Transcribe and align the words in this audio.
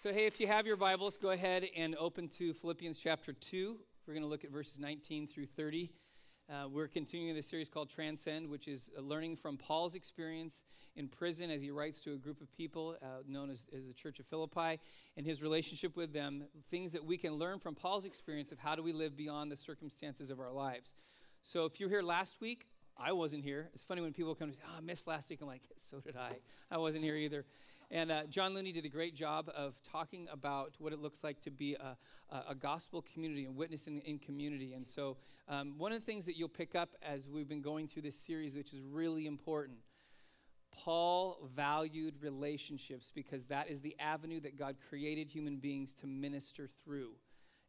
So, 0.00 0.12
hey, 0.12 0.26
if 0.26 0.38
you 0.38 0.46
have 0.46 0.64
your 0.64 0.76
Bibles, 0.76 1.16
go 1.16 1.30
ahead 1.30 1.66
and 1.76 1.96
open 1.96 2.28
to 2.28 2.54
Philippians 2.54 3.00
chapter 3.00 3.32
2. 3.32 3.76
We're 4.06 4.14
going 4.14 4.22
to 4.22 4.28
look 4.28 4.44
at 4.44 4.52
verses 4.52 4.78
19 4.78 5.26
through 5.26 5.46
30. 5.46 5.90
Uh, 6.48 6.68
we're 6.68 6.86
continuing 6.86 7.34
this 7.34 7.48
series 7.48 7.68
called 7.68 7.90
Transcend, 7.90 8.48
which 8.48 8.68
is 8.68 8.90
learning 8.96 9.34
from 9.34 9.56
Paul's 9.56 9.96
experience 9.96 10.62
in 10.94 11.08
prison 11.08 11.50
as 11.50 11.62
he 11.62 11.72
writes 11.72 11.98
to 12.02 12.12
a 12.12 12.16
group 12.16 12.40
of 12.40 12.52
people 12.52 12.94
uh, 13.02 13.06
known 13.26 13.50
as, 13.50 13.66
as, 13.76 13.88
the 13.88 13.92
Church 13.92 14.20
of 14.20 14.26
Philippi 14.26 14.78
and 15.16 15.26
his 15.26 15.42
relationship 15.42 15.96
with 15.96 16.12
them, 16.12 16.44
things 16.70 16.92
that 16.92 17.04
we 17.04 17.18
can 17.18 17.32
learn 17.32 17.58
from 17.58 17.74
Paul's 17.74 18.04
experience 18.04 18.52
of 18.52 18.60
how 18.60 18.76
do 18.76 18.84
we 18.84 18.92
live 18.92 19.16
beyond 19.16 19.50
the 19.50 19.56
circumstances 19.56 20.30
of 20.30 20.38
our 20.38 20.52
lives. 20.52 20.94
So 21.42 21.64
if 21.64 21.80
you're 21.80 21.90
here 21.90 22.02
last 22.02 22.40
week, 22.40 22.68
I 22.96 23.10
wasn't 23.10 23.42
here. 23.42 23.68
It's 23.74 23.82
funny 23.82 24.02
when 24.02 24.12
people 24.12 24.36
come 24.36 24.50
and 24.50 24.56
say, 24.56 24.62
oh, 24.64 24.78
I 24.78 24.80
missed 24.80 25.08
last 25.08 25.28
week. 25.28 25.40
I'm 25.42 25.48
like, 25.48 25.62
so 25.74 25.98
did 25.98 26.16
I. 26.16 26.36
I 26.70 26.78
wasn't 26.78 27.02
here 27.02 27.16
either. 27.16 27.44
And 27.90 28.10
uh, 28.12 28.24
John 28.28 28.54
Looney 28.54 28.72
did 28.72 28.84
a 28.84 28.88
great 28.90 29.14
job 29.14 29.50
of 29.56 29.74
talking 29.82 30.28
about 30.30 30.74
what 30.78 30.92
it 30.92 30.98
looks 30.98 31.24
like 31.24 31.40
to 31.40 31.50
be 31.50 31.74
a, 31.74 31.96
a, 32.50 32.54
gospel 32.54 33.02
community 33.02 33.46
and 33.46 33.56
witnessing 33.56 34.02
in 34.04 34.18
community. 34.18 34.74
And 34.74 34.86
so, 34.86 35.16
um, 35.48 35.74
one 35.78 35.92
of 35.92 36.00
the 36.00 36.04
things 36.04 36.26
that 36.26 36.36
you'll 36.36 36.50
pick 36.50 36.74
up 36.74 36.90
as 37.02 37.30
we've 37.30 37.48
been 37.48 37.62
going 37.62 37.88
through 37.88 38.02
this 38.02 38.18
series, 38.18 38.56
which 38.56 38.74
is 38.74 38.80
really 38.82 39.26
important, 39.26 39.78
Paul 40.70 41.48
valued 41.56 42.16
relationships 42.20 43.10
because 43.14 43.46
that 43.46 43.70
is 43.70 43.80
the 43.80 43.96
avenue 43.98 44.40
that 44.40 44.58
God 44.58 44.76
created 44.90 45.30
human 45.30 45.56
beings 45.56 45.94
to 45.94 46.06
minister 46.06 46.68
through. 46.84 47.12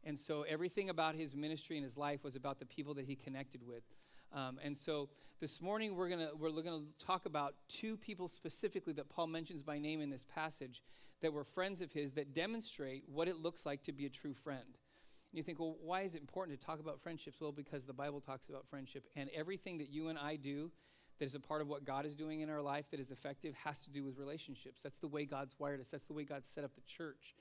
And 0.04 0.18
so, 0.18 0.42
everything 0.42 0.90
about 0.90 1.14
his 1.14 1.34
ministry 1.34 1.78
and 1.78 1.84
his 1.84 1.96
life 1.96 2.22
was 2.22 2.36
about 2.36 2.58
the 2.58 2.66
people 2.66 2.92
that 2.94 3.06
he 3.06 3.16
connected 3.16 3.66
with. 3.66 3.84
Um, 4.32 4.58
and 4.62 4.76
so 4.76 5.08
this 5.40 5.60
morning 5.60 5.96
we're 5.96 6.08
going 6.08 6.26
we're 6.38 6.50
to 6.50 6.84
talk 7.04 7.26
about 7.26 7.54
two 7.68 7.96
people 7.96 8.28
specifically 8.28 8.92
that 8.94 9.08
Paul 9.08 9.26
mentions 9.26 9.62
by 9.62 9.78
name 9.78 10.00
in 10.00 10.10
this 10.10 10.24
passage 10.24 10.82
that 11.20 11.32
were 11.32 11.44
friends 11.44 11.80
of 11.80 11.92
his 11.92 12.12
that 12.12 12.34
demonstrate 12.34 13.04
what 13.06 13.28
it 13.28 13.36
looks 13.36 13.66
like 13.66 13.82
to 13.82 13.92
be 13.92 14.06
a 14.06 14.10
true 14.10 14.34
friend. 14.34 14.60
And 14.64 15.38
you 15.38 15.42
think, 15.42 15.58
well, 15.58 15.76
why 15.82 16.02
is 16.02 16.14
it 16.14 16.20
important 16.20 16.58
to 16.58 16.66
talk 16.66 16.80
about 16.80 17.00
friendships? 17.00 17.40
Well, 17.40 17.52
because 17.52 17.84
the 17.84 17.92
Bible 17.92 18.20
talks 18.20 18.48
about 18.48 18.66
friendship, 18.66 19.06
and 19.16 19.30
everything 19.34 19.78
that 19.78 19.90
you 19.90 20.08
and 20.08 20.18
I 20.18 20.36
do 20.36 20.70
that 21.18 21.24
is 21.24 21.34
a 21.34 21.40
part 21.40 21.60
of 21.60 21.68
what 21.68 21.84
God 21.84 22.06
is 22.06 22.14
doing 22.14 22.40
in 22.40 22.50
our 22.50 22.62
life 22.62 22.90
that 22.90 22.98
is 23.00 23.10
effective 23.10 23.54
has 23.64 23.80
to 23.84 23.90
do 23.90 24.02
with 24.04 24.18
relationships. 24.18 24.82
That's 24.82 24.98
the 24.98 25.08
way 25.08 25.24
God's 25.24 25.54
wired 25.58 25.80
us, 25.80 25.88
that's 25.88 26.06
the 26.06 26.14
way 26.14 26.24
God 26.24 26.44
set 26.44 26.64
up 26.64 26.74
the 26.74 26.80
church. 26.82 27.34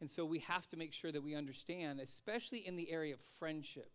And 0.00 0.10
so 0.10 0.24
we 0.24 0.40
have 0.40 0.68
to 0.68 0.76
make 0.76 0.92
sure 0.92 1.12
that 1.12 1.22
we 1.22 1.34
understand, 1.34 2.00
especially 2.00 2.66
in 2.66 2.76
the 2.76 2.90
area 2.90 3.14
of 3.14 3.20
friendship, 3.38 3.90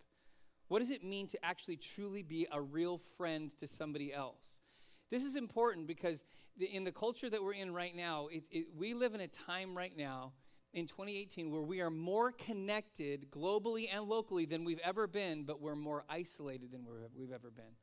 what 0.71 0.79
does 0.79 0.89
it 0.89 1.03
mean 1.03 1.27
to 1.27 1.45
actually 1.45 1.75
truly 1.75 2.23
be 2.23 2.47
a 2.49 2.61
real 2.61 2.97
friend 3.17 3.51
to 3.59 3.67
somebody 3.67 4.13
else? 4.13 4.61
This 5.09 5.25
is 5.25 5.35
important 5.35 5.85
because 5.85 6.23
the, 6.55 6.65
in 6.65 6.85
the 6.85 6.93
culture 6.93 7.29
that 7.29 7.43
we're 7.43 7.55
in 7.55 7.73
right 7.73 7.93
now, 7.93 8.27
it, 8.31 8.45
it, 8.49 8.67
we 8.73 8.93
live 8.93 9.13
in 9.13 9.19
a 9.19 9.27
time 9.27 9.77
right 9.77 9.91
now 9.97 10.31
in 10.73 10.87
2018 10.87 11.51
where 11.51 11.61
we 11.61 11.81
are 11.81 11.89
more 11.89 12.31
connected 12.31 13.29
globally 13.29 13.89
and 13.93 14.05
locally 14.05 14.45
than 14.45 14.63
we've 14.63 14.79
ever 14.81 15.07
been, 15.07 15.43
but 15.43 15.59
we're 15.59 15.75
more 15.75 16.05
isolated 16.09 16.71
than 16.71 16.85
we've 17.17 17.33
ever 17.33 17.51
been. 17.51 17.75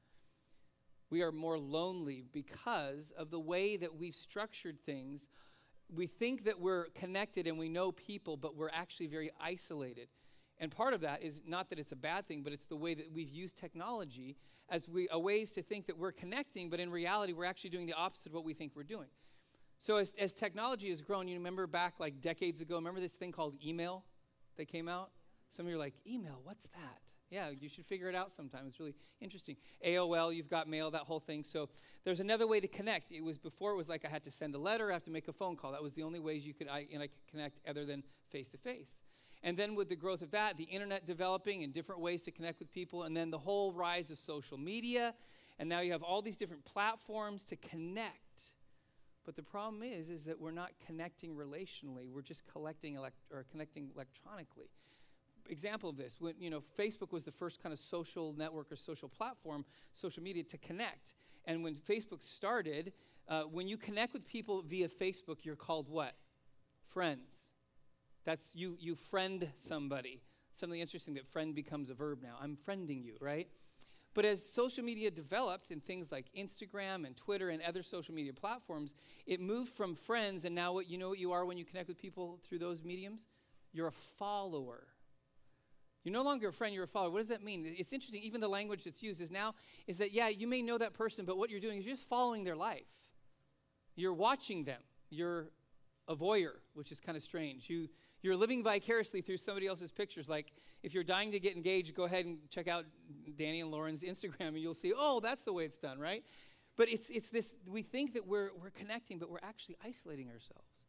We 1.10 1.20
are 1.20 1.30
more 1.30 1.58
lonely 1.58 2.24
because 2.32 3.12
of 3.18 3.30
the 3.30 3.38
way 3.38 3.76
that 3.76 3.96
we've 3.96 4.14
structured 4.14 4.80
things. 4.80 5.28
We 5.94 6.06
think 6.06 6.44
that 6.44 6.58
we're 6.58 6.86
connected 6.94 7.46
and 7.48 7.58
we 7.58 7.68
know 7.68 7.92
people, 7.92 8.38
but 8.38 8.56
we're 8.56 8.70
actually 8.72 9.08
very 9.08 9.30
isolated. 9.38 10.08
And 10.60 10.70
part 10.70 10.92
of 10.92 11.00
that 11.02 11.22
is 11.22 11.42
not 11.46 11.70
that 11.70 11.78
it's 11.78 11.92
a 11.92 11.96
bad 11.96 12.26
thing, 12.26 12.42
but 12.42 12.52
it's 12.52 12.64
the 12.64 12.76
way 12.76 12.94
that 12.94 13.12
we've 13.12 13.30
used 13.30 13.56
technology 13.56 14.36
as 14.68 14.88
we, 14.88 15.08
a 15.10 15.18
ways 15.18 15.52
to 15.52 15.62
think 15.62 15.86
that 15.86 15.96
we're 15.96 16.12
connecting, 16.12 16.68
but 16.68 16.80
in 16.80 16.90
reality, 16.90 17.32
we're 17.32 17.44
actually 17.44 17.70
doing 17.70 17.86
the 17.86 17.94
opposite 17.94 18.28
of 18.28 18.34
what 18.34 18.44
we 18.44 18.54
think 18.54 18.72
we're 18.74 18.82
doing. 18.82 19.08
So 19.78 19.96
as, 19.96 20.12
as 20.18 20.32
technology 20.32 20.90
has 20.90 21.00
grown, 21.00 21.28
you 21.28 21.36
remember 21.36 21.66
back 21.66 21.94
like 22.00 22.20
decades 22.20 22.60
ago, 22.60 22.74
remember 22.74 23.00
this 23.00 23.14
thing 23.14 23.32
called 23.32 23.54
email 23.64 24.04
that 24.56 24.66
came 24.66 24.88
out? 24.88 25.10
Some 25.48 25.66
of 25.66 25.70
you 25.70 25.76
are 25.76 25.78
like, 25.78 25.94
email, 26.06 26.40
what's 26.42 26.64
that? 26.64 27.00
Yeah, 27.30 27.50
you 27.50 27.68
should 27.68 27.84
figure 27.84 28.08
it 28.08 28.14
out 28.14 28.32
sometime. 28.32 28.64
It's 28.66 28.80
really 28.80 28.94
interesting. 29.20 29.56
AOL, 29.86 30.34
you've 30.34 30.48
got 30.48 30.68
mail, 30.68 30.90
that 30.90 31.02
whole 31.02 31.20
thing. 31.20 31.44
So 31.44 31.68
there's 32.04 32.20
another 32.20 32.46
way 32.46 32.58
to 32.58 32.68
connect. 32.68 33.12
It 33.12 33.22
was 33.22 33.38
before 33.38 33.72
it 33.72 33.76
was 33.76 33.88
like 33.88 34.04
I 34.04 34.08
had 34.08 34.24
to 34.24 34.30
send 34.30 34.54
a 34.54 34.58
letter, 34.58 34.90
I 34.90 34.94
have 34.94 35.04
to 35.04 35.10
make 35.10 35.28
a 35.28 35.32
phone 35.32 35.56
call. 35.56 35.72
That 35.72 35.82
was 35.82 35.94
the 35.94 36.02
only 36.02 36.20
ways 36.20 36.46
you 36.46 36.54
could 36.54 36.68
I, 36.68 36.86
and 36.92 37.02
I 37.02 37.06
could 37.06 37.26
connect 37.30 37.60
other 37.68 37.84
than 37.84 38.02
face 38.30 38.48
to 38.50 38.58
face. 38.58 39.02
And 39.42 39.56
then 39.56 39.74
with 39.74 39.88
the 39.88 39.96
growth 39.96 40.22
of 40.22 40.30
that, 40.32 40.56
the 40.56 40.64
internet 40.64 41.06
developing 41.06 41.62
and 41.62 41.72
different 41.72 42.00
ways 42.00 42.22
to 42.22 42.30
connect 42.30 42.58
with 42.58 42.72
people, 42.72 43.04
and 43.04 43.16
then 43.16 43.30
the 43.30 43.38
whole 43.38 43.72
rise 43.72 44.10
of 44.10 44.18
social 44.18 44.58
media. 44.58 45.14
And 45.58 45.68
now 45.68 45.80
you 45.80 45.92
have 45.92 46.02
all 46.02 46.22
these 46.22 46.36
different 46.36 46.64
platforms 46.64 47.44
to 47.44 47.56
connect. 47.56 48.52
But 49.24 49.36
the 49.36 49.42
problem 49.42 49.82
is, 49.82 50.08
is 50.08 50.24
that 50.24 50.40
we're 50.40 50.52
not 50.52 50.72
connecting 50.86 51.34
relationally. 51.34 52.10
We're 52.10 52.22
just 52.22 52.46
collecting 52.46 52.96
elect- 52.96 53.26
or 53.30 53.44
connecting 53.50 53.90
electronically. 53.94 54.70
Example 55.50 55.88
of 55.90 55.96
this, 55.96 56.20
when 56.20 56.34
you 56.38 56.50
know 56.50 56.62
Facebook 56.78 57.12
was 57.12 57.24
the 57.24 57.32
first 57.32 57.62
kind 57.62 57.72
of 57.72 57.78
social 57.78 58.34
network 58.34 58.70
or 58.70 58.76
social 58.76 59.08
platform, 59.08 59.64
social 59.92 60.22
media 60.22 60.42
to 60.44 60.58
connect. 60.58 61.14
And 61.46 61.62
when 61.64 61.74
Facebook 61.74 62.22
started, 62.22 62.92
uh, 63.28 63.42
when 63.42 63.68
you 63.68 63.76
connect 63.76 64.12
with 64.12 64.26
people 64.26 64.62
via 64.62 64.88
Facebook, 64.88 65.44
you're 65.44 65.56
called 65.56 65.88
what? 65.88 66.14
Friends. 66.88 67.52
That's 68.28 68.54
you, 68.54 68.76
you 68.78 68.94
friend 68.94 69.48
somebody. 69.54 70.20
Something 70.52 70.80
interesting 70.80 71.14
that 71.14 71.26
friend 71.26 71.54
becomes 71.54 71.88
a 71.88 71.94
verb 71.94 72.18
now. 72.22 72.34
I'm 72.38 72.58
friending 72.68 73.02
you, 73.02 73.14
right? 73.22 73.48
But 74.12 74.26
as 74.26 74.44
social 74.44 74.84
media 74.84 75.10
developed 75.10 75.70
and 75.70 75.82
things 75.82 76.12
like 76.12 76.26
Instagram 76.38 77.06
and 77.06 77.16
Twitter 77.16 77.48
and 77.48 77.62
other 77.62 77.82
social 77.82 78.14
media 78.14 78.34
platforms, 78.34 78.94
it 79.26 79.40
moved 79.40 79.72
from 79.72 79.94
friends, 79.94 80.44
and 80.44 80.54
now 80.54 80.74
what 80.74 80.90
you 80.90 80.98
know 80.98 81.08
what 81.08 81.18
you 81.18 81.32
are 81.32 81.46
when 81.46 81.56
you 81.56 81.64
connect 81.64 81.88
with 81.88 81.96
people 81.96 82.38
through 82.46 82.58
those 82.58 82.84
mediums? 82.84 83.28
You're 83.72 83.86
a 83.86 83.92
follower. 83.92 84.88
You're 86.04 86.12
no 86.12 86.22
longer 86.22 86.48
a 86.48 86.52
friend, 86.52 86.74
you're 86.74 86.84
a 86.84 86.86
follower. 86.86 87.10
What 87.10 87.20
does 87.20 87.28
that 87.28 87.42
mean? 87.42 87.64
It's 87.78 87.94
interesting, 87.94 88.20
even 88.22 88.42
the 88.42 88.48
language 88.48 88.84
that's 88.84 89.02
used 89.02 89.22
is 89.22 89.30
now 89.30 89.54
is 89.86 89.96
that 89.96 90.12
yeah, 90.12 90.28
you 90.28 90.46
may 90.46 90.60
know 90.60 90.76
that 90.76 90.92
person, 90.92 91.24
but 91.24 91.38
what 91.38 91.48
you're 91.48 91.60
doing 91.60 91.78
is 91.78 91.86
you're 91.86 91.94
just 91.94 92.08
following 92.10 92.44
their 92.44 92.56
life. 92.56 92.84
You're 93.96 94.12
watching 94.12 94.64
them. 94.64 94.82
You're 95.08 95.46
a 96.06 96.14
voyeur, 96.14 96.56
which 96.74 96.92
is 96.92 97.00
kind 97.00 97.16
of 97.16 97.22
strange. 97.22 97.70
You 97.70 97.88
you're 98.22 98.36
living 98.36 98.62
vicariously 98.62 99.20
through 99.20 99.36
somebody 99.36 99.66
else's 99.66 99.90
pictures. 99.92 100.28
Like 100.28 100.52
if 100.82 100.94
you're 100.94 101.04
dying 101.04 101.32
to 101.32 101.40
get 101.40 101.56
engaged, 101.56 101.94
go 101.94 102.04
ahead 102.04 102.26
and 102.26 102.38
check 102.50 102.68
out 102.68 102.84
Danny 103.36 103.60
and 103.60 103.70
Lauren's 103.70 104.02
Instagram 104.02 104.48
and 104.48 104.58
you'll 104.58 104.74
see, 104.74 104.92
oh, 104.96 105.20
that's 105.20 105.44
the 105.44 105.52
way 105.52 105.64
it's 105.64 105.78
done, 105.78 105.98
right? 105.98 106.24
But 106.76 106.88
it's, 106.88 107.10
it's 107.10 107.28
this, 107.28 107.54
we 107.66 107.82
think 107.82 108.14
that 108.14 108.26
we're, 108.26 108.50
we're 108.60 108.70
connecting, 108.70 109.18
but 109.18 109.30
we're 109.30 109.38
actually 109.42 109.76
isolating 109.84 110.28
ourselves. 110.28 110.86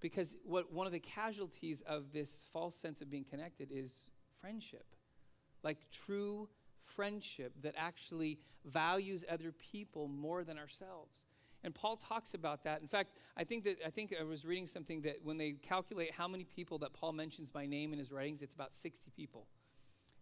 Because 0.00 0.36
what, 0.44 0.72
one 0.72 0.86
of 0.86 0.92
the 0.92 1.00
casualties 1.00 1.82
of 1.86 2.12
this 2.12 2.46
false 2.52 2.74
sense 2.74 3.00
of 3.00 3.10
being 3.10 3.24
connected 3.24 3.70
is 3.70 4.04
friendship. 4.40 4.84
Like 5.62 5.78
true 5.90 6.48
friendship 6.82 7.52
that 7.62 7.74
actually 7.76 8.38
values 8.64 9.24
other 9.30 9.52
people 9.52 10.08
more 10.08 10.44
than 10.44 10.58
ourselves. 10.58 11.18
And 11.64 11.74
Paul 11.74 11.96
talks 11.96 12.34
about 12.34 12.62
that. 12.64 12.82
In 12.82 12.88
fact, 12.88 13.16
I 13.36 13.42
think 13.44 13.64
that 13.64 13.78
I 13.84 13.90
think 13.90 14.14
I 14.18 14.22
was 14.22 14.44
reading 14.44 14.66
something 14.66 15.00
that 15.02 15.16
when 15.24 15.38
they 15.38 15.52
calculate 15.52 16.12
how 16.12 16.28
many 16.28 16.44
people 16.44 16.78
that 16.78 16.92
Paul 16.92 17.12
mentions 17.12 17.50
by 17.50 17.64
name 17.64 17.92
in 17.92 17.98
his 17.98 18.12
writings, 18.12 18.42
it's 18.42 18.54
about 18.54 18.74
60 18.74 19.10
people. 19.16 19.46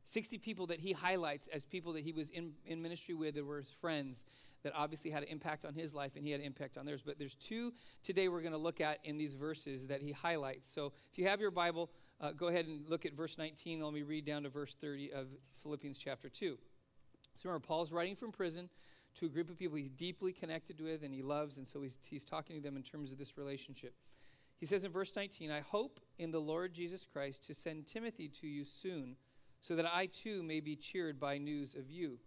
60 0.05 0.39
people 0.39 0.67
that 0.69 0.81
he 0.81 0.93
highlights 0.93 1.49
as 1.49 1.65
people 1.65 1.93
that 1.93 2.03
he 2.03 2.13
was 2.13 2.31
in, 2.31 2.53
in 2.67 2.83
ministry 2.83 3.15
with 3.15 3.35
that 3.35 3.45
were 3.45 3.59
his 3.59 3.71
friends 3.71 4.25
that 4.63 4.73
obviously 4.75 5.11
had 5.11 5.23
an 5.23 5.29
impact 5.29 5.65
on 5.65 5.75
his 5.75 5.95
life 5.95 6.13
and 6.17 6.25
he 6.25 6.31
had 6.31 6.41
an 6.41 6.47
impact 6.47 6.77
on 6.79 6.87
theirs. 6.87 7.03
But 7.05 7.19
there's 7.19 7.35
two 7.35 7.73
today 8.03 8.29
we're 8.29 8.41
going 8.41 8.53
to 8.53 8.59
look 8.59 8.81
at 8.81 8.99
in 9.05 9.17
these 9.17 9.35
verses 9.35 9.87
that 9.89 10.01
he 10.01 10.13
highlights. 10.13 10.69
So 10.69 10.93
if 11.11 11.19
you 11.19 11.27
have 11.27 11.41
your 11.41 11.51
Bible, 11.51 11.91
uh, 12.21 12.33
go 12.33 12.49
ahead 12.49 12.67
and 12.67 12.89
look 12.89 13.05
at 13.05 13.15
verse 13.15 13.39
19. 13.39 13.83
Let 13.83 13.93
me 13.93 14.03
read 14.03 14.25
down 14.25 14.45
to 14.45 14.49
verse 14.49 14.75
30 14.75 15.13
of 15.13 15.27
Philippians 15.63 15.99
chapter 15.99 16.29
2. 16.29 16.57
So 17.37 17.49
remember, 17.49 17.67
Paul's 17.67 17.91
writing 17.91 18.15
from 18.15 18.31
prison 18.31 18.69
to 19.17 19.27
a 19.27 19.28
group 19.28 19.50
of 19.50 19.59
people 19.59 19.77
he's 19.77 19.91
deeply 19.91 20.33
connected 20.33 20.81
with 20.81 21.03
and 21.03 21.15
he 21.15 21.23
loves, 21.23 21.59
and 21.59 21.67
so 21.67 21.83
he's, 21.83 21.99
he's 22.09 22.25
talking 22.25 22.56
to 22.56 22.62
them 22.62 22.77
in 22.77 22.83
terms 22.83 23.12
of 23.12 23.19
this 23.19 23.37
relationship. 23.37 23.95
He 24.59 24.67
says 24.67 24.84
in 24.84 24.93
verse 24.93 25.15
19, 25.17 25.50
I 25.50 25.61
hope 25.61 26.00
in 26.19 26.31
the 26.31 26.41
Lord 26.41 26.73
Jesus 26.73 27.05
Christ 27.05 27.44
to 27.44 27.55
send 27.55 27.87
Timothy 27.87 28.29
to 28.29 28.47
you 28.47 28.64
soon, 28.64 29.17
so 29.61 29.76
that 29.76 29.87
I 29.87 30.06
too 30.06 30.43
may 30.43 30.61
be 30.61 30.76
cheered 30.76 31.19
by 31.19 31.38
news 31.38 31.75
of 31.75 31.91
you. 31.91 32.19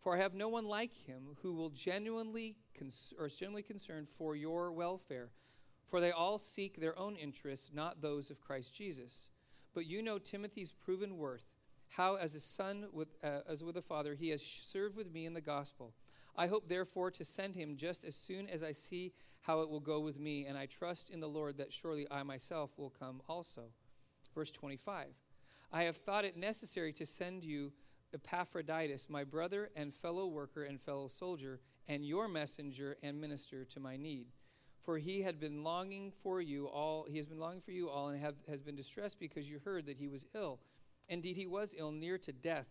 For 0.00 0.14
I 0.14 0.20
have 0.20 0.34
no 0.34 0.48
one 0.48 0.66
like 0.66 0.94
him 0.94 1.36
who 1.42 1.52
will 1.52 1.70
genuinely 1.70 2.56
cons- 2.78 3.12
or 3.18 3.26
is 3.26 3.36
genuinely 3.36 3.62
concerned 3.62 4.08
for 4.08 4.36
your 4.36 4.72
welfare. 4.72 5.30
For 5.86 6.00
they 6.00 6.10
all 6.10 6.38
seek 6.38 6.80
their 6.80 6.98
own 6.98 7.16
interests, 7.16 7.70
not 7.72 8.00
those 8.00 8.30
of 8.30 8.40
Christ 8.40 8.74
Jesus. 8.74 9.30
But 9.74 9.86
you 9.86 10.02
know 10.02 10.18
Timothy's 10.18 10.72
proven 10.72 11.16
worth, 11.16 11.44
how 11.88 12.16
as 12.16 12.34
a 12.34 12.40
son 12.40 12.86
with, 12.92 13.16
uh, 13.22 13.40
as 13.48 13.62
with 13.62 13.76
a 13.76 13.82
father 13.82 14.14
he 14.14 14.30
has 14.30 14.42
served 14.42 14.96
with 14.96 15.12
me 15.12 15.26
in 15.26 15.34
the 15.34 15.40
gospel. 15.40 15.92
I 16.36 16.46
hope, 16.46 16.68
therefore, 16.68 17.10
to 17.12 17.24
send 17.24 17.54
him 17.54 17.76
just 17.76 18.04
as 18.04 18.14
soon 18.14 18.48
as 18.48 18.62
I 18.62 18.72
see 18.72 19.12
how 19.40 19.60
it 19.60 19.68
will 19.68 19.80
go 19.80 20.00
with 20.00 20.18
me, 20.18 20.46
and 20.46 20.58
I 20.58 20.66
trust 20.66 21.10
in 21.10 21.20
the 21.20 21.28
Lord 21.28 21.56
that 21.58 21.72
surely 21.72 22.06
I 22.10 22.22
myself 22.22 22.70
will 22.76 22.90
come 22.90 23.22
also. 23.28 23.70
Verse 24.34 24.50
25 24.50 25.08
I 25.72 25.82
have 25.84 25.96
thought 25.96 26.24
it 26.24 26.36
necessary 26.36 26.92
to 26.94 27.06
send 27.06 27.44
you 27.44 27.72
Epaphroditus, 28.14 29.08
my 29.08 29.24
brother 29.24 29.70
and 29.76 29.94
fellow 29.94 30.26
worker 30.26 30.64
and 30.64 30.80
fellow 30.80 31.08
soldier, 31.08 31.60
and 31.88 32.04
your 32.04 32.28
messenger 32.28 32.96
and 33.02 33.20
minister 33.20 33.64
to 33.64 33.80
my 33.80 33.96
need 33.96 34.26
For 34.82 34.98
he 34.98 35.22
had 35.22 35.40
been 35.40 35.64
longing 35.64 36.12
for 36.22 36.40
you 36.40 36.66
all, 36.66 37.06
he 37.08 37.16
has 37.16 37.26
been 37.26 37.38
longing 37.38 37.60
for 37.60 37.72
you 37.72 37.88
all, 37.88 38.08
and 38.08 38.20
have, 38.20 38.36
has 38.48 38.62
been 38.62 38.76
distressed 38.76 39.18
because 39.18 39.48
you 39.48 39.60
heard 39.64 39.86
that 39.86 39.96
he 39.96 40.08
was 40.08 40.26
ill. 40.34 40.60
Indeed, 41.08 41.36
he 41.36 41.46
was 41.46 41.74
ill, 41.76 41.92
near 41.92 42.18
to 42.18 42.32
death. 42.32 42.66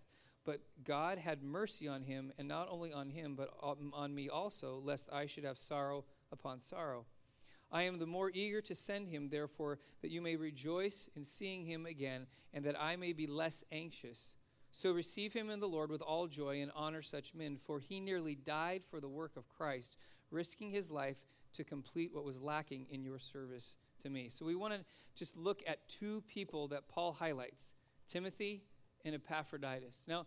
But 0.45 0.61
God 0.83 1.17
had 1.17 1.43
mercy 1.43 1.87
on 1.87 2.03
him, 2.03 2.31
and 2.37 2.47
not 2.47 2.67
only 2.69 2.93
on 2.93 3.09
him, 3.09 3.35
but 3.35 3.49
on 3.61 4.13
me 4.13 4.29
also, 4.29 4.79
lest 4.83 5.09
I 5.11 5.25
should 5.25 5.43
have 5.43 5.57
sorrow 5.57 6.05
upon 6.31 6.59
sorrow. 6.61 7.05
I 7.71 7.83
am 7.83 7.97
the 7.97 8.05
more 8.05 8.29
eager 8.31 8.61
to 8.61 8.75
send 8.75 9.09
him, 9.09 9.29
therefore, 9.29 9.79
that 10.01 10.11
you 10.11 10.21
may 10.21 10.35
rejoice 10.35 11.09
in 11.15 11.23
seeing 11.23 11.65
him 11.65 11.87
again, 11.87 12.27
and 12.53 12.63
that 12.65 12.79
I 12.79 12.95
may 12.95 13.11
be 13.11 13.25
less 13.25 13.63
anxious. 13.71 14.35
So 14.71 14.91
receive 14.91 15.33
him 15.33 15.49
in 15.49 15.59
the 15.59 15.67
Lord 15.67 15.89
with 15.89 16.01
all 16.01 16.27
joy 16.27 16.61
and 16.61 16.71
honor 16.75 17.01
such 17.01 17.33
men, 17.33 17.57
for 17.57 17.79
he 17.79 17.99
nearly 17.99 18.35
died 18.35 18.83
for 18.89 19.01
the 19.01 19.09
work 19.09 19.35
of 19.37 19.49
Christ, 19.49 19.97
risking 20.29 20.69
his 20.69 20.91
life 20.91 21.17
to 21.53 21.63
complete 21.63 22.13
what 22.13 22.25
was 22.25 22.39
lacking 22.39 22.85
in 22.91 23.03
your 23.03 23.17
service 23.17 23.73
to 24.03 24.09
me. 24.09 24.29
So 24.29 24.45
we 24.45 24.55
want 24.55 24.73
to 24.73 24.81
just 25.15 25.35
look 25.35 25.63
at 25.65 25.87
two 25.87 26.21
people 26.27 26.67
that 26.67 26.87
Paul 26.87 27.13
highlights 27.13 27.73
Timothy 28.07 28.63
and 29.05 29.15
Epaphroditus. 29.15 30.01
Now, 30.07 30.25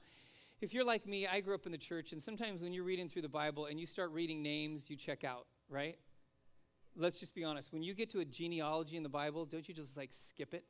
if 0.60 0.72
you're 0.72 0.84
like 0.84 1.06
me, 1.06 1.26
I 1.26 1.40
grew 1.40 1.54
up 1.54 1.66
in 1.66 1.72
the 1.72 1.78
church, 1.78 2.12
and 2.12 2.22
sometimes 2.22 2.62
when 2.62 2.72
you're 2.72 2.84
reading 2.84 3.08
through 3.08 3.22
the 3.22 3.28
Bible 3.28 3.66
and 3.66 3.78
you 3.78 3.86
start 3.86 4.10
reading 4.12 4.42
names, 4.42 4.88
you 4.88 4.96
check 4.96 5.24
out, 5.24 5.46
right? 5.68 5.98
Let's 6.96 7.20
just 7.20 7.34
be 7.34 7.44
honest. 7.44 7.72
When 7.72 7.82
you 7.82 7.94
get 7.94 8.10
to 8.10 8.20
a 8.20 8.24
genealogy 8.24 8.96
in 8.96 9.02
the 9.02 9.08
Bible, 9.08 9.44
don't 9.44 9.68
you 9.68 9.74
just 9.74 9.96
like 9.96 10.12
skip 10.12 10.54
it? 10.54 10.64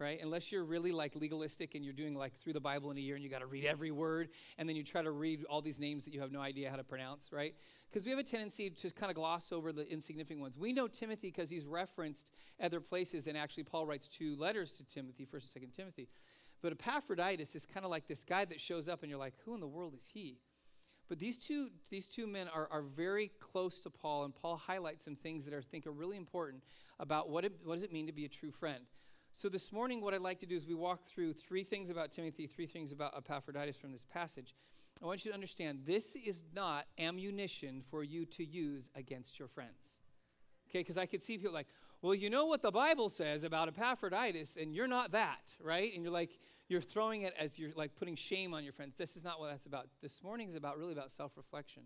right? 0.00 0.18
Unless 0.22 0.50
you're 0.50 0.64
really 0.64 0.92
like 0.92 1.14
legalistic 1.14 1.74
and 1.74 1.84
you're 1.84 1.92
doing 1.92 2.14
like 2.14 2.34
through 2.40 2.54
the 2.54 2.60
Bible 2.60 2.90
in 2.90 2.96
a 2.96 3.00
year 3.00 3.14
and 3.14 3.22
you 3.22 3.28
got 3.28 3.40
to 3.40 3.46
read 3.46 3.66
every 3.66 3.90
word 3.90 4.30
and 4.56 4.66
then 4.68 4.74
you 4.74 4.82
try 4.82 5.02
to 5.02 5.10
read 5.10 5.44
all 5.44 5.60
these 5.60 5.78
names 5.78 6.04
that 6.06 6.14
you 6.14 6.20
have 6.20 6.32
no 6.32 6.40
idea 6.40 6.70
how 6.70 6.76
to 6.76 6.82
pronounce, 6.82 7.30
right? 7.32 7.54
Because 7.88 8.06
we 8.06 8.10
have 8.10 8.18
a 8.18 8.24
tendency 8.24 8.70
to 8.70 8.90
kind 8.90 9.10
of 9.10 9.16
gloss 9.16 9.52
over 9.52 9.72
the 9.72 9.86
insignificant 9.92 10.40
ones. 10.40 10.58
We 10.58 10.72
know 10.72 10.88
Timothy 10.88 11.28
because 11.28 11.50
he's 11.50 11.66
referenced 11.66 12.30
other 12.60 12.80
places 12.80 13.26
and 13.26 13.36
actually 13.36 13.64
Paul 13.64 13.86
writes 13.86 14.08
two 14.08 14.36
letters 14.36 14.72
to 14.72 14.84
Timothy, 14.84 15.26
1st 15.26 15.56
and 15.56 15.64
2nd 15.64 15.74
Timothy. 15.74 16.08
But 16.62 16.72
Epaphroditus 16.72 17.54
is 17.54 17.66
kind 17.66 17.84
of 17.84 17.90
like 17.90 18.06
this 18.06 18.24
guy 18.24 18.44
that 18.44 18.60
shows 18.60 18.88
up 18.88 19.02
and 19.02 19.10
you're 19.10 19.18
like, 19.18 19.34
who 19.44 19.54
in 19.54 19.60
the 19.60 19.68
world 19.68 19.94
is 19.94 20.10
he? 20.12 20.38
But 21.08 21.18
these 21.18 21.38
two, 21.38 21.70
these 21.90 22.06
two 22.06 22.26
men 22.26 22.46
are, 22.54 22.68
are 22.70 22.82
very 22.82 23.32
close 23.40 23.80
to 23.80 23.90
Paul, 23.90 24.24
and 24.24 24.34
Paul 24.34 24.56
highlights 24.56 25.04
some 25.04 25.16
things 25.16 25.44
that 25.44 25.52
I 25.52 25.60
think 25.60 25.86
are 25.86 25.92
really 25.92 26.16
important 26.16 26.62
about 27.00 27.28
what, 27.28 27.44
it, 27.44 27.52
what 27.64 27.74
does 27.74 27.82
it 27.82 27.92
mean 27.92 28.06
to 28.06 28.12
be 28.12 28.24
a 28.24 28.28
true 28.28 28.52
friend. 28.52 28.84
So, 29.32 29.48
this 29.48 29.72
morning, 29.72 30.00
what 30.00 30.14
I'd 30.14 30.20
like 30.20 30.38
to 30.40 30.46
do 30.46 30.54
is 30.54 30.66
we 30.66 30.74
walk 30.74 31.04
through 31.04 31.34
three 31.34 31.64
things 31.64 31.90
about 31.90 32.10
Timothy, 32.10 32.46
three 32.46 32.66
things 32.66 32.92
about 32.92 33.16
Epaphroditus 33.16 33.76
from 33.76 33.90
this 33.90 34.04
passage. 34.04 34.54
I 35.02 35.06
want 35.06 35.24
you 35.24 35.30
to 35.30 35.34
understand 35.34 35.80
this 35.84 36.14
is 36.14 36.44
not 36.54 36.86
ammunition 36.98 37.82
for 37.90 38.04
you 38.04 38.24
to 38.26 38.44
use 38.44 38.90
against 38.94 39.38
your 39.38 39.48
friends. 39.48 40.00
Okay, 40.68 40.80
because 40.80 40.98
I 40.98 41.06
could 41.06 41.22
see 41.22 41.38
people 41.38 41.52
like, 41.52 41.68
well, 42.02 42.14
you 42.14 42.30
know 42.30 42.46
what 42.46 42.62
the 42.62 42.70
Bible 42.70 43.08
says 43.08 43.44
about 43.44 43.68
Epaphroditus, 43.68 44.56
and 44.56 44.74
you're 44.74 44.88
not 44.88 45.12
that, 45.12 45.54
right? 45.62 45.92
And 45.94 46.02
you're 46.02 46.12
like, 46.12 46.38
you're 46.68 46.80
throwing 46.80 47.22
it 47.22 47.34
as 47.38 47.58
you're 47.58 47.72
like 47.74 47.94
putting 47.96 48.14
shame 48.14 48.54
on 48.54 48.64
your 48.64 48.72
friends. 48.72 48.94
This 48.96 49.16
is 49.16 49.24
not 49.24 49.40
what 49.40 49.50
that's 49.50 49.66
about. 49.66 49.88
This 50.00 50.22
morning 50.22 50.48
is 50.48 50.54
about 50.54 50.78
really 50.78 50.92
about 50.92 51.10
self 51.10 51.36
reflection. 51.36 51.82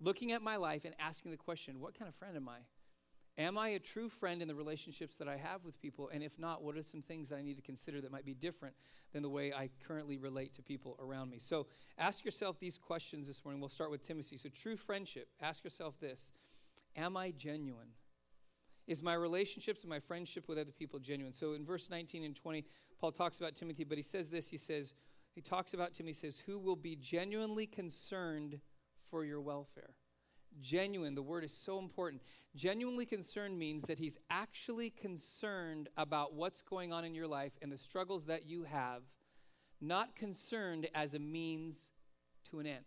Looking 0.00 0.32
at 0.32 0.42
my 0.42 0.56
life 0.56 0.84
and 0.84 0.94
asking 0.98 1.30
the 1.30 1.36
question, 1.36 1.80
what 1.80 1.98
kind 1.98 2.08
of 2.08 2.14
friend 2.14 2.36
am 2.36 2.48
I? 2.48 2.58
Am 3.38 3.56
I 3.56 3.70
a 3.70 3.78
true 3.78 4.08
friend 4.08 4.42
in 4.42 4.48
the 4.48 4.54
relationships 4.54 5.16
that 5.18 5.28
I 5.28 5.36
have 5.36 5.64
with 5.64 5.80
people? 5.80 6.10
And 6.12 6.22
if 6.22 6.38
not, 6.38 6.62
what 6.62 6.76
are 6.76 6.82
some 6.82 7.00
things 7.00 7.28
that 7.28 7.36
I 7.36 7.42
need 7.42 7.56
to 7.56 7.62
consider 7.62 8.00
that 8.00 8.10
might 8.10 8.24
be 8.24 8.34
different 8.34 8.74
than 9.12 9.22
the 9.22 9.30
way 9.30 9.52
I 9.52 9.70
currently 9.86 10.18
relate 10.18 10.52
to 10.54 10.62
people 10.62 10.96
around 11.00 11.30
me? 11.30 11.38
So 11.38 11.66
ask 11.96 12.24
yourself 12.24 12.58
these 12.58 12.76
questions 12.76 13.26
this 13.26 13.44
morning. 13.44 13.60
We'll 13.60 13.70
start 13.70 13.90
with 13.90 14.02
Timothy. 14.02 14.36
So, 14.36 14.48
true 14.48 14.76
friendship, 14.76 15.28
ask 15.40 15.64
yourself 15.64 15.98
this 16.00 16.32
Am 16.96 17.16
I 17.16 17.30
genuine? 17.30 17.88
Is 18.90 19.04
my 19.04 19.14
relationships 19.14 19.84
and 19.84 19.88
my 19.88 20.00
friendship 20.00 20.48
with 20.48 20.58
other 20.58 20.72
people 20.72 20.98
genuine? 20.98 21.32
So, 21.32 21.52
in 21.52 21.64
verse 21.64 21.90
19 21.90 22.24
and 22.24 22.34
20, 22.34 22.64
Paul 23.00 23.12
talks 23.12 23.38
about 23.38 23.54
Timothy, 23.54 23.84
but 23.84 23.96
he 23.96 24.02
says 24.02 24.30
this 24.30 24.50
He 24.50 24.56
says, 24.56 24.94
he 25.32 25.40
talks 25.40 25.74
about 25.74 25.94
Timothy, 25.94 26.14
says, 26.14 26.40
Who 26.40 26.58
will 26.58 26.74
be 26.74 26.96
genuinely 26.96 27.68
concerned 27.68 28.58
for 29.08 29.24
your 29.24 29.40
welfare? 29.40 29.94
Genuine, 30.60 31.14
the 31.14 31.22
word 31.22 31.44
is 31.44 31.52
so 31.52 31.78
important. 31.78 32.20
Genuinely 32.56 33.06
concerned 33.06 33.56
means 33.56 33.84
that 33.84 34.00
he's 34.00 34.18
actually 34.28 34.90
concerned 34.90 35.88
about 35.96 36.34
what's 36.34 36.60
going 36.60 36.92
on 36.92 37.04
in 37.04 37.14
your 37.14 37.28
life 37.28 37.52
and 37.62 37.70
the 37.70 37.78
struggles 37.78 38.24
that 38.24 38.48
you 38.48 38.64
have, 38.64 39.02
not 39.80 40.16
concerned 40.16 40.88
as 40.96 41.14
a 41.14 41.20
means 41.20 41.92
to 42.50 42.58
an 42.58 42.66
end. 42.66 42.84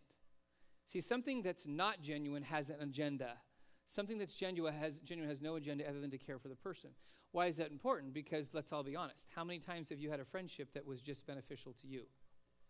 See, 0.85 1.00
something 1.00 1.41
that's 1.41 1.65
not 1.65 2.01
genuine 2.01 2.44
has 2.44 2.69
an 2.69 2.81
agenda. 2.81 3.38
Something 3.85 4.18
that's 4.18 4.33
genuine 4.33 4.74
has, 4.74 5.00
genuine 5.00 5.30
has 5.30 5.41
no 5.41 5.56
agenda 5.56 5.88
other 5.88 6.00
than 6.00 6.12
to 6.12 6.18
care 6.18 6.39
for 6.39 6.47
the 6.47 6.56
person. 6.56 6.91
Why 7.31 7.47
is 7.47 7.57
that 7.57 7.71
important? 7.71 8.13
Because 8.13 8.50
let's 8.53 8.71
all 8.71 8.83
be 8.83 8.95
honest. 8.95 9.27
How 9.35 9.44
many 9.44 9.59
times 9.59 9.89
have 9.89 10.00
you 10.00 10.09
had 10.09 10.19
a 10.19 10.25
friendship 10.25 10.74
that 10.74 10.85
was 10.85 11.01
just 11.01 11.25
beneficial 11.25 11.74
to 11.81 11.88
you? 11.88 12.03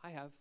I 0.01 0.12
have 0.12 0.31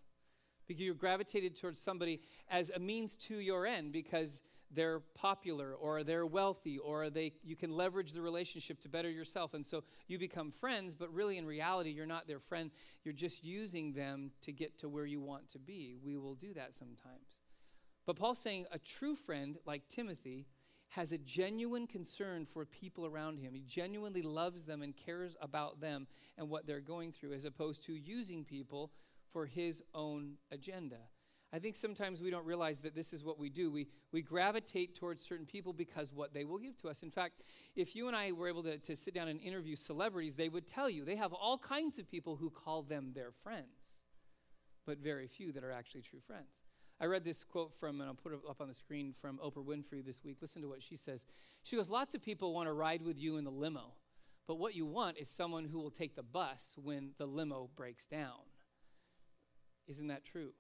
because 0.67 0.81
you 0.81 0.95
gravitated 0.95 1.57
towards 1.57 1.81
somebody 1.81 2.21
as 2.49 2.71
a 2.75 2.79
means 2.79 3.17
to 3.17 3.39
your 3.39 3.67
end 3.67 3.93
because 3.93 4.41
they're 4.75 5.01
popular 5.15 5.75
or 5.75 6.03
they're 6.03 6.27
wealthy 6.27 6.79
or 6.79 7.11
they 7.11 7.33
you 7.45 7.57
can 7.57 7.71
leverage 7.71 8.13
the 8.13 8.23
relationship 8.23 8.81
to 8.81 8.89
better 8.89 9.11
yourself 9.11 9.55
and 9.55 9.65
so 9.65 9.83
you 10.09 10.19
become 10.19 10.51
friends 10.51 10.95
but 10.95 11.13
really 11.13 11.37
in 11.37 11.47
reality 11.47 11.91
you're 11.91 12.07
not 12.07 12.27
their 12.27 12.41
friend 12.41 12.71
you're 13.05 13.13
just 13.13 13.45
using 13.45 13.93
them 13.93 14.31
to 14.41 14.53
get 14.53 14.79
to 14.79 14.89
where 14.89 15.05
you 15.05 15.21
want 15.21 15.47
to 15.49 15.59
be 15.59 15.97
we 16.03 16.17
will 16.17 16.35
do 16.35 16.55
that 16.55 16.73
sometimes 16.73 17.43
but 18.07 18.17
paul's 18.17 18.39
saying 18.39 18.65
a 18.73 18.79
true 18.79 19.15
friend 19.15 19.59
like 19.67 19.87
timothy 19.89 20.47
has 20.93 21.13
a 21.13 21.19
genuine 21.19 21.87
concern 21.87 22.47
for 22.47 22.65
people 22.65 23.07
around 23.07 23.39
him 23.39 23.55
he 23.55 23.63
genuinely 23.63 24.23
loves 24.23 24.63
them 24.65 24.83
and 24.83 24.97
cares 24.97 25.37
about 25.41 25.81
them 25.81 26.07
and 26.39 26.49
what 26.49 26.67
they're 26.67 26.81
going 26.81 27.13
through 27.13 27.33
as 27.33 27.45
opposed 27.45 27.85
to 27.85 27.95
using 27.95 28.45
people 28.45 28.91
for 29.33 29.47
his 29.47 29.83
own 29.95 30.35
agenda. 30.51 30.99
I 31.55 31.59
think 31.59 31.77
sometimes 31.77 32.23
we 32.23 32.31
don't 32.31 32.47
realize 32.47 32.79
that 32.79 32.95
this 32.95 33.13
is 33.13 33.25
what 33.25 33.39
we 33.39 33.51
do. 33.51 33.71
We, 33.71 33.87
we 34.11 34.23
gravitate 34.23 34.95
towards 34.95 35.23
certain 35.23 35.45
people 35.45 35.75
because 35.75 36.13
what 36.13 36.33
they 36.33 36.45
will 36.45 36.59
give 36.59 36.79
to 36.79 36.89
us. 36.89 37.03
In 37.03 37.11
fact, 37.11 37.43
if 37.77 37.95
you 37.95 38.07
and 38.07 38.17
I 38.17 38.33
were 38.33 38.49
able 38.49 38.63
to, 38.63 38.79
to 38.79 38.97
sit 38.97 39.13
down 39.13 39.29
and 39.29 39.39
interview 39.41 39.77
celebrities, 39.77 40.35
they 40.35 40.49
would 40.49 40.67
tell 40.67 40.89
you 40.89 41.05
they 41.05 41.17
have 41.17 41.35
all 41.35 41.59
kinds 41.59 41.99
of 41.99 42.11
people 42.11 42.37
who 42.37 42.49
call 42.49 42.83
them 42.83 43.13
their 43.15 43.33
friends, 43.43 44.01
but 44.87 44.99
very 44.99 45.29
few 45.29 45.53
that 45.53 45.63
are 45.63 45.73
actually 45.73 46.03
true 46.03 46.21
friends. 46.27 46.72
I 47.03 47.07
read 47.07 47.25
this 47.25 47.43
quote 47.43 47.73
from, 47.81 48.01
and 48.01 48.09
I'll 48.09 48.15
put 48.15 48.33
it 48.33 48.39
up 48.49 48.61
on 48.61 48.69
the 48.69 48.75
screen 48.75 49.13
from 49.21 49.39
Oprah 49.39 49.65
Winfrey 49.65 50.07
this 50.07 50.23
week. 50.23 50.37
Listen 50.41 50.63
to 50.63 50.69
what 50.69 50.85
she 50.85 50.95
says. 50.95 51.27
She 51.65 51.75
goes, 51.75 51.91
Lots 51.91 52.15
of 52.15 52.23
people 52.23 52.55
want 52.55 52.69
to 52.69 52.73
ride 52.73 53.03
with 53.03 53.19
you 53.19 53.39
in 53.39 53.45
the 53.45 53.51
limo, 53.51 53.95
but 54.47 54.55
what 54.55 54.77
you 54.77 54.87
want 54.87 55.19
is 55.19 55.29
someone 55.29 55.65
who 55.65 55.81
will 55.81 55.91
take 55.91 56.15
the 56.15 56.23
bus 56.23 56.77
when 56.81 57.11
the 57.19 57.27
limo 57.27 57.69
breaks 57.75 58.07
down. 58.07 58.39
Isn't 59.89 60.07
that 60.07 60.25
true? 60.25 60.53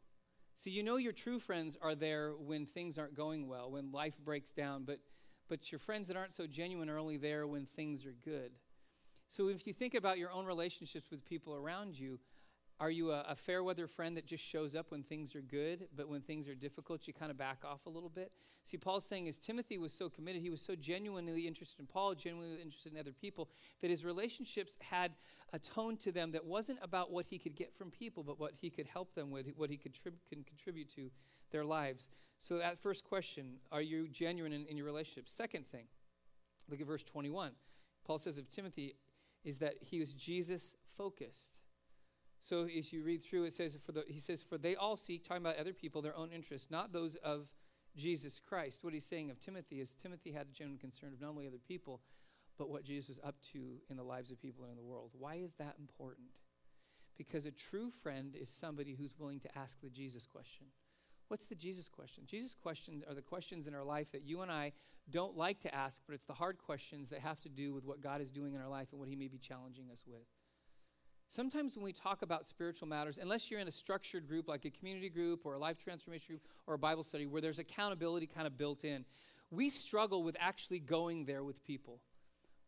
See, 0.56 0.70
you 0.70 0.82
know 0.82 0.96
your 0.96 1.12
true 1.12 1.38
friends 1.38 1.78
are 1.80 1.94
there 1.94 2.32
when 2.32 2.66
things 2.66 2.98
aren't 2.98 3.16
going 3.16 3.46
well, 3.46 3.70
when 3.70 3.92
life 3.92 4.18
breaks 4.24 4.50
down, 4.50 4.82
but, 4.84 4.98
but 5.48 5.70
your 5.70 5.78
friends 5.78 6.08
that 6.08 6.16
aren't 6.16 6.34
so 6.34 6.48
genuine 6.48 6.90
are 6.90 6.98
only 6.98 7.18
there 7.18 7.46
when 7.46 7.66
things 7.66 8.04
are 8.04 8.16
good. 8.24 8.50
So 9.28 9.48
if 9.48 9.64
you 9.64 9.72
think 9.72 9.94
about 9.94 10.18
your 10.18 10.32
own 10.32 10.44
relationships 10.44 11.08
with 11.10 11.24
people 11.24 11.54
around 11.54 11.96
you, 11.96 12.18
are 12.82 12.90
you 12.90 13.12
a, 13.12 13.24
a, 13.28 13.36
fair 13.36 13.62
weather 13.62 13.86
friend 13.86 14.16
that 14.16 14.26
just 14.26 14.42
shows 14.42 14.74
up 14.74 14.90
when 14.90 15.04
things 15.04 15.36
are 15.36 15.40
good, 15.40 15.86
but 15.96 16.08
when 16.08 16.20
things 16.20 16.48
are 16.48 16.54
difficult, 16.56 17.06
you 17.06 17.12
kind 17.12 17.30
of 17.30 17.38
back 17.38 17.58
off 17.64 17.86
a 17.86 17.88
little 17.88 18.08
bit? 18.08 18.32
See, 18.64 18.76
Paul's 18.76 19.04
saying 19.04 19.28
is 19.28 19.38
Timothy 19.38 19.78
was 19.78 19.92
so 19.92 20.08
committed, 20.08 20.42
he 20.42 20.50
was 20.50 20.60
so 20.60 20.74
genuinely 20.74 21.46
interested 21.46 21.78
in 21.78 21.86
Paul, 21.86 22.16
genuinely 22.16 22.60
interested 22.60 22.92
in 22.92 22.98
other 22.98 23.12
people, 23.12 23.50
that 23.82 23.90
his 23.90 24.04
relationships 24.04 24.76
had 24.80 25.12
a 25.52 25.60
tone 25.60 25.96
to 25.98 26.10
them 26.10 26.32
that 26.32 26.44
wasn't 26.44 26.80
about 26.82 27.12
what 27.12 27.24
he 27.26 27.38
could 27.38 27.54
get 27.54 27.72
from 27.72 27.92
people, 27.92 28.24
but 28.24 28.40
what 28.40 28.54
he 28.60 28.68
could 28.68 28.86
help 28.86 29.14
them 29.14 29.30
with, 29.30 29.46
what 29.54 29.70
he 29.70 29.76
could 29.76 29.96
can 30.28 30.42
contribute 30.42 30.88
to 30.96 31.08
their 31.52 31.64
lives. 31.64 32.10
So, 32.38 32.58
that 32.58 32.82
first 32.82 33.04
question 33.04 33.58
are 33.70 33.82
you 33.82 34.08
genuine 34.08 34.52
in, 34.52 34.66
in 34.66 34.76
your 34.76 34.86
relationship? 34.86 35.28
Second 35.28 35.68
thing, 35.68 35.84
look 36.68 36.80
at 36.80 36.86
verse 36.88 37.04
21. 37.04 37.52
Paul 38.04 38.18
says 38.18 38.38
of 38.38 38.50
Timothy, 38.50 38.96
is 39.44 39.58
that 39.58 39.74
he 39.80 40.00
was 40.00 40.12
Jesus 40.12 40.74
focused. 40.96 41.61
So 42.42 42.66
as 42.76 42.92
you 42.92 43.04
read 43.04 43.22
through, 43.22 43.44
it 43.44 43.52
says, 43.52 43.78
for 43.86 43.92
the, 43.92 44.04
he 44.08 44.18
says, 44.18 44.42
for 44.42 44.58
they 44.58 44.74
all 44.74 44.96
seek, 44.96 45.22
talking 45.22 45.44
about 45.44 45.58
other 45.58 45.72
people, 45.72 46.02
their 46.02 46.16
own 46.16 46.30
interests, 46.32 46.72
not 46.72 46.92
those 46.92 47.14
of 47.16 47.46
Jesus 47.96 48.40
Christ. 48.40 48.82
What 48.82 48.92
he's 48.92 49.06
saying 49.06 49.30
of 49.30 49.38
Timothy 49.38 49.80
is 49.80 49.92
Timothy 49.92 50.32
had 50.32 50.48
a 50.48 50.52
genuine 50.52 50.80
concern 50.80 51.12
of 51.12 51.20
not 51.20 51.30
only 51.30 51.46
other 51.46 51.60
people, 51.66 52.00
but 52.58 52.68
what 52.68 52.82
Jesus 52.82 53.08
was 53.08 53.20
up 53.24 53.36
to 53.52 53.76
in 53.88 53.96
the 53.96 54.02
lives 54.02 54.32
of 54.32 54.42
people 54.42 54.64
and 54.64 54.72
in 54.72 54.76
the 54.76 54.82
world. 54.82 55.12
Why 55.16 55.36
is 55.36 55.54
that 55.54 55.76
important? 55.78 56.28
Because 57.16 57.46
a 57.46 57.52
true 57.52 57.90
friend 57.90 58.34
is 58.34 58.50
somebody 58.50 58.96
who's 58.96 59.16
willing 59.16 59.38
to 59.40 59.58
ask 59.58 59.80
the 59.80 59.88
Jesus 59.88 60.26
question. 60.26 60.66
What's 61.28 61.46
the 61.46 61.54
Jesus 61.54 61.88
question? 61.88 62.24
Jesus 62.26 62.56
questions 62.56 63.04
are 63.08 63.14
the 63.14 63.22
questions 63.22 63.68
in 63.68 63.74
our 63.74 63.84
life 63.84 64.10
that 64.10 64.26
you 64.26 64.40
and 64.40 64.50
I 64.50 64.72
don't 65.08 65.36
like 65.36 65.60
to 65.60 65.72
ask, 65.72 66.02
but 66.06 66.14
it's 66.14 66.24
the 66.24 66.34
hard 66.34 66.58
questions 66.58 67.08
that 67.10 67.20
have 67.20 67.40
to 67.42 67.48
do 67.48 67.72
with 67.72 67.84
what 67.84 68.00
God 68.00 68.20
is 68.20 68.30
doing 68.30 68.54
in 68.54 68.60
our 68.60 68.68
life 68.68 68.88
and 68.90 68.98
what 68.98 69.08
He 69.08 69.16
may 69.16 69.28
be 69.28 69.38
challenging 69.38 69.90
us 69.92 70.02
with. 70.06 70.26
Sometimes 71.32 71.76
when 71.76 71.84
we 71.84 71.94
talk 71.94 72.20
about 72.20 72.46
spiritual 72.46 72.86
matters, 72.88 73.16
unless 73.16 73.50
you're 73.50 73.58
in 73.58 73.66
a 73.66 73.72
structured 73.72 74.28
group 74.28 74.50
like 74.50 74.66
a 74.66 74.70
community 74.70 75.08
group 75.08 75.46
or 75.46 75.54
a 75.54 75.58
life 75.58 75.78
transformation 75.78 76.34
group 76.34 76.42
or 76.66 76.74
a 76.74 76.78
Bible 76.78 77.02
study 77.02 77.24
where 77.24 77.40
there's 77.40 77.58
accountability 77.58 78.26
kind 78.26 78.46
of 78.46 78.58
built 78.58 78.84
in, 78.84 79.06
we 79.50 79.70
struggle 79.70 80.24
with 80.24 80.36
actually 80.38 80.78
going 80.78 81.24
there 81.24 81.42
with 81.42 81.64
people. 81.64 82.00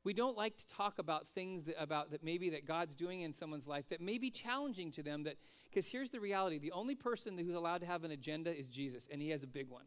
We 0.03 0.15
don't 0.15 0.35
like 0.35 0.57
to 0.57 0.67
talk 0.67 0.99
about 0.99 1.29
things 1.29 1.65
that, 1.65 1.79
about 1.79 2.11
that 2.13 2.25
maybe 2.25 2.49
that 2.51 2.67
God's 2.67 2.95
doing 2.95 3.21
in 3.21 3.35
someone's 3.35 3.67
life 3.67 3.87
that 3.91 4.01
may 4.01 4.17
be 4.17 4.31
challenging 4.31 4.91
to 4.93 5.03
them. 5.03 5.25
That 5.25 5.37
because 5.69 5.87
here's 5.87 6.09
the 6.09 6.21
reality: 6.21 6.59
the 6.59 6.73
only 6.73 6.95
person 6.95 7.37
who's 7.37 7.55
allowed 7.55 7.83
to 7.83 7.87
have 7.87 8.03
an 8.03 8.13
agenda 8.13 8.51
is 8.59 8.69
Jesus, 8.69 9.11
and 9.13 9.21
He 9.21 9.29
has 9.29 9.43
a 9.43 9.47
big 9.47 9.69
one. 9.69 9.85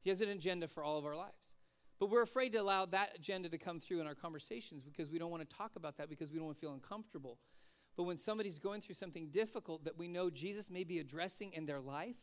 He 0.00 0.10
has 0.10 0.20
an 0.22 0.28
agenda 0.28 0.66
for 0.66 0.82
all 0.82 0.98
of 0.98 1.06
our 1.06 1.14
lives. 1.14 1.54
But 2.00 2.10
we're 2.10 2.22
afraid 2.22 2.50
to 2.54 2.58
allow 2.58 2.84
that 2.86 3.10
agenda 3.14 3.48
to 3.48 3.58
come 3.58 3.78
through 3.78 4.00
in 4.00 4.08
our 4.08 4.16
conversations 4.16 4.82
because 4.82 5.08
we 5.08 5.20
don't 5.20 5.30
want 5.30 5.48
to 5.48 5.56
talk 5.56 5.76
about 5.76 5.98
that 5.98 6.10
because 6.10 6.32
we 6.32 6.38
don't 6.38 6.46
want 6.46 6.56
to 6.56 6.60
feel 6.60 6.74
uncomfortable. 6.74 7.38
But 7.96 8.04
when 8.04 8.16
somebody's 8.16 8.58
going 8.58 8.80
through 8.80 8.94
something 8.94 9.28
difficult 9.28 9.84
that 9.84 9.98
we 9.98 10.08
know 10.08 10.30
Jesus 10.30 10.70
may 10.70 10.84
be 10.84 10.98
addressing 10.98 11.52
in 11.52 11.66
their 11.66 11.80
life, 11.80 12.16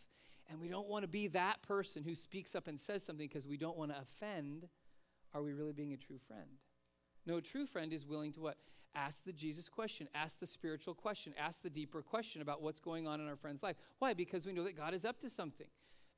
and 0.50 0.60
we 0.60 0.68
don't 0.68 0.88
want 0.88 1.04
to 1.04 1.08
be 1.08 1.28
that 1.28 1.62
person 1.62 2.04
who 2.04 2.16
speaks 2.16 2.56
up 2.56 2.68
and 2.68 2.80
says 2.80 3.04
something 3.04 3.28
because 3.28 3.48
we 3.48 3.58
don't 3.58 3.78
want 3.78 3.92
to 3.92 4.00
offend, 4.00 4.68
are 5.34 5.44
we 5.44 5.54
really 5.54 5.74
being 5.74 5.94
a 5.94 5.98
true 5.98 6.18
friend? 6.28 6.50
No, 7.26 7.38
a 7.38 7.42
true 7.42 7.68
friend 7.68 7.94
is 7.94 8.08
willing 8.08 8.32
to 8.34 8.42
what? 8.42 8.58
Ask 8.96 9.24
the 9.24 9.32
Jesus 9.32 9.70
question, 9.70 10.08
ask 10.16 10.40
the 10.40 10.48
spiritual 10.48 10.96
question, 10.96 11.34
ask 11.38 11.62
the 11.62 11.70
deeper 11.70 12.02
question 12.02 12.42
about 12.42 12.64
what's 12.64 12.80
going 12.80 13.08
on 13.08 13.22
in 13.22 13.28
our 13.28 13.36
friend's 13.36 13.62
life. 13.62 13.76
Why? 14.00 14.16
Because 14.16 14.48
we 14.48 14.54
know 14.54 14.64
that 14.64 14.76
God 14.76 14.96
is 14.96 15.06
up 15.06 15.20
to 15.20 15.30
something. 15.30 15.68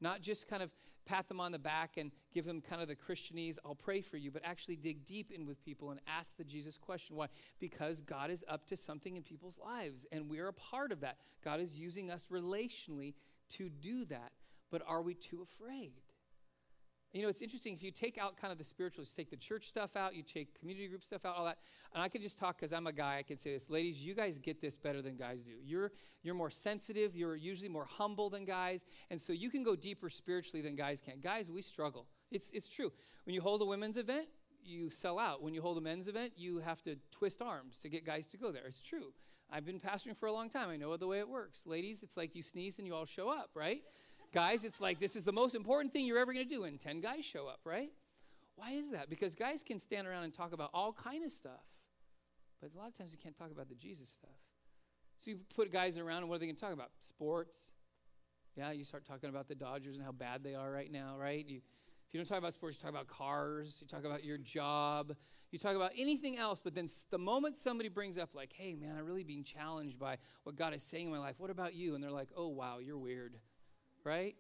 Not 0.02 0.22
just 0.22 0.48
kind 0.48 0.64
of 0.64 0.72
pat 1.06 1.28
them 1.28 1.40
on 1.40 1.52
the 1.52 1.60
back 1.60 1.98
and 1.98 2.12
give 2.34 2.46
them 2.46 2.62
kind 2.62 2.82
of 2.82 2.88
the 2.88 2.96
Christianese, 2.96 3.58
I'll 3.66 3.76
pray 3.76 4.02
for 4.02 4.18
you, 4.18 4.32
but 4.32 4.42
actually 4.46 4.76
dig 4.76 5.04
deep 5.06 5.32
in 5.32 5.46
with 5.46 5.64
people 5.64 5.92
and 5.92 6.00
ask 6.08 6.36
the 6.38 6.44
Jesus 6.44 6.78
question. 6.78 7.16
Why? 7.16 7.28
Because 7.60 8.02
God 8.02 8.30
is 8.30 8.46
up 8.48 8.66
to 8.68 8.78
something 8.78 9.16
in 9.16 9.24
people's 9.24 9.58
lives, 9.58 10.06
and 10.12 10.30
we're 10.30 10.48
a 10.48 10.54
part 10.54 10.92
of 10.92 11.02
that. 11.02 11.18
God 11.44 11.60
is 11.60 11.76
using 11.76 12.12
us 12.12 12.28
relationally 12.32 13.14
to 13.50 13.70
do 13.70 14.06
that. 14.06 14.32
But 14.70 14.84
are 14.88 15.02
we 15.02 15.16
too 15.16 15.42
afraid? 15.42 15.92
You 17.14 17.24
know, 17.24 17.28
it's 17.28 17.42
interesting 17.42 17.74
if 17.74 17.84
you 17.84 17.92
take 17.92 18.18
out 18.18 18.38
kind 18.38 18.54
of 18.54 18.58
the 18.58 18.64
spiritual, 18.64 19.04
you 19.04 19.10
take 19.16 19.30
the 19.30 19.36
church 19.36 19.68
stuff 19.68 19.98
out, 19.98 20.16
you 20.16 20.24
take 20.24 20.58
community 20.58 20.88
group 20.88 21.04
stuff 21.04 21.26
out, 21.26 21.36
all 21.36 21.44
that. 21.46 21.58
And 21.94 22.02
I 22.02 22.08
can 22.08 22.22
just 22.22 22.38
talk 22.38 22.56
because 22.56 22.72
I'm 22.72 22.88
a 22.88 22.94
guy, 22.94 23.18
I 23.18 23.24
can 23.24 23.36
say 23.36 23.52
this. 23.52 23.70
Ladies, 23.70 24.04
you 24.04 24.14
guys 24.14 24.38
get 24.38 24.62
this 24.62 24.78
better 24.78 25.02
than 25.02 25.18
guys 25.18 25.44
do. 25.44 25.52
You're, 25.62 25.92
you're 26.24 26.36
more 26.36 26.50
sensitive, 26.50 27.14
you're 27.14 27.36
usually 27.36 27.68
more 27.68 27.86
humble 27.86 28.30
than 28.30 28.46
guys. 28.46 28.86
And 29.10 29.20
so 29.20 29.34
you 29.34 29.50
can 29.50 29.62
go 29.62 29.76
deeper 29.76 30.10
spiritually 30.10 30.62
than 30.62 30.76
guys 30.76 31.02
can. 31.02 31.20
Guys, 31.20 31.52
we 31.52 31.62
struggle. 31.62 32.08
It's, 32.32 32.52
it's 32.52 32.70
true. 32.70 32.94
When 33.26 33.34
you 33.34 33.42
hold 33.42 33.62
a 33.62 33.66
women's 33.66 33.98
event, 33.98 34.28
you 34.64 34.90
sell 34.90 35.20
out. 35.20 35.42
When 35.42 35.54
you 35.54 35.62
hold 35.62 35.78
a 35.78 35.82
men's 35.82 36.08
event, 36.08 36.34
you 36.38 36.60
have 36.60 36.82
to 36.84 36.96
twist 37.12 37.42
arms 37.42 37.80
to 37.80 37.90
get 37.90 38.06
guys 38.06 38.26
to 38.28 38.38
go 38.38 38.52
there. 38.52 38.68
It's 38.68 38.82
true. 38.82 39.12
I've 39.52 39.66
been 39.66 39.82
pastoring 39.82 40.16
for 40.16 40.28
a 40.28 40.32
long 40.32 40.50
time. 40.50 40.70
I 40.70 40.78
know 40.78 40.96
the 40.96 41.08
way 41.08 41.20
it 41.20 41.28
works. 41.28 41.66
Ladies, 41.66 42.04
it's 42.04 42.16
like 42.16 42.36
you 42.36 42.42
sneeze 42.42 42.78
and 42.78 42.88
you 42.88 42.96
all 42.96 43.06
show 43.06 43.28
up, 43.28 43.50
right? 43.54 43.82
Guys, 44.34 44.64
it's 44.64 44.80
like 44.80 45.00
this 45.00 45.16
is 45.16 45.24
the 45.24 45.32
most 45.32 45.56
important 45.56 45.94
thing 45.94 46.06
you're 46.06 46.20
ever 46.20 46.34
going 46.34 46.48
to 46.48 46.56
do, 46.56 46.64
and 46.64 46.80
10 46.80 47.02
guys 47.02 47.26
show 47.26 47.48
up, 47.48 47.60
right? 47.66 47.92
Why 48.56 48.72
is 48.72 48.92
that? 48.92 49.10
Because 49.10 49.36
guys 49.36 49.64
can 49.64 49.80
stand 49.80 50.08
around 50.08 50.24
and 50.24 50.34
talk 50.34 50.54
about 50.54 50.70
all 50.74 50.94
kind 50.94 51.24
of 51.24 51.32
stuff, 51.32 51.66
but 52.62 52.72
a 52.76 52.78
lot 52.78 52.88
of 52.88 52.94
times 52.94 53.12
you 53.12 53.18
can't 53.18 53.38
talk 53.38 53.52
about 53.52 53.70
the 53.70 53.76
Jesus 53.76 54.10
stuff. 54.10 54.30
So 55.20 55.32
you 55.32 55.40
put 55.56 55.72
guys 55.72 55.98
around, 55.98 56.20
and 56.20 56.30
what 56.30 56.36
are 56.36 56.40
they 56.40 56.46
going 56.48 56.56
to 56.56 56.62
talk 56.62 56.74
about? 56.74 56.90
Sports. 57.00 57.58
Yeah, 58.56 58.72
you 58.72 58.84
start 58.84 59.06
talking 59.06 59.30
about 59.30 59.48
the 59.48 59.56
Dodgers 59.56 59.96
and 59.96 60.04
how 60.04 60.12
bad 60.12 60.44
they 60.44 60.56
are 60.56 60.70
right 60.70 60.92
now, 60.92 61.16
right? 61.18 61.46
You, 61.46 61.58
if 61.58 62.14
you 62.14 62.20
don't 62.20 62.28
talk 62.28 62.38
about 62.38 62.54
sports, 62.54 62.78
you 62.78 62.82
talk 62.82 62.92
about 62.92 63.08
cars, 63.08 63.78
you 63.80 63.88
talk 63.88 64.04
about 64.04 64.26
your 64.26 64.38
job, 64.38 65.16
you 65.52 65.60
talk 65.60 65.76
about 65.76 65.92
anything 65.98 66.38
else, 66.38 66.60
but 66.62 66.76
then 66.76 66.88
the 67.12 67.18
moment 67.18 67.56
somebody 67.56 67.88
brings 67.88 68.18
up, 68.18 68.32
like, 68.34 68.52
hey, 68.54 68.76
man, 68.76 68.96
I'm 68.98 69.06
really 69.06 69.24
being 69.24 69.44
challenged 69.44 69.98
by 69.98 70.18
what 70.44 70.56
God 70.56 70.74
is 70.74 70.84
saying 70.84 71.06
in 71.06 71.12
my 71.12 71.20
life, 71.20 71.36
what 71.38 71.50
about 71.50 71.76
you? 71.76 71.96
And 71.96 72.04
they're 72.04 72.12
like, 72.12 72.30
oh, 72.36 72.50
wow, 72.50 72.80
you're 72.80 72.98
weird 72.98 73.38
right? 74.04 74.36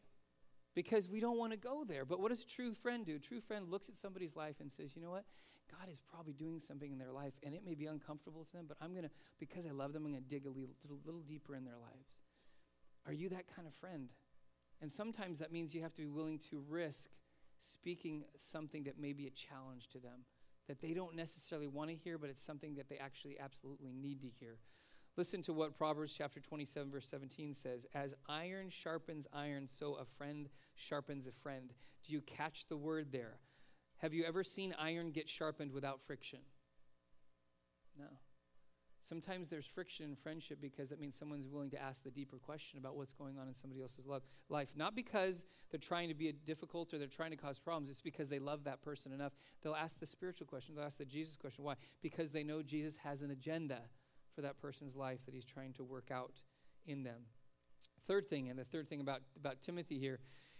Because 0.75 1.09
we 1.09 1.19
don't 1.19 1.37
want 1.37 1.51
to 1.51 1.57
go 1.57 1.83
there. 1.87 2.05
But 2.05 2.19
what 2.19 2.29
does 2.29 2.43
a 2.43 2.47
true 2.47 2.73
friend 2.73 3.05
do? 3.05 3.15
A 3.15 3.19
true 3.19 3.41
friend 3.41 3.69
looks 3.69 3.89
at 3.89 3.95
somebody's 3.95 4.35
life 4.35 4.55
and 4.59 4.71
says, 4.71 4.95
you 4.95 5.01
know 5.01 5.11
what? 5.11 5.25
God 5.79 5.89
is 5.89 5.99
probably 5.99 6.33
doing 6.33 6.59
something 6.59 6.91
in 6.91 6.97
their 6.97 7.11
life, 7.11 7.33
and 7.43 7.53
it 7.53 7.63
may 7.65 7.75
be 7.75 7.85
uncomfortable 7.85 8.43
to 8.43 8.51
them, 8.51 8.65
but 8.67 8.77
I'm 8.81 8.91
going 8.91 9.05
to, 9.05 9.09
because 9.39 9.65
I 9.65 9.71
love 9.71 9.93
them, 9.93 10.05
I'm 10.05 10.11
going 10.11 10.23
to 10.23 10.29
dig 10.29 10.45
a 10.45 10.49
little, 10.49 10.75
a 10.89 11.05
little 11.05 11.21
deeper 11.21 11.55
in 11.55 11.63
their 11.63 11.77
lives. 11.77 12.19
Are 13.07 13.13
you 13.13 13.29
that 13.29 13.45
kind 13.55 13.67
of 13.67 13.73
friend? 13.75 14.09
And 14.81 14.91
sometimes 14.91 15.39
that 15.39 15.51
means 15.51 15.73
you 15.73 15.81
have 15.81 15.93
to 15.93 16.01
be 16.01 16.07
willing 16.07 16.39
to 16.49 16.63
risk 16.67 17.09
speaking 17.59 18.25
something 18.37 18.83
that 18.83 18.99
may 18.99 19.13
be 19.13 19.27
a 19.27 19.29
challenge 19.29 19.87
to 19.89 19.99
them, 19.99 20.25
that 20.67 20.81
they 20.81 20.93
don't 20.93 21.15
necessarily 21.15 21.67
want 21.67 21.89
to 21.89 21.95
hear, 21.95 22.17
but 22.17 22.29
it's 22.29 22.43
something 22.43 22.75
that 22.75 22.89
they 22.89 22.97
actually 22.97 23.39
absolutely 23.39 23.93
need 23.93 24.21
to 24.21 24.27
hear. 24.39 24.57
Listen 25.17 25.41
to 25.43 25.53
what 25.53 25.77
Proverbs 25.77 26.13
chapter 26.13 26.39
27, 26.39 26.89
verse 26.89 27.07
17 27.07 27.53
says 27.53 27.85
As 27.93 28.13
iron 28.29 28.69
sharpens 28.69 29.27
iron, 29.33 29.67
so 29.67 29.95
a 29.95 30.05
friend 30.05 30.49
sharpens 30.75 31.27
a 31.27 31.31
friend. 31.31 31.73
Do 32.05 32.13
you 32.13 32.21
catch 32.21 32.67
the 32.67 32.77
word 32.77 33.11
there? 33.11 33.37
Have 33.97 34.13
you 34.13 34.23
ever 34.23 34.43
seen 34.43 34.73
iron 34.79 35.11
get 35.11 35.29
sharpened 35.29 35.71
without 35.71 36.01
friction? 36.01 36.39
No. 37.99 38.05
Sometimes 39.03 39.49
there's 39.49 39.65
friction 39.65 40.05
in 40.05 40.15
friendship 40.15 40.59
because 40.61 40.89
that 40.89 40.99
means 40.99 41.15
someone's 41.15 41.47
willing 41.47 41.71
to 41.71 41.81
ask 41.81 42.03
the 42.03 42.11
deeper 42.11 42.37
question 42.37 42.79
about 42.79 42.95
what's 42.95 43.13
going 43.13 43.37
on 43.37 43.47
in 43.47 43.53
somebody 43.53 43.81
else's 43.81 44.05
love, 44.05 44.21
life. 44.49 44.73
Not 44.75 44.95
because 44.95 45.43
they're 45.69 45.79
trying 45.79 46.07
to 46.09 46.13
be 46.13 46.31
difficult 46.31 46.93
or 46.93 46.99
they're 46.99 47.07
trying 47.07 47.31
to 47.31 47.37
cause 47.37 47.59
problems, 47.59 47.89
it's 47.89 48.01
because 48.01 48.29
they 48.29 48.39
love 48.39 48.63
that 48.63 48.81
person 48.81 49.11
enough. 49.11 49.33
They'll 49.61 49.75
ask 49.75 49.99
the 49.99 50.05
spiritual 50.05 50.47
question, 50.47 50.75
they'll 50.75 50.85
ask 50.85 50.97
the 50.97 51.05
Jesus 51.05 51.35
question. 51.35 51.63
Why? 51.65 51.75
Because 52.01 52.31
they 52.31 52.43
know 52.43 52.61
Jesus 52.61 52.95
has 52.97 53.23
an 53.23 53.31
agenda 53.31 53.81
for 54.33 54.41
that 54.41 54.61
person's 54.61 54.95
life 54.95 55.19
that 55.25 55.33
he's 55.33 55.45
trying 55.45 55.73
to 55.73 55.83
work 55.83 56.09
out 56.11 56.41
in 56.85 57.03
them. 57.03 57.21
Third 58.07 58.29
thing, 58.29 58.49
and 58.49 58.57
the 58.57 58.63
third 58.65 58.89
thing 58.89 59.01
about, 59.01 59.21
about 59.37 59.61
Timothy 59.61 59.99
here 59.99 60.19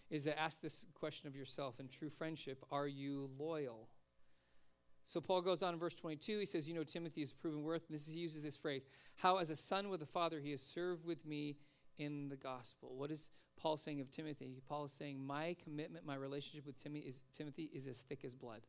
is 0.09 0.25
to 0.25 0.37
ask 0.37 0.61
this 0.61 0.85
question 0.93 1.27
of 1.27 1.35
yourself 1.35 1.79
in 1.79 1.87
true 1.87 2.09
friendship 2.09 2.63
are 2.71 2.87
you 2.87 3.29
loyal? 3.39 3.87
So 5.03 5.19
Paul 5.19 5.41
goes 5.41 5.63
on 5.63 5.73
in 5.73 5.79
verse 5.79 5.95
22. 5.95 6.39
He 6.39 6.45
says, 6.45 6.67
You 6.67 6.75
know, 6.75 6.83
Timothy 6.83 7.21
is 7.21 7.33
proven 7.33 7.63
worth. 7.63 7.87
This, 7.89 8.07
he 8.07 8.19
uses 8.19 8.43
this 8.43 8.55
phrase, 8.55 8.85
How 9.15 9.37
as 9.37 9.49
a 9.49 9.55
son 9.55 9.89
with 9.89 10.01
a 10.01 10.05
father 10.05 10.39
he 10.39 10.51
has 10.51 10.61
served 10.61 11.05
with 11.05 11.25
me 11.25 11.57
in 11.97 12.29
the 12.29 12.35
gospel. 12.35 12.93
What 12.95 13.11
is 13.11 13.29
Paul 13.57 13.77
saying 13.77 14.01
of 14.01 14.11
Timothy? 14.11 14.61
Paul 14.67 14.85
is 14.85 14.91
saying, 14.91 15.25
My 15.25 15.55
commitment, 15.63 16.05
my 16.05 16.15
relationship 16.15 16.65
with 16.65 16.81
Timothy 16.81 17.07
is, 17.07 17.23
Timothy 17.33 17.69
is 17.73 17.87
as 17.87 17.99
thick 17.99 18.23
as 18.23 18.35
blood. 18.35 18.61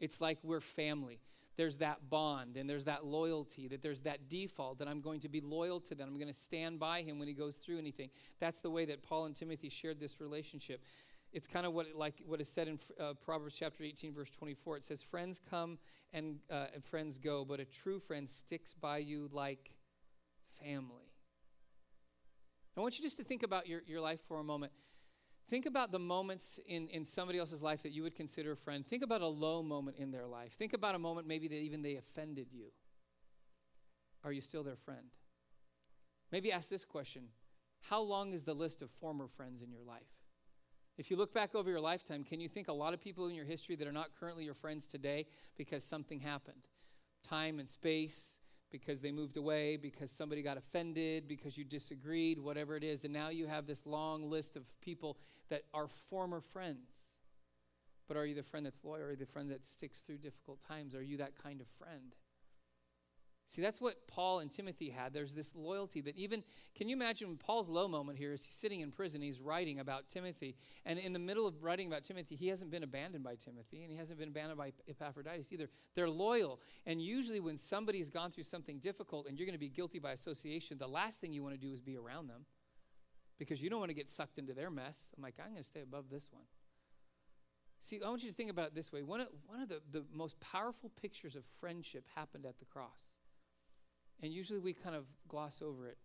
It's 0.00 0.20
like 0.20 0.38
we're 0.42 0.60
family 0.60 1.20
there's 1.60 1.76
that 1.76 2.08
bond 2.08 2.56
and 2.56 2.68
there's 2.68 2.86
that 2.86 3.04
loyalty, 3.04 3.68
that 3.68 3.82
there's 3.82 4.00
that 4.00 4.30
default 4.30 4.78
that 4.78 4.88
I'm 4.88 5.02
going 5.02 5.20
to 5.20 5.28
be 5.28 5.42
loyal 5.42 5.78
to 5.80 5.94
them. 5.94 6.08
I'm 6.08 6.14
going 6.14 6.32
to 6.32 6.32
stand 6.32 6.78
by 6.78 7.02
him 7.02 7.18
when 7.18 7.28
he 7.28 7.34
goes 7.34 7.56
through 7.56 7.76
anything. 7.76 8.08
That's 8.38 8.62
the 8.62 8.70
way 8.70 8.86
that 8.86 9.02
Paul 9.02 9.26
and 9.26 9.36
Timothy 9.36 9.68
shared 9.68 10.00
this 10.00 10.22
relationship. 10.22 10.82
It's 11.34 11.46
kind 11.46 11.66
of 11.66 11.74
what 11.74 11.86
it, 11.86 11.96
like 11.96 12.14
what 12.24 12.40
is 12.40 12.48
said 12.48 12.68
in 12.68 12.78
uh, 12.98 13.12
Proverbs 13.22 13.56
chapter 13.58 13.84
18 13.84 14.14
verse 14.14 14.30
24. 14.30 14.78
It 14.78 14.84
says, 14.84 15.02
"Friends 15.02 15.38
come 15.50 15.78
and, 16.14 16.38
uh, 16.50 16.68
and 16.74 16.82
friends 16.82 17.18
go, 17.18 17.44
but 17.44 17.60
a 17.60 17.66
true 17.66 18.00
friend 18.00 18.26
sticks 18.26 18.72
by 18.72 18.96
you 18.96 19.28
like 19.30 19.70
family." 20.64 21.12
I 22.74 22.80
want 22.80 22.98
you 22.98 23.04
just 23.04 23.18
to 23.18 23.24
think 23.24 23.42
about 23.42 23.66
your, 23.66 23.82
your 23.86 24.00
life 24.00 24.20
for 24.26 24.40
a 24.40 24.44
moment. 24.44 24.72
Think 25.50 25.66
about 25.66 25.90
the 25.90 25.98
moments 25.98 26.60
in, 26.64 26.88
in 26.90 27.04
somebody 27.04 27.40
else's 27.40 27.60
life 27.60 27.82
that 27.82 27.90
you 27.90 28.04
would 28.04 28.14
consider 28.14 28.52
a 28.52 28.56
friend. 28.56 28.86
Think 28.86 29.02
about 29.02 29.20
a 29.20 29.26
low 29.26 29.64
moment 29.64 29.96
in 29.96 30.12
their 30.12 30.26
life. 30.26 30.52
Think 30.52 30.74
about 30.74 30.94
a 30.94 30.98
moment 30.98 31.26
maybe 31.26 31.48
that 31.48 31.56
even 31.56 31.82
they 31.82 31.96
offended 31.96 32.46
you. 32.52 32.66
Are 34.22 34.30
you 34.30 34.40
still 34.40 34.62
their 34.62 34.76
friend? 34.76 35.06
Maybe 36.30 36.52
ask 36.52 36.68
this 36.68 36.84
question 36.84 37.24
How 37.80 38.00
long 38.00 38.32
is 38.32 38.44
the 38.44 38.54
list 38.54 38.80
of 38.80 38.90
former 39.00 39.26
friends 39.26 39.60
in 39.60 39.72
your 39.72 39.82
life? 39.82 40.06
If 40.96 41.10
you 41.10 41.16
look 41.16 41.34
back 41.34 41.56
over 41.56 41.68
your 41.68 41.80
lifetime, 41.80 42.22
can 42.22 42.38
you 42.40 42.48
think 42.48 42.68
a 42.68 42.72
lot 42.72 42.94
of 42.94 43.00
people 43.00 43.26
in 43.26 43.34
your 43.34 43.44
history 43.44 43.74
that 43.74 43.88
are 43.88 43.92
not 43.92 44.10
currently 44.20 44.44
your 44.44 44.54
friends 44.54 44.86
today 44.86 45.26
because 45.56 45.82
something 45.82 46.20
happened? 46.20 46.68
Time 47.26 47.58
and 47.58 47.68
space, 47.68 48.38
because 48.70 49.00
they 49.00 49.10
moved 49.10 49.36
away, 49.36 49.76
because 49.76 50.10
somebody 50.10 50.42
got 50.42 50.56
offended, 50.56 51.26
because 51.28 51.56
you 51.58 51.64
disagreed, 51.64 52.38
whatever 52.38 52.76
it 52.76 52.84
is. 52.84 53.04
And 53.04 53.12
now 53.12 53.28
you 53.28 53.46
have 53.46 53.66
this 53.66 53.86
long 53.86 54.30
list 54.30 54.56
of 54.56 54.62
people 54.80 55.16
that 55.48 55.62
are 55.74 55.88
former 55.88 56.40
friends. 56.40 56.90
But 58.08 58.16
are 58.16 58.26
you 58.26 58.34
the 58.34 58.42
friend 58.42 58.66
that's 58.66 58.82
loyal? 58.82 59.02
Are 59.02 59.10
you 59.10 59.16
the 59.16 59.26
friend 59.26 59.50
that 59.50 59.64
sticks 59.64 60.00
through 60.00 60.18
difficult 60.18 60.58
times? 60.66 60.94
Are 60.94 61.02
you 61.02 61.16
that 61.18 61.40
kind 61.40 61.60
of 61.60 61.66
friend? 61.78 62.14
See, 63.50 63.62
that's 63.62 63.80
what 63.80 64.06
Paul 64.06 64.38
and 64.38 64.48
Timothy 64.48 64.90
had. 64.90 65.12
There's 65.12 65.34
this 65.34 65.56
loyalty 65.56 66.00
that 66.02 66.16
even, 66.16 66.44
can 66.76 66.88
you 66.88 66.94
imagine 66.94 67.36
Paul's 67.36 67.68
low 67.68 67.88
moment 67.88 68.16
here 68.16 68.32
is 68.32 68.44
he's 68.44 68.54
sitting 68.54 68.78
in 68.78 68.92
prison, 68.92 69.20
he's 69.20 69.40
writing 69.40 69.80
about 69.80 70.06
Timothy. 70.08 70.54
And 70.86 71.00
in 71.00 71.12
the 71.12 71.18
middle 71.18 71.48
of 71.48 71.60
writing 71.60 71.88
about 71.88 72.04
Timothy, 72.04 72.36
he 72.36 72.46
hasn't 72.46 72.70
been 72.70 72.84
abandoned 72.84 73.24
by 73.24 73.34
Timothy 73.34 73.82
and 73.82 73.90
he 73.90 73.96
hasn't 73.96 74.20
been 74.20 74.28
abandoned 74.28 74.56
by 74.56 74.72
Epaphroditus 74.86 75.52
either. 75.52 75.68
They're 75.96 76.08
loyal. 76.08 76.60
And 76.86 77.02
usually 77.02 77.40
when 77.40 77.58
somebody's 77.58 78.08
gone 78.08 78.30
through 78.30 78.44
something 78.44 78.78
difficult 78.78 79.26
and 79.26 79.36
you're 79.36 79.46
going 79.46 79.58
to 79.58 79.58
be 79.58 79.68
guilty 79.68 79.98
by 79.98 80.12
association, 80.12 80.78
the 80.78 80.86
last 80.86 81.20
thing 81.20 81.32
you 81.32 81.42
want 81.42 81.56
to 81.56 81.60
do 81.60 81.72
is 81.72 81.80
be 81.80 81.96
around 81.96 82.28
them 82.28 82.46
because 83.36 83.60
you 83.60 83.68
don't 83.68 83.80
want 83.80 83.90
to 83.90 83.96
get 83.96 84.08
sucked 84.08 84.38
into 84.38 84.54
their 84.54 84.70
mess. 84.70 85.10
I'm 85.16 85.24
like, 85.24 85.34
I'm 85.40 85.50
going 85.50 85.56
to 85.56 85.64
stay 85.64 85.82
above 85.82 86.04
this 86.08 86.28
one. 86.30 86.44
See, 87.80 87.98
I 88.00 88.08
want 88.08 88.22
you 88.22 88.30
to 88.30 88.36
think 88.36 88.50
about 88.50 88.68
it 88.68 88.74
this 88.76 88.92
way. 88.92 89.02
One 89.02 89.20
of, 89.20 89.26
one 89.48 89.60
of 89.60 89.68
the, 89.68 89.80
the 89.90 90.04
most 90.14 90.38
powerful 90.38 90.92
pictures 91.00 91.34
of 91.34 91.42
friendship 91.58 92.04
happened 92.14 92.46
at 92.46 92.60
the 92.60 92.66
cross. 92.66 93.16
And 94.22 94.32
usually 94.32 94.58
we 94.58 94.72
kind 94.72 94.94
of 94.94 95.04
gloss 95.28 95.62
over 95.62 95.86
it. 95.86 95.98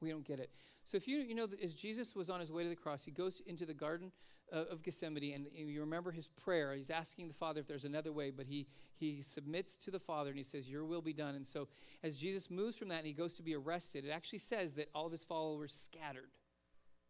We 0.00 0.08
don't 0.08 0.24
get 0.24 0.40
it. 0.40 0.50
So 0.84 0.96
if 0.96 1.06
you 1.06 1.18
you 1.18 1.34
know 1.34 1.46
as 1.62 1.74
Jesus 1.74 2.14
was 2.14 2.30
on 2.30 2.40
his 2.40 2.50
way 2.50 2.62
to 2.62 2.68
the 2.68 2.76
cross, 2.76 3.04
he 3.04 3.10
goes 3.10 3.42
into 3.46 3.66
the 3.66 3.74
garden 3.74 4.12
uh, 4.52 4.64
of 4.70 4.82
Gethsemane, 4.82 5.34
and 5.34 5.46
you 5.54 5.80
remember 5.80 6.10
his 6.10 6.26
prayer. 6.26 6.74
He's 6.74 6.90
asking 6.90 7.28
the 7.28 7.34
Father 7.34 7.60
if 7.60 7.68
there's 7.68 7.84
another 7.84 8.12
way, 8.12 8.30
but 8.30 8.46
he 8.46 8.66
he 8.96 9.20
submits 9.22 9.76
to 9.78 9.90
the 9.90 10.00
Father 10.00 10.30
and 10.30 10.38
he 10.38 10.44
says, 10.44 10.70
"Your 10.70 10.84
will 10.84 11.02
be 11.02 11.12
done." 11.12 11.34
And 11.34 11.46
so 11.46 11.68
as 12.02 12.16
Jesus 12.16 12.50
moves 12.50 12.76
from 12.76 12.88
that 12.88 12.98
and 12.98 13.06
he 13.06 13.12
goes 13.12 13.34
to 13.34 13.42
be 13.42 13.54
arrested, 13.54 14.04
it 14.04 14.10
actually 14.10 14.38
says 14.38 14.72
that 14.74 14.88
all 14.94 15.06
of 15.06 15.12
his 15.12 15.24
followers 15.24 15.74
scattered. 15.74 16.30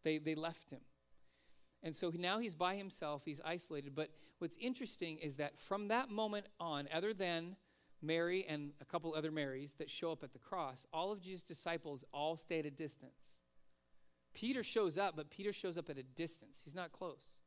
They 0.03 0.17
they 0.17 0.35
left 0.35 0.69
him. 0.69 0.81
And 1.83 1.95
so 1.95 2.11
now 2.13 2.37
he's 2.37 2.53
by 2.53 2.75
himself, 2.75 3.23
he's 3.25 3.41
isolated. 3.43 3.95
But 3.95 4.09
what's 4.39 4.57
interesting 4.57 5.17
is 5.17 5.35
that 5.37 5.59
from 5.59 5.87
that 5.87 6.09
moment 6.09 6.45
on, 6.59 6.87
other 6.93 7.13
than 7.13 7.55
Mary 8.01 8.45
and 8.47 8.71
a 8.81 8.85
couple 8.85 9.13
other 9.13 9.31
Marys 9.31 9.73
that 9.73 9.89
show 9.89 10.11
up 10.11 10.23
at 10.23 10.33
the 10.33 10.39
cross, 10.39 10.85
all 10.91 11.11
of 11.11 11.21
Jesus' 11.21 11.43
disciples 11.43 12.03
all 12.13 12.37
stay 12.37 12.59
at 12.59 12.65
a 12.65 12.71
distance. 12.71 13.41
Peter 14.33 14.63
shows 14.63 14.97
up, 14.97 15.15
but 15.15 15.29
Peter 15.29 15.53
shows 15.53 15.77
up 15.77 15.89
at 15.89 15.97
a 15.97 16.03
distance. 16.03 16.61
He's 16.63 16.75
not 16.75 16.91
close, 16.91 17.39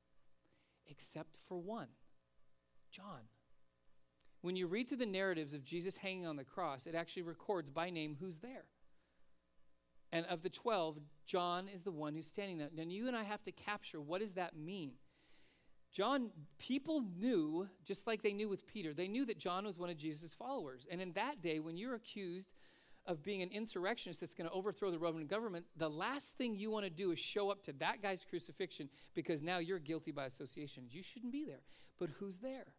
except 0.87 1.37
for 1.49 1.59
one 1.59 1.89
John. 2.91 3.29
When 4.43 4.57
you 4.57 4.67
read 4.67 4.89
through 4.89 4.99
the 4.99 5.07
narratives 5.07 5.55
of 5.55 5.65
Jesus 5.65 5.97
hanging 5.97 6.27
on 6.27 6.37
the 6.37 6.45
cross, 6.45 6.87
it 6.87 6.95
actually 6.95 7.23
records 7.23 7.71
by 7.71 7.89
name 7.91 8.17
who's 8.21 8.39
there. 8.39 8.67
And 10.13 10.27
of 10.27 10.43
the 10.43 10.51
12, 10.51 10.99
John 11.27 11.67
is 11.67 11.83
the 11.83 11.91
one 11.91 12.15
who's 12.15 12.27
standing 12.27 12.59
there. 12.59 12.69
Now, 12.77 12.85
you 12.85 13.09
and 13.09 13.17
I 13.17 13.25
have 13.25 13.43
to 13.45 13.53
capture 13.53 14.01
what 14.01 14.21
does 14.21 14.35
that 14.35 14.55
mean? 14.55 14.93
John, 15.95 16.31
people 16.59 17.05
knew, 17.17 17.69
just 17.85 18.09
like 18.09 18.21
they 18.21 18.33
knew 18.33 18.49
with 18.49 18.67
Peter, 18.67 18.93
they 18.93 19.07
knew 19.07 19.25
that 19.27 19.39
John 19.39 19.65
was 19.65 19.79
one 19.79 19.91
of 19.91 19.97
Jesus' 19.97 20.35
followers. 20.35 20.89
And 20.91 21.01
in 21.01 21.13
that 21.13 21.41
day, 21.41 21.61
when 21.61 21.77
you're 21.77 21.95
accused 21.95 22.51
of 23.07 23.23
being 23.23 23.43
an 23.43 23.51
insurrectionist 23.53 24.19
that's 24.19 24.35
going 24.35 24.51
to 24.51 24.55
overthrow 24.55 24.91
the 24.91 24.99
Roman 24.99 25.29
government, 25.29 25.67
the 25.77 25.89
last 25.89 26.37
thing 26.37 26.57
you 26.57 26.69
want 26.69 26.85
to 26.85 26.91
do 26.91 27.13
is 27.13 27.21
show 27.21 27.49
up 27.49 27.63
to 27.63 27.73
that 27.75 28.03
guy's 28.03 28.25
crucifixion 28.25 28.89
because 29.15 29.41
now 29.41 29.59
you're 29.59 29.79
guilty 29.79 30.11
by 30.11 30.25
association. 30.25 30.85
You 30.91 31.01
shouldn't 31.01 31.31
be 31.31 31.45
there. 31.45 31.63
But 32.01 32.11
who's 32.19 32.39
there? 32.39 32.75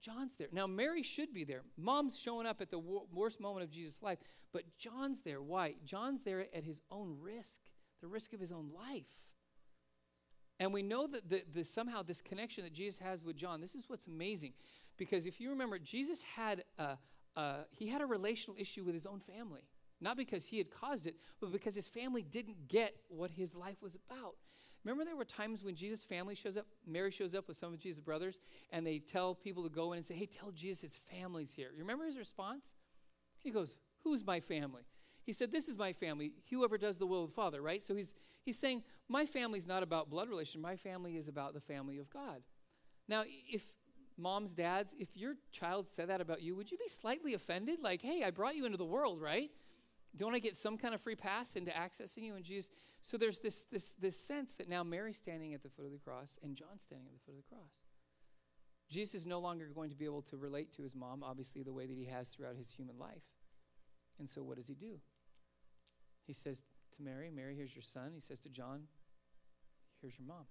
John's 0.00 0.34
there. 0.38 0.48
Now, 0.52 0.68
Mary 0.68 1.02
should 1.02 1.34
be 1.34 1.42
there. 1.42 1.62
Mom's 1.76 2.16
showing 2.16 2.46
up 2.46 2.60
at 2.60 2.70
the 2.70 2.78
wor- 2.78 3.06
worst 3.12 3.40
moment 3.40 3.64
of 3.64 3.70
Jesus' 3.70 4.04
life, 4.04 4.18
but 4.52 4.62
John's 4.78 5.20
there. 5.22 5.42
Why? 5.42 5.74
John's 5.84 6.22
there 6.22 6.46
at 6.54 6.62
his 6.62 6.80
own 6.92 7.16
risk, 7.20 7.62
the 8.00 8.06
risk 8.06 8.34
of 8.34 8.38
his 8.38 8.52
own 8.52 8.70
life. 8.72 9.24
And 10.58 10.72
we 10.72 10.82
know 10.82 11.06
that 11.06 11.28
the, 11.28 11.42
the, 11.52 11.64
somehow 11.64 12.02
this 12.02 12.20
connection 12.20 12.64
that 12.64 12.72
Jesus 12.72 12.98
has 12.98 13.22
with 13.22 13.36
John, 13.36 13.60
this 13.60 13.74
is 13.74 13.88
what's 13.88 14.06
amazing. 14.06 14.52
Because 14.96 15.26
if 15.26 15.40
you 15.40 15.50
remember, 15.50 15.78
Jesus 15.78 16.22
had 16.22 16.64
a, 16.78 16.96
a, 17.36 17.56
he 17.70 17.86
had 17.88 18.00
a 18.00 18.06
relational 18.06 18.56
issue 18.58 18.84
with 18.84 18.94
his 18.94 19.06
own 19.06 19.20
family. 19.20 19.62
Not 20.00 20.16
because 20.16 20.46
he 20.46 20.58
had 20.58 20.70
caused 20.70 21.06
it, 21.06 21.16
but 21.40 21.52
because 21.52 21.74
his 21.74 21.86
family 21.86 22.22
didn't 22.22 22.68
get 22.68 22.96
what 23.08 23.30
his 23.30 23.54
life 23.54 23.82
was 23.82 23.96
about. 23.96 24.36
Remember, 24.84 25.04
there 25.04 25.16
were 25.16 25.24
times 25.24 25.64
when 25.64 25.74
Jesus' 25.74 26.04
family 26.04 26.34
shows 26.34 26.56
up, 26.56 26.66
Mary 26.86 27.10
shows 27.10 27.34
up 27.34 27.48
with 27.48 27.56
some 27.56 27.72
of 27.72 27.78
Jesus' 27.78 27.98
brothers, 27.98 28.40
and 28.70 28.86
they 28.86 28.98
tell 28.98 29.34
people 29.34 29.62
to 29.64 29.70
go 29.70 29.92
in 29.92 29.96
and 29.96 30.06
say, 30.06 30.14
Hey, 30.14 30.26
tell 30.26 30.50
Jesus 30.52 30.82
his 30.82 30.98
family's 31.10 31.52
here. 31.52 31.70
You 31.74 31.80
remember 31.80 32.04
his 32.04 32.18
response? 32.18 32.74
He 33.42 33.50
goes, 33.50 33.78
Who's 34.04 34.24
my 34.24 34.38
family? 34.38 34.82
He 35.26 35.32
said, 35.32 35.50
This 35.52 35.68
is 35.68 35.76
my 35.76 35.92
family, 35.92 36.32
whoever 36.48 36.78
does 36.78 36.98
the 36.98 37.06
will 37.06 37.24
of 37.24 37.30
the 37.30 37.34
Father, 37.34 37.60
right? 37.60 37.82
So 37.82 37.96
he's, 37.96 38.14
he's 38.44 38.58
saying, 38.58 38.84
My 39.08 39.26
family's 39.26 39.66
not 39.66 39.82
about 39.82 40.08
blood 40.08 40.28
relation, 40.28 40.62
my 40.62 40.76
family 40.76 41.16
is 41.16 41.28
about 41.28 41.52
the 41.52 41.60
family 41.60 41.98
of 41.98 42.08
God. 42.08 42.42
Now, 43.08 43.24
if 43.52 43.66
moms, 44.16 44.54
dads, 44.54 44.94
if 44.98 45.08
your 45.14 45.34
child 45.52 45.88
said 45.92 46.08
that 46.08 46.20
about 46.20 46.42
you, 46.42 46.54
would 46.54 46.70
you 46.70 46.78
be 46.78 46.88
slightly 46.88 47.34
offended? 47.34 47.80
Like, 47.82 48.02
hey, 48.02 48.22
I 48.24 48.30
brought 48.30 48.56
you 48.56 48.64
into 48.64 48.78
the 48.78 48.84
world, 48.84 49.20
right? 49.20 49.50
Don't 50.16 50.34
I 50.34 50.38
get 50.38 50.56
some 50.56 50.78
kind 50.78 50.94
of 50.94 51.00
free 51.00 51.14
pass 51.14 51.56
into 51.56 51.70
accessing 51.70 52.22
you? 52.22 52.36
And 52.36 52.44
Jesus, 52.44 52.70
so 53.00 53.18
there's 53.18 53.40
this, 53.40 53.66
this, 53.70 53.94
this 54.00 54.18
sense 54.18 54.54
that 54.54 54.68
now 54.68 54.82
Mary's 54.82 55.18
standing 55.18 55.52
at 55.52 55.62
the 55.62 55.68
foot 55.68 55.84
of 55.84 55.92
the 55.92 55.98
cross 55.98 56.38
and 56.42 56.56
John's 56.56 56.84
standing 56.84 57.06
at 57.08 57.12
the 57.12 57.24
foot 57.24 57.36
of 57.38 57.44
the 57.44 57.54
cross. 57.54 57.82
Jesus 58.88 59.22
is 59.22 59.26
no 59.26 59.40
longer 59.40 59.68
going 59.74 59.90
to 59.90 59.96
be 59.96 60.04
able 60.04 60.22
to 60.22 60.36
relate 60.36 60.72
to 60.74 60.82
his 60.82 60.94
mom, 60.94 61.22
obviously, 61.22 61.62
the 61.62 61.72
way 61.72 61.86
that 61.86 61.96
he 61.96 62.06
has 62.06 62.28
throughout 62.28 62.56
his 62.56 62.70
human 62.70 62.98
life. 62.98 63.24
And 64.18 64.30
so 64.30 64.42
what 64.42 64.56
does 64.56 64.68
he 64.68 64.74
do? 64.74 65.00
He 66.26 66.32
says 66.32 66.62
to 66.96 67.02
Mary, 67.02 67.30
Mary, 67.30 67.54
here's 67.54 67.74
your 67.74 67.82
son. 67.82 68.12
He 68.14 68.20
says 68.20 68.40
to 68.40 68.48
John, 68.48 68.82
here's 70.00 70.18
your 70.18 70.26
mom. 70.26 70.46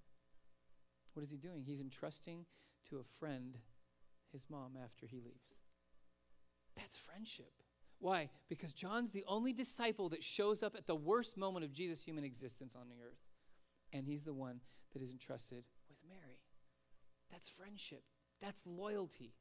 What 1.13 1.23
is 1.23 1.31
he 1.31 1.37
doing? 1.37 1.63
He's 1.65 1.81
entrusting 1.81 2.45
to 2.89 2.97
a 2.97 3.03
friend 3.19 3.57
his 4.31 4.47
mom 4.49 4.73
after 4.81 5.05
he 5.05 5.17
leaves. 5.17 5.55
That's 6.75 6.97
friendship. 6.97 7.53
Why? 7.99 8.29
Because 8.49 8.73
John's 8.73 9.11
the 9.11 9.23
only 9.27 9.53
disciple 9.53 10.09
that 10.09 10.23
shows 10.23 10.61
up 10.61 10.75
at 10.75 10.87
the 10.87 10.95
worst 10.95 11.37
moment 11.37 11.65
of 11.65 11.71
Jesus' 11.71 12.01
human 12.01 12.23
existence 12.23 12.75
on 12.75 12.89
the 12.89 13.01
earth. 13.01 13.21
And 13.93 14.05
he's 14.05 14.23
the 14.23 14.33
one 14.33 14.59
that 14.93 15.01
is 15.01 15.11
entrusted 15.11 15.63
with 15.87 15.97
Mary. 16.07 16.39
That's 17.31 17.47
friendship. 17.47 18.03
That's 18.41 18.61
loyalty. 18.65 19.33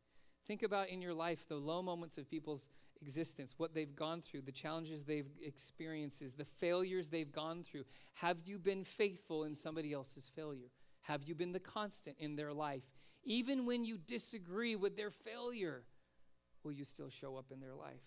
Think 0.47 0.63
about 0.63 0.91
in 0.91 1.03
your 1.03 1.15
life 1.15 1.49
the 1.49 1.57
low 1.57 1.83
moments 1.83 2.19
of 2.19 2.31
people's 2.31 2.69
existence, 3.01 3.55
what 3.57 3.75
they've 3.75 3.95
gone 3.95 4.21
through, 4.21 4.43
the 4.43 4.53
challenges 4.53 5.05
they've 5.05 5.31
experienced, 5.43 6.39
the 6.39 6.45
failures 6.45 7.09
they've 7.09 7.33
gone 7.33 7.63
through. 7.63 7.85
Have 8.15 8.39
you 8.45 8.59
been 8.59 8.85
faithful 8.85 9.45
in 9.45 9.55
somebody 9.55 9.93
else's 9.93 10.31
failure? 10.35 10.71
Have 11.03 11.23
you 11.25 11.35
been 11.35 11.53
the 11.53 11.61
constant 11.61 12.17
in 12.19 12.37
their 12.37 12.53
life? 12.53 12.85
Even 13.25 13.67
when 13.67 13.85
you 13.85 13.99
disagree 13.99 14.77
with 14.77 14.97
their 14.97 15.11
failure, 15.11 15.85
will 16.63 16.73
you 16.73 16.85
still 16.85 17.11
show 17.11 17.37
up 17.37 17.47
in 17.53 17.61
their 17.61 17.75
life? 17.75 18.03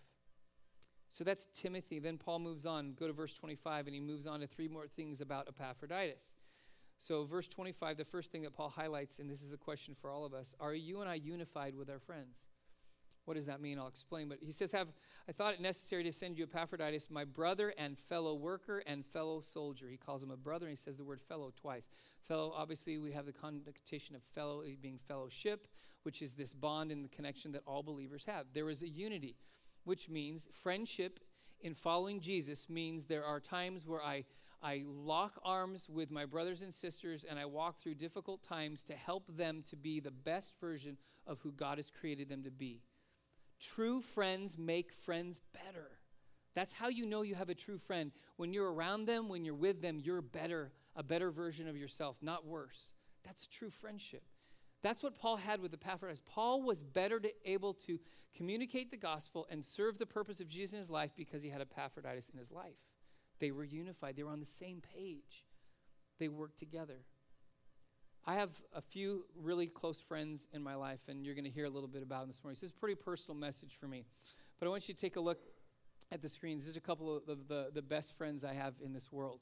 So 1.10 1.24
that's 1.24 1.48
Timothy. 1.54 2.00
Then 2.00 2.18
Paul 2.18 2.40
moves 2.40 2.66
on. 2.66 2.94
Go 2.94 3.08
to 3.08 3.14
verse 3.14 3.34
25, 3.34 3.88
and 3.88 3.96
he 3.96 4.02
moves 4.02 4.28
on 4.28 4.42
to 4.42 4.48
three 4.48 4.68
more 4.68 4.88
things 4.88 5.22
about 5.22 5.48
Epaphroditus. 5.48 6.36
So, 6.98 7.26
verse 7.26 7.48
25, 7.48 7.98
the 7.98 8.06
first 8.06 8.32
thing 8.32 8.42
that 8.42 8.54
Paul 8.54 8.70
highlights, 8.70 9.20
and 9.20 9.30
this 9.30 9.44
is 9.44 9.52
a 9.52 9.58
question 9.58 9.96
for 10.00 10.10
all 10.10 10.26
of 10.26 10.34
us 10.34 10.56
are 10.60 10.74
you 10.74 11.02
and 11.02 11.10
I 11.10 11.16
unified 11.16 11.76
with 11.76 11.90
our 11.90 12.00
friends? 12.00 12.48
What 13.28 13.36
does 13.36 13.46
that 13.48 13.60
mean? 13.60 13.78
I'll 13.78 13.90
explain. 13.90 14.30
But 14.30 14.38
he 14.42 14.54
says, 14.54 14.72
Have 14.72 14.88
I 15.28 15.34
thought 15.34 15.54
it 15.54 15.60
necessary 15.60 16.04
to 16.04 16.14
send 16.14 16.38
you 16.38 16.46
Epaphroditus, 16.46 17.10
my 17.10 17.26
brother 17.26 17.74
and 17.78 17.98
fellow 17.98 18.34
worker 18.36 18.82
and 18.88 19.06
fellow 19.06 19.42
soldier. 19.42 19.90
He 19.90 19.98
calls 19.98 20.24
him 20.24 20.32
a 20.32 20.38
brother, 20.38 20.66
and 20.66 20.72
he 20.72 20.78
says 20.78 20.96
the 20.96 21.04
word 21.04 21.20
fellow 21.20 21.52
twice. 21.60 21.90
Fellow, 22.26 22.54
obviously, 22.56 22.98
we 22.98 23.12
have 23.12 23.26
the 23.26 23.34
connotation 23.34 24.16
of 24.16 24.24
fellow 24.34 24.64
being 24.82 24.98
fellowship, 25.10 25.68
which 26.04 26.22
is 26.22 26.34
this 26.34 26.54
bond 26.54 26.90
and 26.90 27.04
the 27.04 27.10
connection 27.10 27.52
that 27.52 27.64
all 27.68 27.84
believers 27.84 28.24
have. 28.26 28.46
There 28.54 28.70
is 28.70 28.82
a 28.82 28.88
unity 28.88 29.36
which 29.84 30.10
means 30.10 30.48
friendship 30.54 31.20
in 31.60 31.74
following 31.74 32.22
Jesus 32.22 32.70
means 32.70 33.06
there 33.06 33.26
are 33.26 33.40
times 33.42 33.86
where 33.86 34.02
I, 34.02 34.24
I 34.64 34.84
lock 34.86 35.40
arms 35.44 35.90
with 35.90 36.12
my 36.12 36.26
brothers 36.26 36.62
and 36.62 36.74
sisters 36.74 37.26
and 37.28 37.38
I 37.38 37.46
walk 37.46 37.80
through 37.80 37.96
difficult 37.96 38.44
times 38.44 38.84
to 38.84 38.94
help 38.94 39.26
them 39.36 39.64
to 39.70 39.76
be 39.76 40.00
the 40.00 40.12
best 40.12 40.54
version 40.62 40.98
of 41.26 41.40
who 41.42 41.52
God 41.52 41.78
has 41.78 41.92
created 41.92 42.30
them 42.30 42.44
to 42.44 42.52
be. 42.52 42.82
True 43.60 44.02
friends 44.02 44.58
make 44.58 44.94
friends 44.94 45.42
better. 45.54 45.90
That's 46.56 46.74
how 46.74 46.88
you 46.90 47.06
know 47.06 47.22
you 47.22 47.36
have 47.36 47.50
a 47.50 47.56
true 47.56 47.78
friend. 47.78 48.12
When 48.38 48.52
you're 48.52 48.72
around 48.72 49.06
them, 49.06 49.30
when 49.30 49.46
you're 49.46 49.54
with 49.54 49.82
them, 49.82 50.00
you're 50.00 50.22
better, 50.22 50.72
a 50.96 51.04
better 51.04 51.30
version 51.30 51.68
of 51.68 51.78
yourself, 51.78 52.18
not 52.22 52.46
worse. 52.46 52.94
That's 53.24 53.46
true 53.48 53.70
friendship. 53.70 54.24
That's 54.82 55.04
what 55.04 55.18
Paul 55.18 55.38
had 55.38 55.62
with 55.62 55.74
Epaphroditus. 55.74 56.22
Paul 56.26 56.64
was 56.64 56.84
better 56.84 57.20
to, 57.20 57.30
able 57.46 57.74
to 57.74 58.00
communicate 58.36 58.92
the 58.92 58.98
gospel 58.98 59.48
and 59.50 59.64
serve 59.64 59.98
the 59.98 60.06
purpose 60.06 60.40
of 60.40 60.48
Jesus 60.48 60.74
in 60.74 60.80
his 60.80 60.90
life 60.90 61.12
because 61.16 61.42
he 61.42 61.50
had 61.50 61.62
Epaphroditus 61.62 62.30
in 62.30 62.38
his 62.38 62.52
life. 62.52 62.78
They 63.40 63.52
were 63.52 63.64
unified, 63.64 64.16
they 64.16 64.24
were 64.24 64.32
on 64.32 64.40
the 64.40 64.46
same 64.46 64.82
page, 64.96 65.46
they 66.20 66.28
worked 66.28 66.58
together. 66.58 67.02
I 68.30 68.36
have 68.36 68.50
a 68.76 68.82
few 68.82 69.24
really 69.42 69.68
close 69.68 70.02
friends 70.02 70.50
in 70.52 70.62
my 70.62 70.76
life, 70.76 71.00
and 71.08 71.26
you're 71.26 71.34
going 71.34 71.46
to 71.46 71.50
hear 71.50 71.64
a 71.64 71.70
little 71.70 71.88
bit 71.88 72.04
about 72.04 72.20
them 72.20 72.28
this 72.28 72.44
morning. 72.44 72.58
This 72.60 72.72
is 72.72 72.76
a 72.76 72.80
pretty 72.80 72.96
personal 72.96 73.40
message 73.40 73.78
for 73.80 73.88
me. 73.88 74.04
But 74.60 74.66
I 74.66 74.70
want 74.70 74.90
you 74.90 74.94
to 74.94 75.00
take 75.00 75.16
a 75.16 75.22
look 75.22 75.40
at 76.12 76.22
the 76.22 76.28
screens. 76.28 76.66
These 76.66 76.76
are 76.76 76.80
a 76.80 76.82
couple 76.82 77.16
of 77.16 77.26
the, 77.26 77.38
the, 77.48 77.70
the 77.76 77.82
best 77.82 78.18
friends 78.18 78.44
I 78.44 78.54
have 78.54 78.74
in 78.84 78.92
this 78.92 79.14
world. 79.14 79.40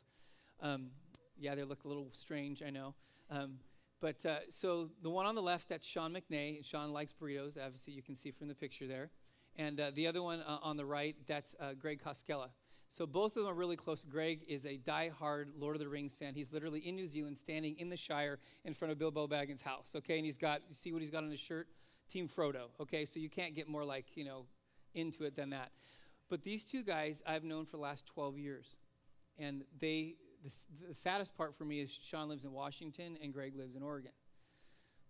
Um, 0.61 0.91
yeah, 1.35 1.55
they 1.55 1.63
look 1.63 1.83
a 1.85 1.87
little 1.87 2.09
strange, 2.11 2.61
I 2.61 2.69
know. 2.69 2.93
Um, 3.31 3.55
but 4.01 4.23
uh, 4.23 4.41
so 4.49 4.91
the 5.01 5.09
one 5.09 5.25
on 5.25 5.33
the 5.33 5.41
left, 5.41 5.67
that's 5.67 5.87
Sean 5.87 6.13
McNay. 6.13 6.63
Sean 6.63 6.93
likes 6.93 7.11
burritos, 7.11 7.57
obviously, 7.57 7.93
you 7.93 8.03
can 8.03 8.13
see 8.13 8.29
from 8.29 8.49
the 8.49 8.55
picture 8.55 8.85
there. 8.85 9.09
And 9.55 9.79
uh, 9.79 9.91
the 9.95 10.05
other 10.05 10.21
one 10.21 10.41
uh, 10.41 10.59
on 10.61 10.77
the 10.77 10.85
right, 10.85 11.15
that's 11.25 11.55
uh, 11.59 11.73
Greg 11.73 12.03
Koskela. 12.05 12.49
So 12.87 13.05
both 13.05 13.35
of 13.35 13.43
them 13.43 13.51
are 13.51 13.55
really 13.55 13.75
close. 13.75 14.03
Greg 14.03 14.41
is 14.47 14.65
a 14.65 14.77
die-hard 14.77 15.49
Lord 15.57 15.75
of 15.75 15.81
the 15.81 15.87
Rings 15.87 16.13
fan. 16.13 16.33
He's 16.33 16.53
literally 16.53 16.79
in 16.79 16.95
New 16.95 17.07
Zealand, 17.07 17.37
standing 17.37 17.75
in 17.79 17.89
the 17.89 17.97
Shire 17.97 18.39
in 18.63 18.73
front 18.73 18.91
of 18.91 18.99
Bilbo 18.99 19.27
Baggins' 19.27 19.61
house. 19.61 19.93
Okay, 19.95 20.17
and 20.17 20.25
he's 20.25 20.37
got. 20.37 20.61
You 20.69 20.75
see 20.75 20.93
what 20.93 21.01
he's 21.01 21.11
got 21.11 21.23
on 21.23 21.31
his 21.31 21.39
shirt? 21.39 21.67
Team 22.07 22.27
Frodo. 22.27 22.67
Okay, 22.79 23.05
so 23.05 23.19
you 23.19 23.29
can't 23.29 23.55
get 23.55 23.67
more 23.67 23.83
like 23.83 24.05
you 24.15 24.23
know 24.23 24.45
into 24.93 25.23
it 25.25 25.35
than 25.35 25.49
that. 25.49 25.71
But 26.29 26.43
these 26.43 26.63
two 26.65 26.83
guys 26.83 27.21
I've 27.25 27.43
known 27.43 27.65
for 27.65 27.77
the 27.77 27.83
last 27.83 28.05
12 28.07 28.37
years, 28.37 28.75
and 29.37 29.63
they 29.79 30.15
the, 30.43 30.53
the 30.89 30.95
saddest 30.95 31.35
part 31.35 31.55
for 31.55 31.65
me 31.65 31.81
is 31.81 31.91
Sean 31.91 32.29
lives 32.29 32.45
in 32.45 32.51
Washington 32.51 33.17
and 33.21 33.33
Greg 33.33 33.55
lives 33.55 33.75
in 33.75 33.83
Oregon. 33.83 34.11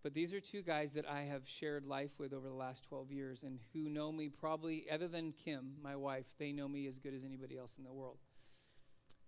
But 0.06 0.14
these 0.14 0.34
are 0.34 0.40
two 0.40 0.62
guys 0.62 0.92
that 0.92 1.10
I 1.10 1.22
have 1.22 1.48
shared 1.48 1.84
life 1.84 2.12
with 2.20 2.32
over 2.32 2.48
the 2.48 2.54
last 2.54 2.84
12 2.84 3.12
years 3.12 3.42
and 3.42 3.58
who 3.74 3.90
know 3.90 4.12
me 4.12 4.30
probably, 4.30 4.86
other 4.92 5.08
than 5.08 5.32
Kim, 5.32 5.78
my 5.82 5.96
wife, 5.96 6.28
they 6.38 6.52
know 6.52 6.68
me 6.68 6.86
as 6.86 7.00
good 7.00 7.16
as 7.16 7.26
anybody 7.26 7.58
else 7.58 7.74
in 7.80 7.84
the 7.84 7.92
world. 7.92 8.20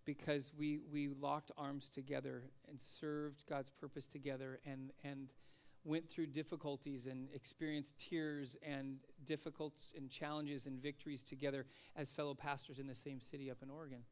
because 0.06 0.52
we, 0.56 0.82
we 0.92 1.08
locked 1.08 1.52
arms 1.58 1.90
together 1.90 2.44
and 2.70 2.80
served 2.80 3.44
God's 3.50 3.72
purpose 3.72 4.06
together 4.06 4.60
and, 4.68 4.92
and 5.04 5.30
went 5.84 6.08
through 6.08 6.28
difficulties 6.28 7.08
and 7.08 7.28
experienced 7.34 7.98
tears 7.98 8.56
and 8.62 9.00
difficulties 9.26 9.96
and 9.98 10.12
challenges 10.12 10.68
and 10.68 10.80
victories 10.80 11.24
together 11.24 11.66
as 11.96 12.12
fellow 12.12 12.36
pastors 12.36 12.78
in 12.78 12.86
the 12.86 12.94
same 12.94 13.20
city 13.20 13.50
up 13.50 13.64
in 13.64 13.72
Oregon. 13.72 14.04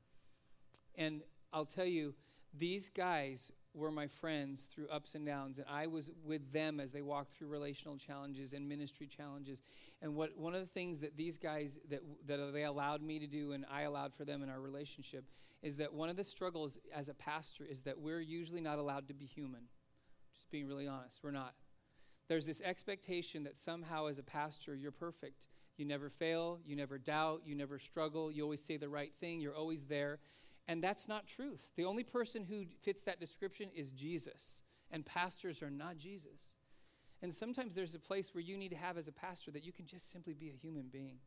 And 0.95 1.21
I'll 1.53 1.65
tell 1.65 1.85
you, 1.85 2.15
these 2.57 2.89
guys 2.89 3.51
were 3.75 3.91
my 3.91 4.07
friends 4.07 4.67
through 4.71 4.87
ups 4.87 5.15
and 5.15 5.25
downs, 5.25 5.57
and 5.57 5.67
I 5.69 5.87
was 5.87 6.11
with 6.23 6.51
them 6.53 6.79
as 6.79 6.91
they 6.91 7.01
walked 7.01 7.33
through 7.33 7.49
relational 7.49 7.97
challenges 7.97 8.53
and 8.53 8.67
ministry 8.67 9.07
challenges. 9.07 9.63
And 10.01 10.15
what 10.15 10.37
one 10.37 10.55
of 10.55 10.61
the 10.61 10.67
things 10.67 10.99
that 10.99 11.17
these 11.17 11.37
guys 11.37 11.79
that 11.89 12.01
that 12.27 12.51
they 12.53 12.63
allowed 12.63 13.01
me 13.01 13.19
to 13.19 13.27
do, 13.27 13.51
and 13.51 13.65
I 13.69 13.81
allowed 13.81 14.13
for 14.13 14.25
them 14.25 14.43
in 14.43 14.49
our 14.49 14.61
relationship, 14.61 15.25
is 15.61 15.77
that 15.77 15.93
one 15.93 16.09
of 16.09 16.15
the 16.15 16.23
struggles 16.23 16.77
as 16.93 17.09
a 17.09 17.13
pastor 17.13 17.65
is 17.65 17.81
that 17.81 17.99
we're 17.99 18.21
usually 18.21 18.61
not 18.61 18.79
allowed 18.79 19.07
to 19.09 19.13
be 19.13 19.25
human. 19.25 19.61
Just 20.33 20.49
being 20.51 20.67
really 20.67 20.87
honest, 20.87 21.19
we're 21.23 21.31
not. 21.31 21.53
There's 22.27 22.45
this 22.45 22.61
expectation 22.61 23.43
that 23.43 23.57
somehow 23.57 24.07
as 24.07 24.19
a 24.19 24.23
pastor 24.23 24.75
you're 24.75 24.91
perfect. 24.91 25.47
You 25.77 25.85
never 25.85 26.09
fail, 26.09 26.59
you 26.65 26.75
never 26.75 26.97
doubt, 26.97 27.41
you 27.45 27.53
never 27.53 27.79
struggle, 27.79 28.31
you 28.31 28.43
always 28.43 28.61
say 28.61 28.77
the 28.77 28.87
right 28.87 29.13
thing, 29.13 29.41
you're 29.41 29.55
always 29.55 29.83
there. 29.83 30.19
And 30.67 30.83
that's 30.83 31.07
not 31.07 31.27
truth. 31.27 31.71
The 31.75 31.85
only 31.85 32.03
person 32.03 32.43
who 32.43 32.65
fits 32.81 33.01
that 33.01 33.19
description 33.19 33.69
is 33.75 33.91
Jesus, 33.91 34.63
and 34.91 35.05
pastors 35.05 35.61
are 35.61 35.69
not 35.69 35.97
Jesus. 35.97 36.51
And 37.21 37.33
sometimes 37.33 37.75
there's 37.75 37.95
a 37.95 37.99
place 37.99 38.33
where 38.33 38.41
you 38.41 38.57
need 38.57 38.69
to 38.69 38.77
have 38.77 38.97
as 38.97 39.07
a 39.07 39.11
pastor 39.11 39.51
that 39.51 39.65
you 39.65 39.71
can 39.71 39.85
just 39.85 40.11
simply 40.11 40.33
be 40.33 40.49
a 40.49 40.53
human 40.53 40.87
being. 40.91 41.17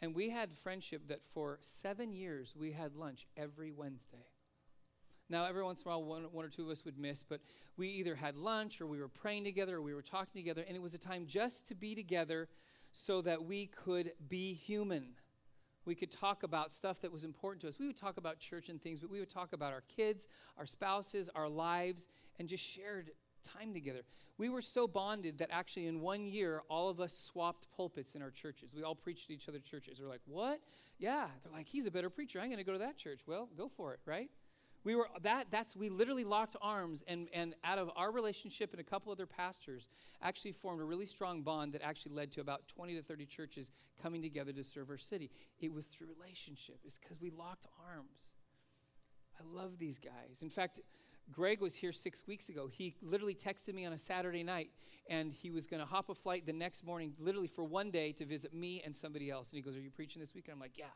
And 0.00 0.14
we 0.14 0.30
had 0.30 0.52
friendship 0.52 1.08
that 1.08 1.22
for 1.32 1.58
seven 1.62 2.12
years 2.12 2.54
we 2.58 2.72
had 2.72 2.94
lunch 2.94 3.26
every 3.36 3.72
Wednesday. 3.72 4.26
Now, 5.28 5.46
every 5.46 5.64
once 5.64 5.82
in 5.82 5.90
a 5.90 5.90
while, 5.90 6.04
one, 6.04 6.22
one 6.24 6.44
or 6.44 6.48
two 6.48 6.64
of 6.64 6.70
us 6.70 6.84
would 6.84 6.98
miss, 6.98 7.22
but 7.22 7.40
we 7.76 7.88
either 7.88 8.14
had 8.14 8.36
lunch 8.36 8.80
or 8.80 8.86
we 8.86 9.00
were 9.00 9.08
praying 9.08 9.44
together 9.44 9.76
or 9.76 9.82
we 9.82 9.94
were 9.94 10.02
talking 10.02 10.40
together, 10.40 10.64
and 10.66 10.76
it 10.76 10.82
was 10.82 10.94
a 10.94 10.98
time 10.98 11.26
just 11.26 11.66
to 11.68 11.74
be 11.74 11.94
together 11.94 12.48
so 12.92 13.20
that 13.22 13.44
we 13.44 13.66
could 13.66 14.12
be 14.28 14.54
human 14.54 15.14
we 15.86 15.94
could 15.94 16.10
talk 16.10 16.42
about 16.42 16.72
stuff 16.72 17.00
that 17.00 17.12
was 17.12 17.24
important 17.24 17.62
to 17.62 17.68
us. 17.68 17.78
We 17.78 17.86
would 17.86 17.96
talk 17.96 18.16
about 18.16 18.38
church 18.38 18.68
and 18.68 18.80
things, 18.80 19.00
but 19.00 19.10
we 19.10 19.20
would 19.20 19.30
talk 19.30 19.52
about 19.52 19.72
our 19.72 19.82
kids, 19.82 20.28
our 20.58 20.66
spouses, 20.66 21.30
our 21.34 21.48
lives, 21.48 22.08
and 22.38 22.48
just 22.48 22.64
shared 22.64 23.12
time 23.44 23.72
together. 23.72 24.00
We 24.38 24.48
were 24.48 24.60
so 24.60 24.86
bonded 24.86 25.38
that 25.38 25.48
actually 25.50 25.86
in 25.86 26.00
one 26.00 26.26
year, 26.26 26.62
all 26.68 26.88
of 26.88 27.00
us 27.00 27.16
swapped 27.16 27.68
pulpits 27.74 28.14
in 28.14 28.22
our 28.22 28.30
churches. 28.30 28.74
We 28.74 28.82
all 28.82 28.94
preached 28.94 29.30
at 29.30 29.34
each 29.34 29.48
other's 29.48 29.62
churches. 29.62 30.00
We're 30.00 30.08
like, 30.08 30.20
what? 30.26 30.60
Yeah. 30.98 31.28
They're 31.42 31.52
like, 31.52 31.66
he's 31.66 31.86
a 31.86 31.90
better 31.90 32.10
preacher. 32.10 32.40
I'm 32.40 32.48
going 32.48 32.58
to 32.58 32.64
go 32.64 32.72
to 32.72 32.78
that 32.80 32.98
church. 32.98 33.20
Well, 33.26 33.48
go 33.56 33.68
for 33.68 33.94
it, 33.94 34.00
right? 34.04 34.30
We 34.86 34.94
were 34.94 35.08
that 35.22 35.48
that's 35.50 35.74
we 35.74 35.88
literally 35.88 36.22
locked 36.22 36.54
arms 36.62 37.02
and 37.08 37.28
and 37.34 37.56
out 37.64 37.76
of 37.76 37.90
our 37.96 38.12
relationship 38.12 38.70
and 38.70 38.80
a 38.80 38.84
couple 38.84 39.10
other 39.10 39.26
pastors 39.26 39.88
actually 40.22 40.52
formed 40.52 40.80
a 40.80 40.84
really 40.84 41.04
strong 41.04 41.42
bond 41.42 41.72
that 41.72 41.82
actually 41.82 42.14
led 42.14 42.30
to 42.30 42.40
about 42.40 42.68
20 42.68 42.94
to 42.94 43.02
30 43.02 43.26
churches 43.26 43.72
coming 44.00 44.22
together 44.22 44.52
to 44.52 44.62
serve 44.62 44.88
our 44.88 44.96
city. 44.96 45.30
It 45.60 45.72
was 45.72 45.88
through 45.88 46.06
relationship. 46.16 46.78
It's 46.84 46.98
because 46.98 47.20
we 47.20 47.30
locked 47.30 47.66
arms. 47.90 48.34
I 49.40 49.42
love 49.44 49.78
these 49.78 49.98
guys. 49.98 50.40
In 50.40 50.50
fact 50.50 50.78
greg 51.32 51.60
was 51.60 51.74
here 51.74 51.90
six 51.90 52.24
weeks 52.28 52.48
ago. 52.48 52.68
He 52.70 52.94
literally 53.02 53.34
texted 53.34 53.74
me 53.74 53.86
on 53.86 53.92
a 53.92 53.98
saturday 53.98 54.44
night 54.44 54.70
and 55.10 55.32
he 55.32 55.50
was 55.50 55.66
going 55.66 55.80
to 55.80 55.86
hop 55.86 56.10
a 56.10 56.14
flight 56.14 56.46
the 56.46 56.52
next 56.52 56.86
morning 56.86 57.12
literally 57.18 57.48
for 57.48 57.64
one 57.64 57.90
day 57.90 58.12
to 58.12 58.24
visit 58.24 58.54
me 58.54 58.82
and 58.84 58.94
somebody 58.94 59.32
else. 59.32 59.50
And 59.50 59.56
he 59.56 59.62
goes 59.62 59.76
are 59.76 59.80
you 59.80 59.90
preaching 59.90 60.20
this 60.20 60.32
week 60.32 60.44
and 60.46 60.54
i'm 60.54 60.60
like 60.60 60.78
yeah 60.78 60.94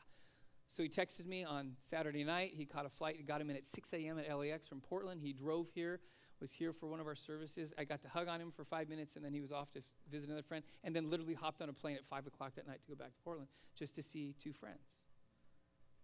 so 0.71 0.85
he 0.85 0.89
texted 0.89 1.27
me 1.27 1.43
on 1.43 1.73
Saturday 1.83 2.23
night. 2.23 2.53
He 2.55 2.65
caught 2.65 2.87
a 2.87 2.89
flight. 2.89 3.17
It 3.19 3.27
got 3.27 3.41
him 3.41 3.51
in 3.51 3.57
at 3.57 3.67
6 3.67 3.93
a.m. 3.93 4.21
at 4.21 4.39
LAX 4.39 4.69
from 4.69 4.81
Portland. 4.81 5.21
He 5.21 5.33
drove 5.33 5.67
here, 5.75 5.99
was 6.39 6.53
here 6.53 6.73
for 6.73 6.87
one 6.87 7.01
of 7.01 7.09
our 7.09 7.17
services. 7.17 7.75
I 7.77 7.83
got 7.83 8.03
to 8.03 8.09
hug 8.09 8.29
on 8.29 8.41
him 8.41 8.53
for 8.53 8.65
five 8.65 8.89
minutes, 8.89 9.17
and 9.17 9.25
then 9.25 9.33
he 9.33 9.41
was 9.41 9.51
off 9.51 9.73
to 9.73 9.81
f- 9.81 9.85
visit 10.09 10.29
another 10.29 10.45
friend, 10.45 10.63
and 10.85 10.95
then 10.95 11.11
literally 11.11 11.35
hopped 11.35 11.61
on 11.61 11.69
a 11.69 11.73
plane 11.73 11.97
at 11.97 12.07
5 12.07 12.29
o'clock 12.29 12.55
that 12.55 12.69
night 12.69 12.83
to 12.83 12.89
go 12.89 12.95
back 12.95 13.13
to 13.13 13.21
Portland 13.25 13.49
just 13.77 13.97
to 13.97 14.03
see 14.03 14.37
two 14.41 14.53
friends. 14.53 15.01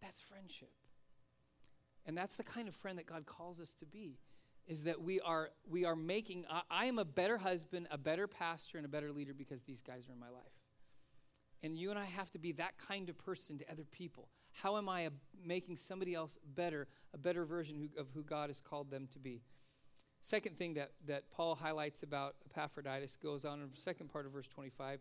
That's 0.02 0.20
friendship. 0.20 0.72
And 2.04 2.18
that's 2.18 2.34
the 2.34 2.42
kind 2.42 2.66
of 2.66 2.74
friend 2.74 2.98
that 2.98 3.06
God 3.06 3.24
calls 3.24 3.60
us 3.60 3.72
to 3.74 3.86
be 3.86 4.18
is 4.66 4.82
that 4.82 5.00
we 5.00 5.20
are 5.20 5.50
we 5.70 5.84
are 5.84 5.94
making 5.94 6.44
I, 6.50 6.62
I 6.68 6.84
am 6.86 6.98
a 6.98 7.04
better 7.04 7.38
husband 7.38 7.86
a 7.92 7.98
better 7.98 8.26
pastor 8.26 8.78
and 8.78 8.84
a 8.84 8.88
better 8.88 9.12
leader 9.12 9.32
because 9.32 9.62
these 9.62 9.80
guys 9.80 10.08
are 10.08 10.12
in 10.12 10.18
my 10.18 10.28
life 10.28 10.65
and 11.66 11.76
you 11.76 11.90
and 11.90 11.98
I 11.98 12.04
have 12.04 12.30
to 12.30 12.38
be 12.38 12.52
that 12.52 12.78
kind 12.78 13.08
of 13.08 13.18
person 13.18 13.58
to 13.58 13.70
other 13.70 13.84
people. 13.90 14.28
How 14.52 14.76
am 14.76 14.88
I 14.88 15.02
a, 15.02 15.10
making 15.44 15.76
somebody 15.76 16.14
else 16.14 16.38
better, 16.54 16.86
a 17.12 17.18
better 17.18 17.44
version 17.44 17.90
of 17.98 18.06
who 18.14 18.22
God 18.22 18.50
has 18.50 18.60
called 18.60 18.88
them 18.88 19.08
to 19.12 19.18
be? 19.18 19.42
Second 20.20 20.56
thing 20.56 20.74
that, 20.74 20.92
that 21.06 21.28
Paul 21.30 21.56
highlights 21.56 22.04
about 22.04 22.36
Epaphroditus 22.48 23.16
goes 23.16 23.44
on 23.44 23.60
in 23.60 23.68
the 23.74 23.80
second 23.80 24.10
part 24.10 24.26
of 24.26 24.32
verse 24.32 24.46
25, 24.46 25.00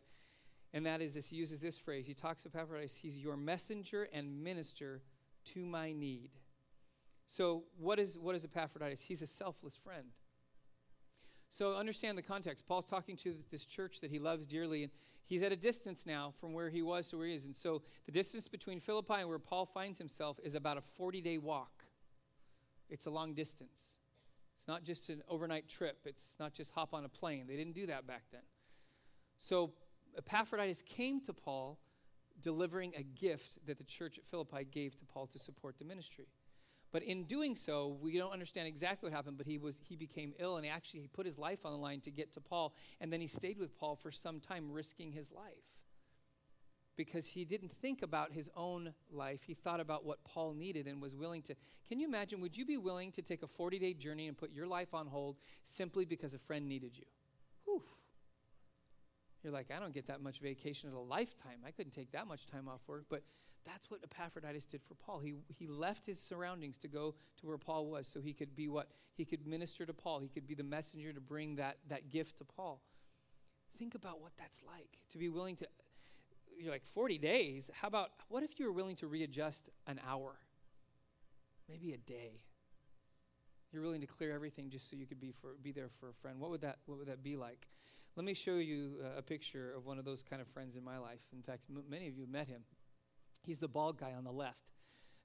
and 0.73 0.85
that 0.87 1.01
is 1.01 1.13
this 1.13 1.29
he 1.29 1.35
uses 1.35 1.59
this 1.59 1.77
phrase. 1.77 2.07
He 2.07 2.15
talks 2.15 2.45
of 2.45 2.55
Epaphroditus, 2.55 2.95
he's 2.95 3.17
your 3.17 3.37
messenger 3.37 4.09
and 4.11 4.43
minister 4.43 5.03
to 5.45 5.65
my 5.65 5.93
need. 5.93 6.31
So, 7.27 7.63
what 7.77 7.99
is, 7.99 8.17
what 8.17 8.35
is 8.35 8.43
Epaphroditus? 8.43 9.03
He's 9.03 9.21
a 9.21 9.27
selfless 9.27 9.75
friend. 9.75 10.07
So 11.49 11.75
understand 11.75 12.17
the 12.17 12.21
context. 12.21 12.67
Paul's 12.67 12.85
talking 12.85 13.15
to 13.17 13.35
this 13.51 13.65
church 13.65 14.01
that 14.01 14.11
he 14.11 14.19
loves 14.19 14.45
dearly, 14.45 14.83
and 14.83 14.91
he's 15.25 15.43
at 15.43 15.51
a 15.51 15.55
distance 15.55 16.05
now 16.05 16.33
from 16.39 16.53
where 16.53 16.69
he 16.69 16.81
was 16.81 17.09
to 17.09 17.17
where 17.17 17.27
he 17.27 17.33
is. 17.33 17.45
And 17.45 17.55
so 17.55 17.81
the 18.05 18.11
distance 18.11 18.47
between 18.47 18.79
Philippi 18.79 19.15
and 19.15 19.29
where 19.29 19.39
Paul 19.39 19.65
finds 19.65 19.97
himself 19.97 20.39
is 20.43 20.55
about 20.55 20.77
a 20.77 20.81
40 20.81 21.21
day 21.21 21.37
walk. 21.37 21.85
It's 22.89 23.05
a 23.05 23.11
long 23.11 23.33
distance. 23.33 23.97
It's 24.57 24.67
not 24.67 24.83
just 24.83 25.09
an 25.09 25.21
overnight 25.29 25.67
trip, 25.67 25.99
it's 26.05 26.35
not 26.39 26.53
just 26.53 26.71
hop 26.73 26.93
on 26.93 27.05
a 27.05 27.09
plane. 27.09 27.45
They 27.47 27.55
didn't 27.55 27.75
do 27.75 27.87
that 27.87 28.07
back 28.07 28.23
then. 28.31 28.41
So 29.37 29.73
Epaphroditus 30.17 30.81
came 30.81 31.21
to 31.21 31.33
Paul 31.33 31.79
delivering 32.41 32.93
a 32.97 33.03
gift 33.03 33.65
that 33.65 33.77
the 33.77 33.83
church 33.83 34.17
at 34.17 34.25
Philippi 34.25 34.65
gave 34.65 34.97
to 34.97 35.05
Paul 35.05 35.27
to 35.27 35.39
support 35.39 35.77
the 35.77 35.85
ministry. 35.85 36.27
But 36.95 37.03
in 37.03 37.25
doing 37.25 37.57
so, 37.57 37.97
we 38.01 38.17
don't 38.17 38.31
understand 38.31 38.69
exactly 38.69 39.09
what 39.09 39.13
happened, 39.13 39.35
but 39.35 39.45
he 39.45 39.57
was 39.57 39.81
he 39.83 39.97
became 39.97 40.33
ill 40.39 40.55
and 40.55 40.63
he 40.63 40.71
actually 40.71 41.01
he 41.01 41.07
put 41.07 41.25
his 41.25 41.37
life 41.37 41.65
on 41.65 41.73
the 41.73 41.77
line 41.77 41.99
to 41.99 42.09
get 42.09 42.31
to 42.35 42.39
Paul, 42.39 42.73
and 43.01 43.11
then 43.11 43.19
he 43.19 43.27
stayed 43.27 43.59
with 43.59 43.77
Paul 43.77 43.97
for 43.97 44.13
some 44.13 44.39
time 44.39 44.71
risking 44.71 45.11
his 45.11 45.29
life. 45.29 45.75
Because 46.95 47.27
he 47.27 47.43
didn't 47.43 47.73
think 47.81 48.01
about 48.01 48.31
his 48.31 48.49
own 48.55 48.93
life. 49.11 49.41
He 49.43 49.53
thought 49.53 49.81
about 49.81 50.05
what 50.05 50.23
Paul 50.23 50.53
needed 50.53 50.87
and 50.87 51.01
was 51.01 51.13
willing 51.13 51.41
to. 51.41 51.55
Can 51.85 51.99
you 51.99 52.07
imagine? 52.07 52.39
Would 52.39 52.55
you 52.55 52.65
be 52.65 52.77
willing 52.77 53.11
to 53.11 53.21
take 53.21 53.43
a 53.43 53.47
40 53.47 53.77
day 53.77 53.93
journey 53.93 54.29
and 54.29 54.37
put 54.37 54.53
your 54.53 54.65
life 54.65 54.93
on 54.93 55.05
hold 55.05 55.35
simply 55.63 56.05
because 56.05 56.33
a 56.33 56.39
friend 56.39 56.65
needed 56.65 56.97
you? 56.97 57.07
Whew. 57.65 57.83
You're 59.43 59.51
like, 59.51 59.69
I 59.69 59.81
don't 59.81 59.93
get 59.93 60.07
that 60.07 60.21
much 60.21 60.39
vacation 60.39 60.89
in 60.91 60.95
a 60.95 61.01
lifetime. 61.01 61.59
I 61.67 61.71
couldn't 61.71 61.91
take 61.91 62.13
that 62.13 62.25
much 62.25 62.47
time 62.47 62.69
off 62.69 62.79
work. 62.87 63.03
But 63.09 63.23
that's 63.65 63.89
what 63.89 63.99
Epaphroditus 64.03 64.65
did 64.65 64.81
for 64.83 64.93
Paul. 64.95 65.19
He, 65.19 65.33
he 65.47 65.67
left 65.67 66.05
his 66.05 66.19
surroundings 66.19 66.77
to 66.79 66.87
go 66.87 67.15
to 67.39 67.47
where 67.47 67.57
Paul 67.57 67.87
was 67.87 68.07
so 68.07 68.21
he 68.21 68.33
could 68.33 68.55
be 68.55 68.67
what? 68.67 68.89
He 69.15 69.25
could 69.25 69.47
minister 69.47 69.85
to 69.85 69.93
Paul. 69.93 70.19
He 70.19 70.27
could 70.27 70.47
be 70.47 70.53
the 70.55 70.63
messenger 70.63 71.11
to 71.11 71.19
bring 71.19 71.55
that, 71.55 71.77
that 71.89 72.11
gift 72.11 72.37
to 72.37 72.45
Paul. 72.45 72.81
Think 73.77 73.95
about 73.95 74.21
what 74.21 74.31
that's 74.37 74.61
like 74.65 74.99
to 75.11 75.17
be 75.17 75.29
willing 75.29 75.55
to, 75.57 75.67
you're 76.57 76.71
like 76.71 76.85
40 76.85 77.17
days. 77.17 77.69
How 77.73 77.87
about, 77.87 78.11
what 78.29 78.43
if 78.43 78.59
you 78.59 78.65
were 78.65 78.71
willing 78.71 78.95
to 78.97 79.07
readjust 79.07 79.69
an 79.87 79.99
hour? 80.07 80.35
Maybe 81.67 81.93
a 81.93 81.97
day. 81.97 82.43
You're 83.71 83.81
willing 83.81 84.01
to 84.01 84.07
clear 84.07 84.31
everything 84.31 84.69
just 84.69 84.89
so 84.89 84.95
you 84.95 85.07
could 85.07 85.19
be, 85.19 85.31
for, 85.31 85.55
be 85.61 85.71
there 85.71 85.89
for 85.99 86.09
a 86.09 86.13
friend. 86.13 86.39
What 86.39 86.51
would, 86.51 86.61
that, 86.61 86.77
what 86.85 86.99
would 86.99 87.07
that 87.07 87.23
be 87.23 87.35
like? 87.35 87.67
Let 88.15 88.25
me 88.25 88.33
show 88.33 88.55
you 88.55 88.99
a 89.17 89.21
picture 89.21 89.73
of 89.75 89.85
one 89.85 89.99
of 89.99 90.05
those 90.05 90.23
kind 90.23 90.41
of 90.41 90.47
friends 90.47 90.77
in 90.77 90.83
my 90.83 90.97
life. 90.97 91.19
In 91.33 91.41
fact, 91.41 91.65
m- 91.69 91.83
many 91.89 92.07
of 92.07 92.17
you 92.17 92.27
met 92.27 92.47
him. 92.47 92.61
He's 93.45 93.59
the 93.59 93.67
bald 93.67 93.97
guy 93.97 94.13
on 94.17 94.23
the 94.23 94.31
left. 94.31 94.71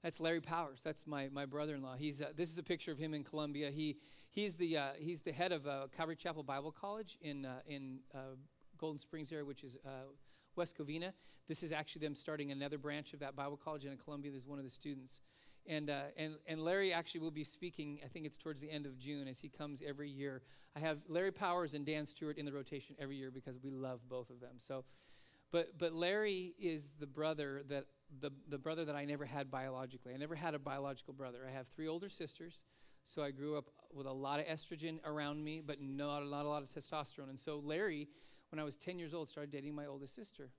That's 0.03 0.19
Larry 0.19 0.41
Powers. 0.41 0.81
That's 0.83 1.05
my, 1.05 1.29
my 1.31 1.45
brother-in-law. 1.45 1.95
He's 1.97 2.21
uh, 2.21 2.31
this 2.35 2.51
is 2.51 2.57
a 2.57 2.63
picture 2.63 2.91
of 2.91 2.97
him 2.97 3.13
in 3.13 3.23
Colombia. 3.23 3.69
He 3.69 3.97
he's 4.31 4.55
the 4.55 4.77
uh, 4.77 4.89
he's 4.97 5.21
the 5.21 5.31
head 5.31 5.51
of 5.51 5.67
uh, 5.67 5.87
Calvary 5.95 6.15
Chapel 6.15 6.43
Bible 6.43 6.71
College 6.71 7.17
in 7.21 7.45
uh, 7.45 7.59
in 7.67 7.99
uh, 8.13 8.35
Golden 8.77 8.99
Springs 8.99 9.31
area, 9.31 9.45
which 9.45 9.63
is 9.63 9.77
uh, 9.85 10.09
West 10.55 10.77
Covina. 10.77 11.13
This 11.47 11.63
is 11.63 11.71
actually 11.71 12.01
them 12.07 12.15
starting 12.15 12.51
another 12.51 12.77
branch 12.77 13.13
of 13.13 13.19
that 13.19 13.35
Bible 13.35 13.57
college 13.57 13.85
in 13.85 13.95
Colombia. 13.97 14.31
This 14.31 14.41
is 14.41 14.47
one 14.47 14.57
of 14.57 14.63
the 14.63 14.71
students. 14.71 15.21
And, 15.67 15.91
and, 16.17 16.35
and 16.47 16.63
Larry 16.63 16.91
actually 16.91 17.21
will 17.21 17.29
be 17.29 17.43
speaking, 17.43 17.99
I 18.03 18.07
think 18.07 18.25
it's 18.25 18.37
towards 18.37 18.61
the 18.61 18.71
end 18.71 18.87
of 18.87 18.97
June 18.97 19.27
as 19.27 19.39
he 19.39 19.47
comes 19.47 19.83
every 19.85 20.09
year. 20.09 20.41
I 20.75 20.79
have 20.79 20.99
Larry 21.07 21.31
Powers 21.31 21.75
and 21.75 21.85
Dan 21.85 22.05
Stewart 22.07 22.37
in 22.37 22.45
the 22.45 22.51
rotation 22.51 22.95
every 22.99 23.17
year 23.17 23.29
because 23.29 23.59
we 23.59 23.69
love 23.69 23.99
both 24.09 24.31
of 24.31 24.39
them. 24.39 24.55
So, 24.57 24.85
but, 25.51 25.77
but 25.77 25.93
Larry 25.93 26.55
is 26.59 26.93
the 26.99 27.05
brother 27.05 27.61
that 27.69 27.85
the, 28.19 28.31
the 28.49 28.57
brother 28.57 28.85
that 28.85 28.95
I 28.95 29.05
never 29.05 29.25
had 29.25 29.49
biologically. 29.49 30.13
I 30.13 30.17
never 30.17 30.35
had 30.35 30.53
a 30.53 30.59
biological 30.59 31.13
brother. 31.13 31.39
I 31.47 31.51
have 31.51 31.67
three 31.67 31.87
older 31.87 32.09
sisters, 32.09 32.63
so 33.03 33.23
I 33.23 33.31
grew 33.31 33.57
up 33.57 33.65
with 33.93 34.07
a 34.07 34.11
lot 34.11 34.39
of 34.39 34.45
estrogen 34.45 34.99
around 35.05 35.43
me, 35.43 35.61
but 35.65 35.81
not, 35.81 36.25
not 36.25 36.45
a 36.45 36.49
lot 36.49 36.63
of 36.63 36.69
testosterone. 36.69 37.29
And 37.29 37.39
so 37.39 37.61
Larry, 37.63 38.07
when 38.49 38.59
I 38.59 38.63
was 38.63 38.75
10 38.75 38.99
years 38.99 39.13
old, 39.13 39.29
started 39.29 39.51
dating 39.51 39.75
my 39.75 39.85
oldest 39.85 40.15
sister. 40.15 40.49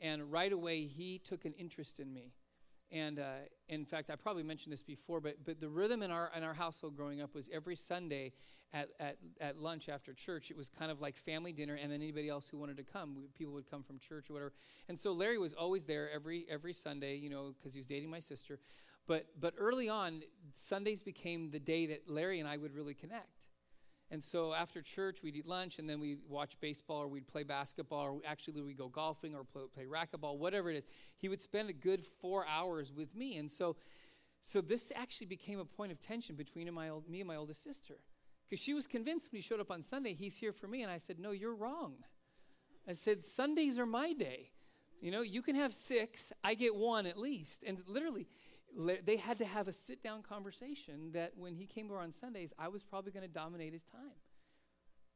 And 0.00 0.30
right 0.30 0.52
away, 0.52 0.86
he 0.86 1.18
took 1.18 1.44
an 1.44 1.54
interest 1.54 2.00
in 2.00 2.12
me. 2.12 2.32
And 2.92 3.18
uh, 3.18 3.32
in 3.68 3.84
fact, 3.84 4.10
I 4.10 4.16
probably 4.16 4.42
mentioned 4.42 4.72
this 4.72 4.82
before, 4.82 5.20
but, 5.20 5.36
but 5.44 5.60
the 5.60 5.68
rhythm 5.68 6.02
in 6.02 6.10
our, 6.10 6.30
in 6.36 6.42
our 6.42 6.54
household 6.54 6.96
growing 6.96 7.20
up 7.20 7.34
was 7.34 7.50
every 7.52 7.76
Sunday 7.76 8.32
at, 8.72 8.90
at, 9.00 9.16
at 9.40 9.58
lunch 9.58 9.88
after 9.88 10.12
church, 10.12 10.50
it 10.50 10.56
was 10.56 10.68
kind 10.68 10.90
of 10.90 11.00
like 11.00 11.16
family 11.16 11.52
dinner, 11.52 11.74
and 11.74 11.90
then 11.90 12.02
anybody 12.02 12.28
else 12.28 12.48
who 12.48 12.58
wanted 12.58 12.76
to 12.76 12.82
come, 12.84 13.16
people 13.36 13.54
would 13.54 13.70
come 13.70 13.82
from 13.82 13.98
church 13.98 14.30
or 14.30 14.34
whatever. 14.34 14.52
And 14.88 14.98
so 14.98 15.12
Larry 15.12 15.38
was 15.38 15.54
always 15.54 15.84
there 15.84 16.10
every, 16.12 16.46
every 16.48 16.72
Sunday, 16.72 17.16
you 17.16 17.30
know, 17.30 17.54
because 17.58 17.72
he 17.72 17.80
was 17.80 17.86
dating 17.86 18.10
my 18.10 18.20
sister. 18.20 18.58
But, 19.06 19.26
but 19.38 19.54
early 19.58 19.88
on, 19.88 20.22
Sundays 20.54 21.02
became 21.02 21.50
the 21.50 21.60
day 21.60 21.86
that 21.86 22.08
Larry 22.08 22.40
and 22.40 22.48
I 22.48 22.56
would 22.56 22.74
really 22.74 22.94
connect. 22.94 23.46
And 24.10 24.22
so 24.22 24.52
after 24.52 24.82
church, 24.82 25.22
we'd 25.22 25.34
eat 25.34 25.46
lunch 25.46 25.78
and 25.78 25.88
then 25.88 25.98
we'd 25.98 26.20
watch 26.28 26.58
baseball 26.60 26.98
or 26.98 27.08
we'd 27.08 27.26
play 27.26 27.42
basketball 27.42 28.02
or 28.02 28.20
actually 28.26 28.60
we'd 28.60 28.78
go 28.78 28.88
golfing 28.88 29.34
or 29.34 29.44
play, 29.44 29.62
play 29.74 29.84
racquetball, 29.84 30.38
whatever 30.38 30.70
it 30.70 30.76
is. 30.76 30.84
He 31.16 31.28
would 31.28 31.40
spend 31.40 31.70
a 31.70 31.72
good 31.72 32.06
four 32.20 32.46
hours 32.46 32.92
with 32.92 33.14
me. 33.14 33.38
And 33.38 33.50
so, 33.50 33.76
so 34.40 34.60
this 34.60 34.92
actually 34.94 35.26
became 35.26 35.58
a 35.58 35.64
point 35.64 35.90
of 35.90 35.98
tension 35.98 36.36
between 36.36 36.72
my 36.72 36.90
old, 36.90 37.08
me 37.08 37.20
and 37.20 37.28
my 37.28 37.36
oldest 37.36 37.64
sister. 37.64 37.94
Because 38.48 38.62
she 38.62 38.74
was 38.74 38.86
convinced 38.86 39.32
when 39.32 39.38
he 39.38 39.42
showed 39.42 39.60
up 39.60 39.70
on 39.70 39.82
Sunday, 39.82 40.12
he's 40.12 40.36
here 40.36 40.52
for 40.52 40.68
me. 40.68 40.82
And 40.82 40.92
I 40.92 40.98
said, 40.98 41.18
No, 41.18 41.30
you're 41.30 41.54
wrong. 41.54 41.94
I 42.86 42.92
said, 42.92 43.24
Sundays 43.24 43.78
are 43.78 43.86
my 43.86 44.12
day. 44.12 44.50
You 45.00 45.10
know, 45.10 45.22
you 45.22 45.42
can 45.42 45.54
have 45.54 45.74
six, 45.74 46.32
I 46.42 46.54
get 46.54 46.74
one 46.74 47.06
at 47.06 47.18
least. 47.18 47.62
And 47.66 47.80
literally, 47.86 48.26
they 49.04 49.16
had 49.16 49.38
to 49.38 49.44
have 49.44 49.68
a 49.68 49.72
sit 49.72 50.02
down 50.02 50.22
conversation 50.22 51.12
that 51.12 51.32
when 51.36 51.54
he 51.54 51.66
came 51.66 51.90
over 51.90 52.00
on 52.00 52.10
Sundays, 52.10 52.52
I 52.58 52.68
was 52.68 52.82
probably 52.82 53.12
going 53.12 53.26
to 53.26 53.32
dominate 53.32 53.72
his 53.72 53.84
time 53.84 54.18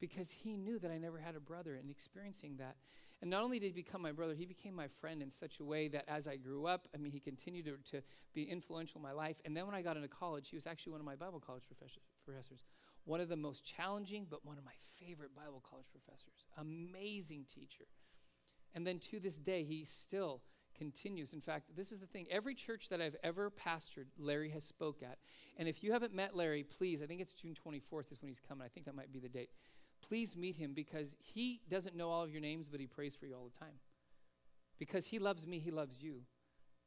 because 0.00 0.30
he 0.30 0.56
knew 0.56 0.78
that 0.78 0.90
I 0.90 0.98
never 0.98 1.18
had 1.18 1.34
a 1.34 1.40
brother 1.40 1.74
and 1.74 1.90
experiencing 1.90 2.56
that. 2.58 2.76
And 3.20 3.30
not 3.30 3.42
only 3.42 3.58
did 3.58 3.66
he 3.66 3.72
become 3.72 4.00
my 4.00 4.12
brother, 4.12 4.34
he 4.34 4.46
became 4.46 4.74
my 4.74 4.86
friend 4.86 5.22
in 5.22 5.30
such 5.30 5.58
a 5.58 5.64
way 5.64 5.88
that 5.88 6.04
as 6.06 6.28
I 6.28 6.36
grew 6.36 6.66
up, 6.66 6.86
I 6.94 6.98
mean, 6.98 7.10
he 7.10 7.18
continued 7.18 7.64
to, 7.64 7.76
to 7.90 8.02
be 8.32 8.44
influential 8.44 8.98
in 8.98 9.02
my 9.02 9.10
life. 9.12 9.36
And 9.44 9.56
then 9.56 9.66
when 9.66 9.74
I 9.74 9.82
got 9.82 9.96
into 9.96 10.08
college, 10.08 10.48
he 10.50 10.56
was 10.56 10.68
actually 10.68 10.92
one 10.92 11.00
of 11.00 11.06
my 11.06 11.16
Bible 11.16 11.40
college 11.40 11.64
professors, 11.66 12.04
professors. 12.24 12.62
One 13.06 13.20
of 13.20 13.28
the 13.28 13.36
most 13.36 13.64
challenging, 13.64 14.26
but 14.30 14.44
one 14.44 14.56
of 14.56 14.64
my 14.64 14.74
favorite 15.00 15.34
Bible 15.34 15.64
college 15.68 15.86
professors. 15.90 16.46
Amazing 16.58 17.46
teacher. 17.52 17.86
And 18.74 18.86
then 18.86 19.00
to 19.00 19.18
this 19.18 19.36
day, 19.36 19.64
he 19.64 19.84
still 19.84 20.42
continues. 20.78 21.32
In 21.32 21.40
fact, 21.40 21.76
this 21.76 21.92
is 21.92 22.00
the 22.00 22.06
thing. 22.06 22.26
Every 22.30 22.54
church 22.54 22.88
that 22.88 23.00
I've 23.00 23.16
ever 23.22 23.50
pastored, 23.50 24.06
Larry 24.18 24.50
has 24.50 24.64
spoke 24.64 25.02
at. 25.02 25.18
And 25.56 25.68
if 25.68 25.82
you 25.82 25.92
haven't 25.92 26.14
met 26.14 26.36
Larry, 26.36 26.62
please, 26.62 27.02
I 27.02 27.06
think 27.06 27.20
it's 27.20 27.34
June 27.34 27.54
24th 27.54 28.12
is 28.12 28.22
when 28.22 28.28
he's 28.28 28.40
coming. 28.40 28.64
I 28.64 28.68
think 28.68 28.86
that 28.86 28.94
might 28.94 29.12
be 29.12 29.18
the 29.18 29.28
date. 29.28 29.50
Please 30.00 30.36
meet 30.36 30.56
him 30.56 30.72
because 30.74 31.16
he 31.18 31.60
doesn't 31.68 31.96
know 31.96 32.08
all 32.08 32.22
of 32.22 32.30
your 32.30 32.40
names, 32.40 32.68
but 32.68 32.80
he 32.80 32.86
prays 32.86 33.16
for 33.16 33.26
you 33.26 33.34
all 33.34 33.50
the 33.52 33.58
time. 33.58 33.74
Because 34.78 35.08
he 35.08 35.18
loves 35.18 35.46
me, 35.46 35.58
he 35.58 35.70
loves 35.70 36.00
you. 36.00 36.22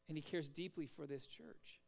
And 0.07 0.17
he 0.17 0.21
cares 0.21 0.49
deeply 0.49 0.87
for 0.87 1.05
this 1.05 1.27
church. 1.27 1.81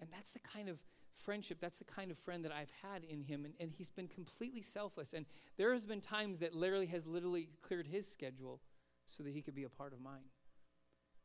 And 0.00 0.08
that's 0.10 0.32
the 0.32 0.40
kind 0.40 0.68
of 0.68 0.78
friendship, 1.24 1.58
that's 1.60 1.78
the 1.78 1.84
kind 1.84 2.10
of 2.10 2.18
friend 2.18 2.44
that 2.44 2.52
I've 2.52 2.72
had 2.82 3.04
in 3.04 3.22
him. 3.22 3.44
And, 3.44 3.54
and 3.60 3.70
he's 3.70 3.90
been 3.90 4.08
completely 4.08 4.62
selfless. 4.62 5.12
And 5.12 5.26
there 5.56 5.72
has 5.72 5.84
been 5.84 6.00
times 6.00 6.38
that 6.38 6.54
Larry 6.54 6.86
has 6.86 7.06
literally 7.06 7.48
cleared 7.62 7.86
his 7.86 8.10
schedule 8.10 8.60
so 9.06 9.22
that 9.22 9.32
he 9.32 9.42
could 9.42 9.54
be 9.54 9.64
a 9.64 9.68
part 9.68 9.92
of 9.92 10.00
mine. 10.00 10.30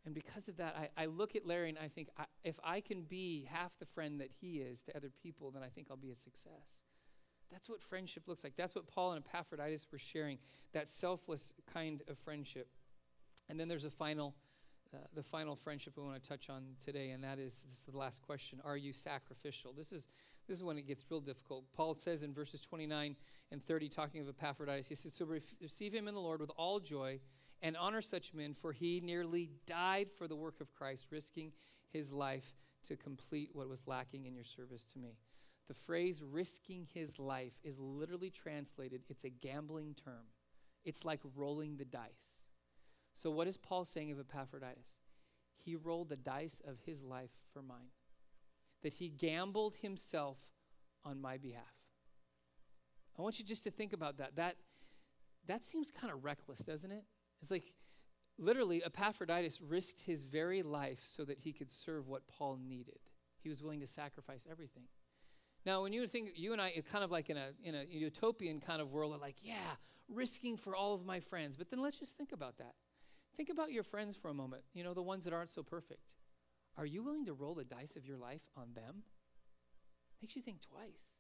And 0.07 0.15
because 0.15 0.47
of 0.47 0.55
that, 0.55 0.89
I, 0.97 1.03
I 1.03 1.05
look 1.07 1.35
at 1.35 1.45
Larry 1.45 1.67
and 1.67 1.77
I 1.77 1.89
think, 1.89 2.07
I, 2.17 2.23
if 2.45 2.57
I 2.63 2.79
can 2.79 3.01
be 3.01 3.45
half 3.51 3.77
the 3.77 3.85
friend 3.85 4.21
that 4.21 4.29
he 4.39 4.59
is 4.59 4.81
to 4.83 4.95
other 4.95 5.11
people, 5.21 5.51
then 5.51 5.63
I 5.63 5.67
think 5.67 5.87
I'll 5.91 5.97
be 5.97 6.11
a 6.11 6.15
success. 6.15 6.81
That's 7.51 7.67
what 7.67 7.81
friendship 7.83 8.23
looks 8.25 8.41
like. 8.41 8.53
That's 8.55 8.73
what 8.73 8.87
Paul 8.87 9.11
and 9.11 9.25
Epaphroditus 9.25 9.85
were 9.91 9.99
sharing, 9.99 10.37
that 10.71 10.87
selfless 10.87 11.51
kind 11.73 12.03
of 12.07 12.17
friendship. 12.19 12.69
And 13.49 13.59
then 13.59 13.67
there's 13.67 13.83
a 13.83 13.89
final, 13.89 14.33
uh, 14.93 14.99
the 15.13 15.23
final 15.23 15.57
friendship 15.57 15.97
we 15.97 16.03
want 16.03 16.23
to 16.23 16.29
touch 16.29 16.49
on 16.49 16.63
today, 16.81 17.09
and 17.09 17.21
that 17.25 17.37
is 17.37 17.63
this 17.67 17.79
is 17.79 17.85
the 17.91 17.97
last 17.97 18.21
question: 18.21 18.61
Are 18.63 18.77
you 18.77 18.93
sacrificial? 18.93 19.73
This 19.73 19.91
is 19.91 20.07
this 20.47 20.55
is 20.55 20.63
when 20.63 20.77
it 20.77 20.87
gets 20.87 21.03
real 21.09 21.19
difficult. 21.19 21.65
Paul 21.73 21.95
says 21.95 22.23
in 22.23 22.33
verses 22.33 22.61
29 22.61 23.17
and 23.51 23.61
30, 23.61 23.89
talking 23.89 24.21
of 24.21 24.29
Epaphroditus, 24.29 24.87
he 24.87 24.95
says, 24.95 25.13
"So 25.13 25.25
receive 25.25 25.93
him 25.93 26.07
in 26.07 26.13
the 26.13 26.21
Lord 26.21 26.39
with 26.39 26.51
all 26.57 26.79
joy." 26.79 27.19
And 27.61 27.75
honor 27.75 28.01
such 28.01 28.33
men, 28.33 28.53
for 28.53 28.71
he 28.71 29.01
nearly 29.01 29.49
died 29.65 30.09
for 30.15 30.27
the 30.27 30.35
work 30.35 30.61
of 30.61 30.73
Christ, 30.73 31.07
risking 31.11 31.51
his 31.89 32.11
life 32.11 32.53
to 32.83 32.95
complete 32.95 33.49
what 33.53 33.69
was 33.69 33.87
lacking 33.87 34.25
in 34.25 34.35
your 34.35 34.43
service 34.43 34.83
to 34.85 34.99
me. 34.99 35.17
The 35.67 35.73
phrase 35.73 36.21
risking 36.23 36.87
his 36.93 37.19
life 37.19 37.53
is 37.63 37.79
literally 37.79 38.29
translated, 38.29 39.01
it's 39.09 39.25
a 39.25 39.29
gambling 39.29 39.95
term. 39.95 40.27
It's 40.85 41.03
like 41.03 41.19
rolling 41.35 41.75
the 41.75 41.85
dice. 41.85 42.47
So, 43.11 43.29
what 43.31 43.47
is 43.47 43.57
Paul 43.57 43.83
saying 43.83 44.11
of 44.11 44.19
Epaphroditus? 44.19 44.99
He 45.57 45.75
rolled 45.75 46.09
the 46.09 46.15
dice 46.15 46.61
of 46.65 46.77
his 46.85 47.03
life 47.03 47.31
for 47.51 47.61
mine, 47.61 47.91
that 48.83 48.93
he 48.93 49.09
gambled 49.09 49.75
himself 49.81 50.37
on 51.03 51.19
my 51.19 51.37
behalf. 51.37 51.63
I 53.17 53.21
want 53.21 53.39
you 53.39 53.43
just 53.43 53.63
to 53.63 53.71
think 53.71 53.91
about 53.91 54.17
that. 54.19 54.35
That, 54.35 54.55
that 55.47 55.65
seems 55.65 55.91
kind 55.91 56.13
of 56.13 56.23
reckless, 56.23 56.59
doesn't 56.59 56.91
it? 56.91 57.03
It's 57.41 57.51
like 57.51 57.73
literally 58.37 58.83
Epaphroditus 58.83 59.61
risked 59.61 60.01
his 60.01 60.23
very 60.23 60.61
life 60.63 61.01
so 61.03 61.25
that 61.25 61.39
he 61.39 61.53
could 61.53 61.71
serve 61.71 62.07
what 62.07 62.27
Paul 62.27 62.57
needed. 62.57 62.99
He 63.39 63.49
was 63.49 63.63
willing 63.63 63.79
to 63.81 63.87
sacrifice 63.87 64.45
everything. 64.49 64.83
Now, 65.65 65.81
when 65.81 65.93
you 65.93 66.07
think 66.07 66.29
you 66.35 66.53
and 66.53 66.61
I, 66.61 66.69
it's 66.69 66.87
kind 66.87 67.03
of 67.03 67.11
like 67.11 67.29
in 67.29 67.37
a 67.37 67.49
in 67.63 67.75
a 67.75 67.83
utopian 67.89 68.61
kind 68.61 68.81
of 68.81 68.91
world, 68.91 69.19
like, 69.19 69.37
yeah, 69.41 69.75
risking 70.07 70.57
for 70.57 70.75
all 70.75 70.93
of 70.93 71.05
my 71.05 71.19
friends. 71.19 71.57
But 71.57 71.69
then 71.69 71.81
let's 71.81 71.99
just 71.99 72.17
think 72.17 72.31
about 72.31 72.57
that. 72.59 72.73
Think 73.35 73.49
about 73.49 73.71
your 73.71 73.83
friends 73.83 74.15
for 74.15 74.29
a 74.29 74.33
moment. 74.33 74.63
You 74.73 74.83
know, 74.83 74.93
the 74.93 75.03
ones 75.03 75.25
that 75.25 75.33
aren't 75.33 75.49
so 75.49 75.63
perfect. 75.63 76.15
Are 76.77 76.85
you 76.85 77.03
willing 77.03 77.25
to 77.25 77.33
roll 77.33 77.55
the 77.55 77.63
dice 77.63 77.95
of 77.95 78.05
your 78.05 78.17
life 78.17 78.49
on 78.55 78.73
them? 78.73 79.03
Makes 80.21 80.35
you 80.35 80.41
think 80.41 80.61
twice. 80.61 81.16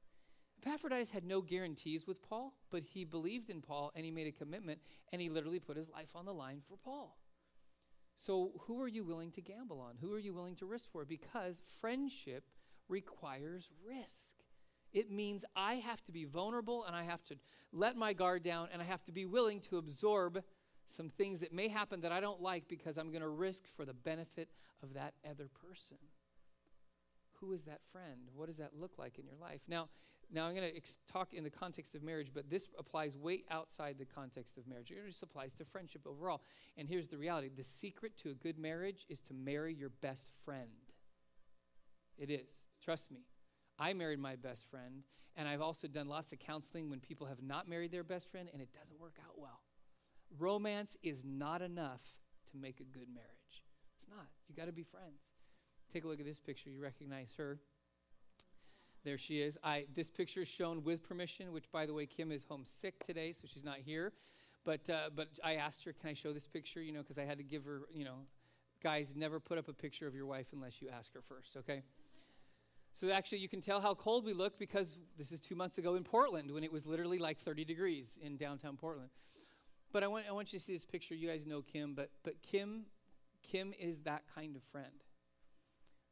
Epaphroditus 0.65 1.11
had 1.11 1.23
no 1.23 1.41
guarantees 1.41 2.07
with 2.07 2.21
Paul, 2.21 2.53
but 2.71 2.83
he 2.83 3.03
believed 3.03 3.49
in 3.49 3.61
Paul 3.61 3.91
and 3.95 4.03
he 4.03 4.11
made 4.11 4.27
a 4.27 4.31
commitment 4.31 4.79
and 5.11 5.21
he 5.21 5.29
literally 5.29 5.59
put 5.59 5.77
his 5.77 5.89
life 5.89 6.15
on 6.15 6.25
the 6.25 6.33
line 6.33 6.61
for 6.67 6.77
Paul. 6.77 7.17
So, 8.15 8.51
who 8.61 8.81
are 8.81 8.87
you 8.87 9.03
willing 9.03 9.29
to 9.31 9.41
gamble 9.41 9.79
on? 9.79 9.95
Who 10.01 10.11
are 10.13 10.19
you 10.19 10.33
willing 10.33 10.55
to 10.55 10.65
risk 10.65 10.91
for? 10.91 11.05
Because 11.05 11.61
friendship 11.79 12.43
requires 12.89 13.69
risk. 13.87 14.37
It 14.91 15.11
means 15.11 15.45
I 15.55 15.75
have 15.75 16.03
to 16.05 16.11
be 16.11 16.25
vulnerable 16.25 16.83
and 16.85 16.95
I 16.95 17.03
have 17.03 17.23
to 17.25 17.35
let 17.71 17.95
my 17.95 18.13
guard 18.13 18.41
down 18.41 18.69
and 18.73 18.81
I 18.81 18.85
have 18.85 19.03
to 19.03 19.11
be 19.11 19.25
willing 19.25 19.59
to 19.61 19.77
absorb 19.77 20.41
some 20.85 21.09
things 21.09 21.39
that 21.41 21.53
may 21.53 21.67
happen 21.67 22.01
that 22.01 22.11
I 22.11 22.19
don't 22.19 22.41
like 22.41 22.67
because 22.67 22.97
I'm 22.97 23.11
going 23.11 23.21
to 23.21 23.27
risk 23.27 23.63
for 23.75 23.85
the 23.85 23.93
benefit 23.93 24.49
of 24.81 24.93
that 24.93 25.13
other 25.29 25.49
person. 25.69 25.97
Who 27.39 27.51
is 27.51 27.63
that 27.63 27.81
friend? 27.91 28.29
What 28.33 28.47
does 28.47 28.57
that 28.57 28.71
look 28.79 28.97
like 28.97 29.19
in 29.19 29.25
your 29.25 29.35
life? 29.39 29.61
Now, 29.67 29.89
now, 30.29 30.45
I'm 30.45 30.55
going 30.55 30.69
to 30.69 30.75
ex- 30.75 30.99
talk 31.09 31.33
in 31.33 31.43
the 31.43 31.49
context 31.49 31.95
of 31.95 32.03
marriage, 32.03 32.31
but 32.33 32.49
this 32.49 32.67
applies 32.77 33.15
way 33.15 33.43
outside 33.49 33.95
the 33.97 34.05
context 34.05 34.57
of 34.57 34.67
marriage. 34.67 34.91
It 34.91 34.97
just 35.07 35.23
applies 35.23 35.53
to 35.55 35.65
friendship 35.65 36.01
overall. 36.05 36.41
And 36.77 36.87
here's 36.87 37.07
the 37.07 37.17
reality 37.17 37.49
the 37.55 37.63
secret 37.63 38.17
to 38.17 38.31
a 38.31 38.33
good 38.33 38.57
marriage 38.57 39.05
is 39.07 39.21
to 39.21 39.33
marry 39.33 39.73
your 39.73 39.89
best 40.01 40.29
friend. 40.43 40.69
It 42.17 42.29
is. 42.29 42.51
Trust 42.83 43.09
me. 43.09 43.21
I 43.79 43.93
married 43.93 44.19
my 44.19 44.35
best 44.35 44.65
friend, 44.69 45.03
and 45.35 45.47
I've 45.47 45.61
also 45.61 45.87
done 45.87 46.07
lots 46.07 46.33
of 46.33 46.39
counseling 46.39 46.89
when 46.89 46.99
people 46.99 47.27
have 47.27 47.41
not 47.41 47.69
married 47.69 47.91
their 47.91 48.03
best 48.03 48.29
friend, 48.29 48.49
and 48.51 48.61
it 48.61 48.69
doesn't 48.73 48.99
work 48.99 49.17
out 49.23 49.39
well. 49.39 49.61
Romance 50.37 50.97
is 51.03 51.23
not 51.23 51.61
enough 51.61 52.01
to 52.51 52.57
make 52.57 52.79
a 52.79 52.83
good 52.83 53.07
marriage. 53.13 53.63
It's 53.95 54.07
not. 54.09 54.27
You 54.49 54.55
got 54.55 54.65
to 54.65 54.73
be 54.73 54.83
friends. 54.83 55.21
Take 55.93 56.03
a 56.03 56.07
look 56.07 56.19
at 56.19 56.25
this 56.25 56.39
picture. 56.39 56.69
You 56.69 56.81
recognize 56.81 57.33
her. 57.37 57.59
There 59.07 59.17
she 59.17 59.39
is. 59.39 59.57
I, 59.63 59.85
this 59.95 60.09
picture 60.09 60.41
is 60.41 60.49
shown 60.49 60.83
with 60.83 61.01
permission, 61.01 61.53
which, 61.53 61.71
by 61.71 61.85
the 61.85 61.93
way, 61.93 62.05
Kim 62.05 62.29
is 62.29 62.43
homesick 62.43 63.01
today, 63.05 63.31
so 63.31 63.47
she's 63.47 63.63
not 63.63 63.77
here. 63.77 64.11
But, 64.65 64.89
uh, 64.89 65.11
but 65.15 65.29
I 65.41 65.55
asked 65.55 65.85
her, 65.85 65.93
can 65.93 66.09
I 66.09 66.13
show 66.13 66.33
this 66.33 66.45
picture? 66.45 66.81
You 66.81 66.91
know, 66.91 67.03
because 67.03 67.17
I 67.17 67.23
had 67.23 67.37
to 67.37 67.43
give 67.45 67.63
her, 67.63 67.83
you 67.89 68.03
know, 68.03 68.17
guys, 68.83 69.13
never 69.15 69.39
put 69.39 69.57
up 69.57 69.69
a 69.69 69.73
picture 69.73 70.07
of 70.07 70.13
your 70.13 70.25
wife 70.25 70.47
unless 70.51 70.81
you 70.81 70.89
ask 70.89 71.13
her 71.13 71.21
first, 71.21 71.55
okay? 71.55 71.83
So 72.91 73.09
actually, 73.09 73.37
you 73.37 73.47
can 73.47 73.61
tell 73.61 73.79
how 73.79 73.93
cold 73.93 74.25
we 74.25 74.33
look 74.33 74.59
because 74.59 74.97
this 75.17 75.31
is 75.31 75.39
two 75.39 75.55
months 75.55 75.77
ago 75.77 75.95
in 75.95 76.03
Portland 76.03 76.51
when 76.51 76.65
it 76.65 76.73
was 76.73 76.85
literally 76.85 77.17
like 77.17 77.39
30 77.39 77.63
degrees 77.63 78.19
in 78.21 78.35
downtown 78.35 78.75
Portland. 78.75 79.11
But 79.93 80.03
I 80.03 80.07
want, 80.07 80.25
I 80.27 80.33
want 80.33 80.51
you 80.51 80.59
to 80.59 80.65
see 80.65 80.73
this 80.73 80.83
picture. 80.83 81.15
You 81.15 81.29
guys 81.29 81.47
know 81.47 81.61
Kim, 81.61 81.93
but, 81.93 82.09
but 82.25 82.41
Kim, 82.41 82.87
Kim 83.41 83.73
is 83.79 84.01
that 84.01 84.23
kind 84.35 84.57
of 84.57 84.63
friend. 84.63 85.05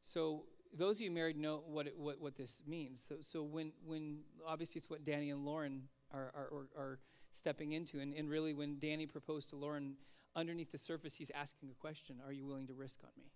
So 0.00 0.44
those 0.76 0.96
of 0.96 1.02
you 1.02 1.10
married 1.10 1.36
know 1.36 1.62
what, 1.66 1.86
it, 1.86 1.98
what, 1.98 2.20
what 2.20 2.36
this 2.36 2.62
means. 2.66 3.04
So, 3.06 3.16
so 3.20 3.42
when, 3.42 3.72
when 3.84 4.18
obviously 4.46 4.78
it's 4.78 4.90
what 4.90 5.04
Danny 5.04 5.30
and 5.30 5.44
Lauren 5.44 5.82
are, 6.12 6.32
are, 6.34 6.68
are 6.76 6.98
stepping 7.30 7.72
into. 7.72 8.00
And, 8.00 8.14
and 8.14 8.28
really, 8.28 8.54
when 8.54 8.78
Danny 8.78 9.06
proposed 9.06 9.50
to 9.50 9.56
Lauren, 9.56 9.94
underneath 10.34 10.72
the 10.72 10.78
surface, 10.78 11.14
he's 11.14 11.30
asking 11.34 11.70
a 11.70 11.74
question 11.74 12.16
Are 12.24 12.32
you 12.32 12.46
willing 12.46 12.66
to 12.68 12.74
risk 12.74 13.00
on 13.02 13.10
me? 13.16 13.30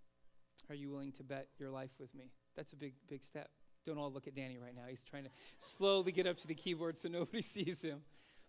Are 0.69 0.75
you 0.75 0.91
willing 0.91 1.13
to 1.13 1.23
bet 1.23 1.49
your 1.59 1.71
life 1.71 1.91
with 1.99 2.15
me? 2.15 2.31
That's 2.57 2.73
a 2.73 2.77
big, 2.77 2.95
big 3.09 3.25
step. 3.25 3.51
Don't 3.85 3.99
all 3.99 4.13
look 4.13 4.27
at 4.27 4.35
Danny 4.35 4.59
right 4.59 4.75
now. 4.75 4.83
He's 4.89 5.05
trying 5.05 5.25
to 5.25 5.31
slowly 5.59 6.13
get 6.13 6.27
up 6.27 6.37
to 6.39 6.47
the 6.47 6.55
keyboard 6.55 6.99
so 6.99 7.09
nobody 7.09 7.43
sees 7.43 7.83
him. 7.83 8.03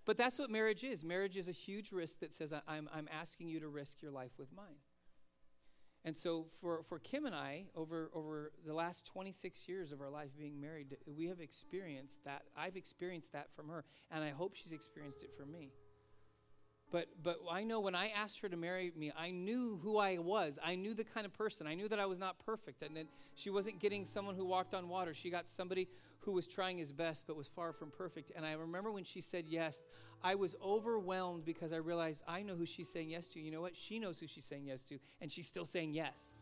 But 0.06 0.17
that's 0.17 0.39
what 0.39 0.49
marriage 0.49 0.84
is. 0.84 1.04
Marriage 1.04 1.38
is 1.38 1.47
a 1.47 1.54
huge 1.54 1.91
risk 1.91 2.19
that 2.19 2.34
says, 2.34 2.54
I'm, 2.67 2.89
I'm 2.93 3.08
asking 3.12 3.47
you 3.47 3.60
to 3.60 3.67
risk 3.67 4.01
your 4.01 4.12
life 4.12 4.32
with 4.38 4.49
mine. 4.56 4.80
And 6.03 6.17
so 6.17 6.47
for, 6.59 6.81
for 6.83 6.99
Kim 6.99 7.25
and 7.25 7.35
I, 7.35 7.65
over, 7.75 8.09
over 8.13 8.51
the 8.65 8.73
last 8.73 9.05
26 9.05 9.67
years 9.67 9.91
of 9.91 10.01
our 10.01 10.09
life 10.09 10.29
being 10.37 10.59
married, 10.59 10.97
we 11.05 11.27
have 11.27 11.39
experienced 11.39 12.23
that. 12.25 12.43
I've 12.57 12.75
experienced 12.75 13.33
that 13.33 13.53
from 13.53 13.69
her, 13.69 13.85
and 14.09 14.23
I 14.23 14.31
hope 14.31 14.55
she's 14.55 14.71
experienced 14.71 15.21
it 15.21 15.31
from 15.37 15.51
me. 15.51 15.71
But, 16.91 17.08
but 17.23 17.38
I 17.49 17.63
know 17.63 17.80
when 17.80 17.95
I 17.95 18.10
asked 18.10 18.39
her 18.41 18.49
to 18.49 18.58
marry 18.58 18.91
me, 18.97 19.13
I 19.17 19.32
knew 19.32 19.80
who 19.82 19.97
I 19.97 20.17
was. 20.17 20.60
I 20.63 20.75
knew 20.75 20.93
the 20.93 21.06
kind 21.06 21.25
of 21.25 21.34
person. 21.34 21.65
I 21.65 21.73
knew 21.73 21.88
that 21.88 21.99
I 21.99 22.06
was 22.06 22.19
not 22.19 22.38
perfect 22.45 22.84
and 22.84 22.95
that 22.97 23.08
she 23.36 23.49
wasn't 23.49 23.80
getting 23.80 24.04
someone 24.04 24.36
who 24.36 24.45
walked 24.45 24.73
on 24.73 24.89
water. 24.89 25.13
She 25.13 25.30
got 25.30 25.47
somebody 25.47 25.88
who 26.19 26.34
was 26.34 26.47
trying 26.47 26.77
his 26.77 26.91
best 26.91 27.23
but 27.25 27.38
was 27.38 27.47
far 27.47 27.71
from 27.71 27.91
perfect. 27.91 28.34
And 28.36 28.45
I 28.45 28.54
remember 28.54 28.91
when 28.91 29.06
she 29.06 29.21
said 29.21 29.45
yes, 29.47 29.84
I 30.21 30.36
was 30.36 30.56
overwhelmed 30.62 31.45
because 31.45 31.71
I 31.71 31.77
realized 31.77 32.23
I 32.27 32.43
know 32.43 32.56
who 32.56 32.65
she's 32.65 32.89
saying 32.89 33.10
yes 33.10 33.30
to. 33.30 33.39
You 33.39 33.51
know 33.51 33.62
what? 33.62 33.75
She 33.75 33.97
knows 33.97 34.19
who 34.19 34.27
she's 34.27 34.45
saying 34.45 34.65
yes 34.67 34.84
to, 34.86 34.99
and 35.21 35.32
she's 35.32 35.47
still 35.47 35.65
saying 35.65 35.93
yes. 35.93 36.34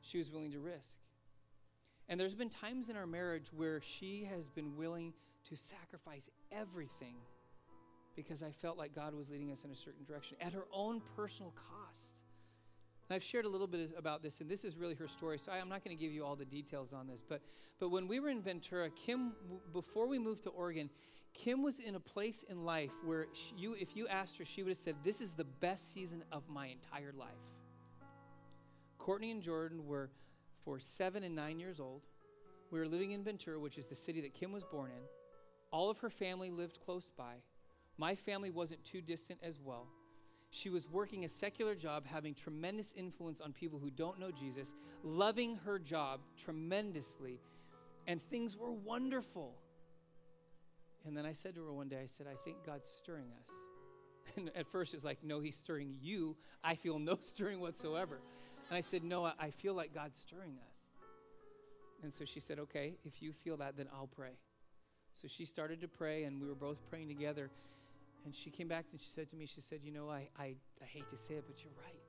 She 0.00 0.16
was 0.16 0.30
willing 0.30 0.52
to 0.52 0.58
risk. 0.58 0.96
And 2.08 2.18
there's 2.18 2.34
been 2.34 2.48
times 2.48 2.88
in 2.88 2.96
our 2.96 3.06
marriage 3.06 3.52
where 3.54 3.80
she 3.82 4.24
has 4.24 4.48
been 4.48 4.76
willing 4.76 5.12
to 5.48 5.56
sacrifice 5.56 6.30
everything 6.50 7.14
because 8.22 8.42
I 8.42 8.50
felt 8.50 8.78
like 8.78 8.94
God 8.94 9.14
was 9.14 9.30
leading 9.30 9.50
us 9.50 9.64
in 9.64 9.70
a 9.70 9.76
certain 9.76 10.04
direction 10.04 10.36
at 10.40 10.52
her 10.52 10.64
own 10.72 11.00
personal 11.16 11.52
cost. 11.52 12.16
And 13.08 13.16
I've 13.16 13.24
shared 13.24 13.44
a 13.44 13.48
little 13.48 13.66
bit 13.66 13.92
about 13.96 14.22
this, 14.22 14.40
and 14.40 14.48
this 14.48 14.64
is 14.64 14.76
really 14.76 14.94
her 14.94 15.08
story. 15.08 15.38
So 15.38 15.50
I, 15.50 15.58
am 15.58 15.68
not 15.68 15.84
going 15.84 15.96
to 15.96 16.00
give 16.00 16.12
you 16.12 16.24
all 16.24 16.36
the 16.36 16.44
details 16.44 16.92
on 16.92 17.06
this, 17.06 17.22
but 17.26 17.40
but 17.80 17.88
when 17.88 18.06
we 18.06 18.20
were 18.20 18.28
in 18.28 18.42
Ventura, 18.42 18.90
Kim, 18.90 19.32
before 19.72 20.06
we 20.06 20.18
moved 20.18 20.42
to 20.44 20.50
Oregon, 20.50 20.90
Kim 21.32 21.62
was 21.62 21.80
in 21.80 21.94
a 21.94 22.00
place 22.00 22.44
in 22.48 22.64
life 22.64 22.92
where 23.04 23.26
she, 23.32 23.54
you, 23.56 23.74
if 23.74 23.96
you 23.96 24.06
asked 24.06 24.36
her, 24.38 24.44
she 24.44 24.62
would 24.62 24.70
have 24.70 24.78
said, 24.78 24.96
"This 25.02 25.20
is 25.20 25.32
the 25.32 25.44
best 25.44 25.92
season 25.92 26.22
of 26.30 26.48
my 26.48 26.66
entire 26.66 27.12
life." 27.12 27.30
Courtney 28.98 29.30
and 29.30 29.42
Jordan 29.42 29.86
were 29.86 30.10
for 30.64 30.78
seven 30.78 31.24
and 31.24 31.34
nine 31.34 31.58
years 31.58 31.80
old. 31.80 32.02
We 32.70 32.78
were 32.78 32.86
living 32.86 33.12
in 33.12 33.24
Ventura, 33.24 33.58
which 33.58 33.78
is 33.78 33.86
the 33.86 33.94
city 33.94 34.20
that 34.20 34.34
Kim 34.34 34.52
was 34.52 34.62
born 34.62 34.90
in. 34.90 35.02
All 35.72 35.90
of 35.90 35.98
her 35.98 36.10
family 36.10 36.50
lived 36.50 36.78
close 36.84 37.10
by. 37.16 37.36
My 38.00 38.14
family 38.14 38.50
wasn't 38.50 38.82
too 38.82 39.02
distant 39.02 39.40
as 39.42 39.60
well. 39.62 39.86
She 40.48 40.70
was 40.70 40.88
working 40.88 41.26
a 41.26 41.28
secular 41.28 41.74
job, 41.74 42.06
having 42.06 42.32
tremendous 42.34 42.94
influence 42.96 43.42
on 43.42 43.52
people 43.52 43.78
who 43.78 43.90
don't 43.90 44.18
know 44.18 44.30
Jesus, 44.30 44.72
loving 45.04 45.56
her 45.66 45.78
job 45.78 46.20
tremendously, 46.38 47.38
and 48.06 48.22
things 48.22 48.56
were 48.56 48.72
wonderful. 48.72 49.52
And 51.06 51.14
then 51.14 51.26
I 51.26 51.34
said 51.34 51.54
to 51.56 51.66
her 51.66 51.74
one 51.74 51.90
day, 51.90 51.98
I 52.02 52.06
said, 52.06 52.26
I 52.26 52.36
think 52.42 52.64
God's 52.64 52.88
stirring 52.88 53.26
us. 53.38 53.54
And 54.36 54.50
at 54.54 54.66
first 54.66 54.94
it's 54.94 55.04
like, 55.04 55.18
no, 55.22 55.40
he's 55.40 55.56
stirring 55.56 55.96
you. 56.00 56.36
I 56.64 56.76
feel 56.76 56.98
no 56.98 57.16
stirring 57.20 57.60
whatsoever. 57.60 58.20
And 58.70 58.78
I 58.78 58.80
said, 58.80 59.04
no, 59.04 59.24
I 59.24 59.50
feel 59.50 59.74
like 59.74 59.92
God's 59.92 60.18
stirring 60.18 60.56
us. 60.68 60.86
And 62.02 62.12
so 62.12 62.24
she 62.24 62.40
said, 62.40 62.58
okay, 62.60 62.94
if 63.04 63.20
you 63.20 63.32
feel 63.32 63.58
that, 63.58 63.76
then 63.76 63.88
I'll 63.92 64.06
pray. 64.06 64.38
So 65.12 65.28
she 65.28 65.44
started 65.44 65.82
to 65.82 65.88
pray, 65.88 66.24
and 66.24 66.40
we 66.40 66.48
were 66.48 66.54
both 66.54 66.78
praying 66.88 67.08
together. 67.08 67.50
And 68.24 68.34
she 68.34 68.50
came 68.50 68.68
back 68.68 68.86
and 68.92 69.00
she 69.00 69.08
said 69.08 69.28
to 69.30 69.36
me, 69.36 69.46
she 69.46 69.60
said, 69.60 69.80
You 69.82 69.92
know, 69.92 70.10
I, 70.10 70.28
I, 70.38 70.54
I 70.82 70.86
hate 70.86 71.08
to 71.08 71.16
say 71.16 71.34
it, 71.34 71.44
but 71.46 71.62
you're 71.64 71.72
right. 71.84 72.00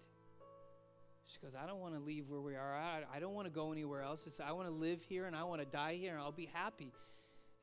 She 1.26 1.40
goes, 1.40 1.56
I 1.56 1.66
don't 1.66 1.80
want 1.80 1.94
to 1.94 2.02
leave 2.02 2.28
where 2.28 2.42
we 2.42 2.56
are. 2.56 2.76
I, 2.76 3.04
I 3.16 3.20
don't 3.20 3.34
want 3.34 3.48
to 3.48 3.52
go 3.52 3.72
anywhere 3.72 4.02
else. 4.02 4.40
I 4.44 4.52
want 4.52 4.68
to 4.68 4.74
live 4.74 5.02
here 5.02 5.28
and 5.28 5.36
I 5.36 5.44
want 5.44 5.62
to 5.62 5.66
die 5.66 5.96
here 5.96 6.12
and 6.12 6.20
I'll 6.20 6.32
be 6.32 6.50
happy. 6.52 6.92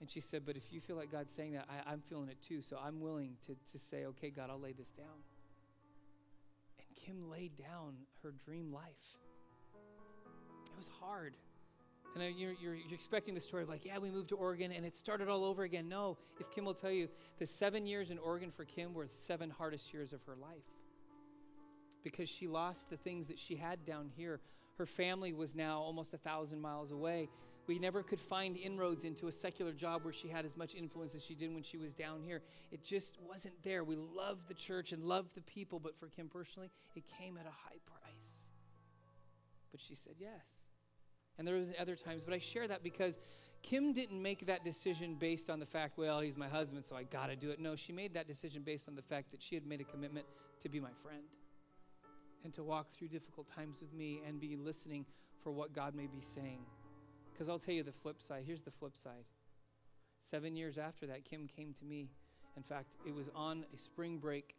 And 0.01 0.11
she 0.11 0.21
said, 0.21 0.47
But 0.47 0.57
if 0.57 0.73
you 0.73 0.81
feel 0.81 0.97
like 0.97 1.13
God's 1.13 1.33
saying 1.33 1.53
that, 1.53 1.67
I, 1.69 1.93
I'm 1.93 2.01
feeling 2.01 2.29
it 2.29 2.41
too. 2.41 2.63
So 2.63 2.79
I'm 2.83 3.01
willing 3.01 3.37
to, 3.47 3.57
to 3.73 3.79
say, 3.79 4.07
Okay, 4.07 4.31
God, 4.31 4.49
I'll 4.51 4.61
lay 4.61 4.73
this 4.73 4.93
down. 4.93 5.07
And 6.79 6.87
Kim 6.97 7.31
laid 7.31 7.57
down 7.59 7.95
her 8.23 8.33
dream 8.45 8.73
life. 8.73 9.17
It 9.75 10.77
was 10.77 10.89
hard. 11.01 11.35
And 12.15 12.37
you're, 12.37 12.53
you're, 12.53 12.75
you're, 12.75 12.95
expecting 12.95 13.35
the 13.35 13.41
story 13.41 13.63
of 13.63 13.69
like, 13.69 13.85
yeah, 13.85 13.99
we 13.99 14.11
moved 14.11 14.31
to 14.31 14.37
Oregon 14.37 14.73
and 14.73 14.85
it 14.85 14.97
started 14.97 15.29
all 15.29 15.45
over 15.45 15.63
again. 15.63 15.89
No, 15.89 16.17
if 16.41 16.51
Kim 16.51 16.65
will 16.65 16.75
tell 16.75 16.91
you, 16.91 17.09
the 17.39 17.47
seven 17.47 17.87
years 17.87 18.11
in 18.11 18.19
Oregon 18.19 18.51
for 18.51 18.65
Kim 18.65 18.95
were 18.95 19.07
the 19.07 19.15
seven 19.15 19.51
hardest 19.51 19.93
years 19.93 20.13
of 20.13 20.23
her 20.25 20.35
life 20.35 20.65
because 22.03 22.29
she 22.29 22.49
lost 22.49 22.91
the 22.91 22.97
things 22.97 23.27
that 23.27 23.39
she 23.39 23.57
had 23.57 23.85
down 23.85 24.11
here. 24.17 24.41
Her 24.79 24.87
family 24.87 25.33
was 25.33 25.55
now 25.55 25.81
almost 25.81 26.15
a 26.15 26.19
thousand 26.19 26.61
miles 26.61 26.93
away. 26.93 27.29
We 27.67 27.79
never 27.79 28.03
could 28.03 28.21
find 28.21 28.57
inroads 28.57 29.05
into 29.05 29.27
a 29.27 29.33
secular 29.33 29.73
job 29.73 30.03
where 30.05 30.13
she 30.13 30.29
had 30.29 30.47
as 30.47 30.57
much 30.57 30.75
influence 30.75 31.15
as 31.15 31.23
she 31.23 31.35
did 31.35 31.53
when 31.53 31.63
she 31.63 31.77
was 31.77 31.93
down 31.93 32.23
here. 32.23 32.41
It 32.73 32.83
just 32.83 33.19
wasn't 33.21 33.63
there. 33.63 33.85
We 33.85 33.97
loved 33.97 34.49
the 34.49 34.55
church 34.55 34.93
and 34.93 35.05
loved 35.05 35.35
the 35.35 35.43
people, 35.43 35.79
but 35.79 35.99
for 35.99 36.07
Kim 36.07 36.29
personally, 36.29 36.71
it 36.97 37.05
came 37.19 37.37
at 37.37 37.45
a 37.45 37.51
high 37.51 37.79
price. 37.85 38.47
But 39.71 39.83
she 39.83 39.95
said 39.95 40.15
yes 40.19 40.68
and 41.39 41.47
there 41.47 41.55
was 41.55 41.73
other 41.81 41.97
times 41.97 42.23
but 42.25 42.35
i 42.35 42.39
share 42.39 42.69
that 42.69 42.83
because 42.83 43.19
kim 43.63 43.93
didn't 43.93 44.21
make 44.21 44.47
that 44.47 44.65
decision 44.65 45.15
based 45.15 45.49
on 45.49 45.59
the 45.59 45.67
fact 45.67 45.97
well 45.97 46.21
he's 46.21 46.37
my 46.37 46.49
husband 46.49 46.85
so 46.85 46.97
i 46.97 47.03
got 47.03 47.29
to 47.29 47.37
do 47.37 47.51
it. 47.51 47.61
No 47.61 47.77
she 47.77 47.93
made 47.93 48.15
that 48.15 48.27
decision 48.29 48.63
based 48.63 48.89
on 48.89 48.95
the 48.95 49.03
fact 49.03 49.31
that 49.31 49.43
she 49.43 49.55
had 49.55 49.67
made 49.67 49.81
a 49.81 49.85
commitment 49.85 50.27
to 50.61 50.69
be 50.69 50.81
my 50.81 50.93
friend 51.03 51.25
and 52.45 52.53
to 52.55 52.63
walk 52.63 52.91
through 52.91 53.09
difficult 53.09 53.47
times 53.55 53.81
with 53.81 53.93
me 53.93 54.23
and 54.27 54.41
be 54.41 54.57
listening 54.57 55.05
for 55.43 55.53
what 55.53 55.73
god 55.73 55.95
may 55.95 56.07
be 56.07 56.21
saying. 56.21 56.61
Because 57.33 57.49
i'll 57.49 57.59
tell 57.59 57.75
you 57.75 57.83
the 57.83 57.93
flip 57.93 58.21
side. 58.21 58.45
Here's 58.47 58.63
the 58.63 58.71
flip 58.71 58.97
side. 58.97 59.25
Seven 60.23 60.57
years 60.57 60.79
after 60.79 61.07
that 61.07 61.25
kim 61.25 61.47
came 61.47 61.73
to 61.75 61.85
me. 61.85 62.11
In 62.57 62.63
fact 62.63 62.97
it 63.05 63.15
was 63.15 63.31
on 63.35 63.65
a 63.75 63.79
spring 63.79 64.19
break 64.19 64.57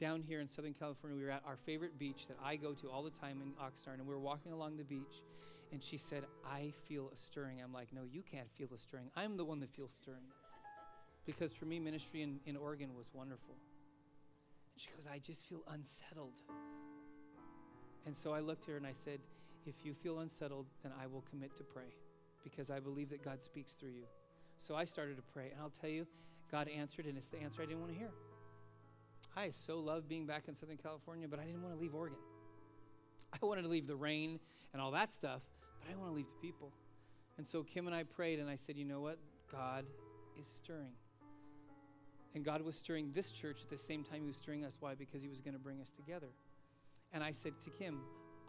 down 0.00 0.20
here 0.20 0.40
in 0.40 0.48
Southern 0.48 0.74
California. 0.74 1.16
We 1.16 1.24
were 1.24 1.30
at 1.30 1.42
our 1.46 1.56
favorite 1.56 1.98
beach 1.98 2.26
that 2.26 2.36
I 2.42 2.56
go 2.56 2.72
to 2.74 2.90
all 2.90 3.02
the 3.02 3.10
time 3.10 3.40
in 3.40 3.52
Oxnard, 3.52 3.98
and 3.98 4.06
we 4.06 4.14
were 4.14 4.20
walking 4.20 4.52
along 4.52 4.76
the 4.76 4.84
beach, 4.84 5.22
and 5.72 5.82
she 5.82 5.96
said, 5.96 6.24
I 6.44 6.72
feel 6.84 7.10
a 7.12 7.16
stirring. 7.16 7.60
I'm 7.62 7.72
like, 7.72 7.88
no, 7.92 8.02
you 8.04 8.22
can't 8.22 8.50
feel 8.50 8.68
a 8.74 8.78
stirring. 8.78 9.10
I'm 9.16 9.36
the 9.36 9.44
one 9.44 9.58
that 9.60 9.70
feels 9.70 9.92
stirring. 9.92 10.28
Because 11.24 11.52
for 11.52 11.64
me, 11.64 11.78
ministry 11.78 12.22
in, 12.22 12.40
in 12.46 12.56
Oregon 12.56 12.94
was 12.94 13.10
wonderful. 13.14 13.54
And 14.74 14.80
she 14.80 14.88
goes, 14.94 15.08
I 15.10 15.18
just 15.18 15.46
feel 15.46 15.62
unsettled. 15.68 16.42
And 18.04 18.14
so 18.14 18.32
I 18.34 18.40
looked 18.40 18.64
at 18.64 18.70
her 18.70 18.76
and 18.76 18.86
I 18.86 18.92
said, 18.92 19.20
If 19.64 19.84
you 19.84 19.94
feel 19.94 20.18
unsettled, 20.18 20.66
then 20.82 20.92
I 21.00 21.06
will 21.06 21.24
commit 21.30 21.56
to 21.56 21.62
pray 21.62 21.94
because 22.44 22.70
I 22.70 22.80
believe 22.80 23.08
that 23.10 23.24
God 23.24 23.42
speaks 23.42 23.72
through 23.72 23.90
you. 23.90 24.04
So 24.58 24.74
I 24.74 24.84
started 24.84 25.16
to 25.16 25.22
pray. 25.22 25.50
And 25.52 25.60
I'll 25.60 25.70
tell 25.70 25.90
you, 25.90 26.06
God 26.50 26.68
answered, 26.68 27.06
and 27.06 27.16
it's 27.16 27.28
the 27.28 27.40
answer 27.40 27.62
I 27.62 27.66
didn't 27.66 27.80
want 27.80 27.92
to 27.92 27.98
hear. 27.98 28.10
I 29.36 29.50
so 29.50 29.78
love 29.78 30.08
being 30.08 30.26
back 30.26 30.44
in 30.48 30.54
Southern 30.54 30.76
California, 30.76 31.26
but 31.28 31.38
I 31.38 31.44
didn't 31.44 31.62
want 31.62 31.74
to 31.74 31.80
leave 31.80 31.94
Oregon. 31.94 32.18
I 33.32 33.46
wanted 33.46 33.62
to 33.62 33.68
leave 33.68 33.86
the 33.86 33.96
rain 33.96 34.38
and 34.72 34.82
all 34.82 34.90
that 34.90 35.12
stuff, 35.12 35.42
but 35.82 35.92
I 35.92 35.96
want 35.96 36.10
to 36.10 36.14
leave 36.14 36.28
the 36.28 36.46
people. 36.46 36.72
And 37.38 37.46
so 37.46 37.62
Kim 37.62 37.86
and 37.86 37.96
I 37.96 38.04
prayed, 38.04 38.38
and 38.38 38.48
I 38.48 38.56
said, 38.56 38.76
you 38.76 38.84
know 38.84 39.00
what? 39.00 39.18
God 39.50 39.84
is 40.38 40.46
stirring. 40.46 40.92
And 42.34 42.44
God 42.44 42.62
was 42.62 42.76
stirring 42.76 43.10
this 43.12 43.32
church 43.32 43.60
at 43.62 43.70
the 43.70 43.78
same 43.78 44.04
time 44.04 44.20
He 44.22 44.26
was 44.26 44.36
stirring 44.36 44.64
us. 44.64 44.76
Why? 44.80 44.94
Because 44.94 45.22
He 45.22 45.28
was 45.28 45.40
going 45.40 45.54
to 45.54 45.60
bring 45.60 45.80
us 45.80 45.92
together. 45.92 46.28
And 47.12 47.22
I 47.22 47.30
said 47.30 47.52
to 47.64 47.70
Kim, 47.70 48.00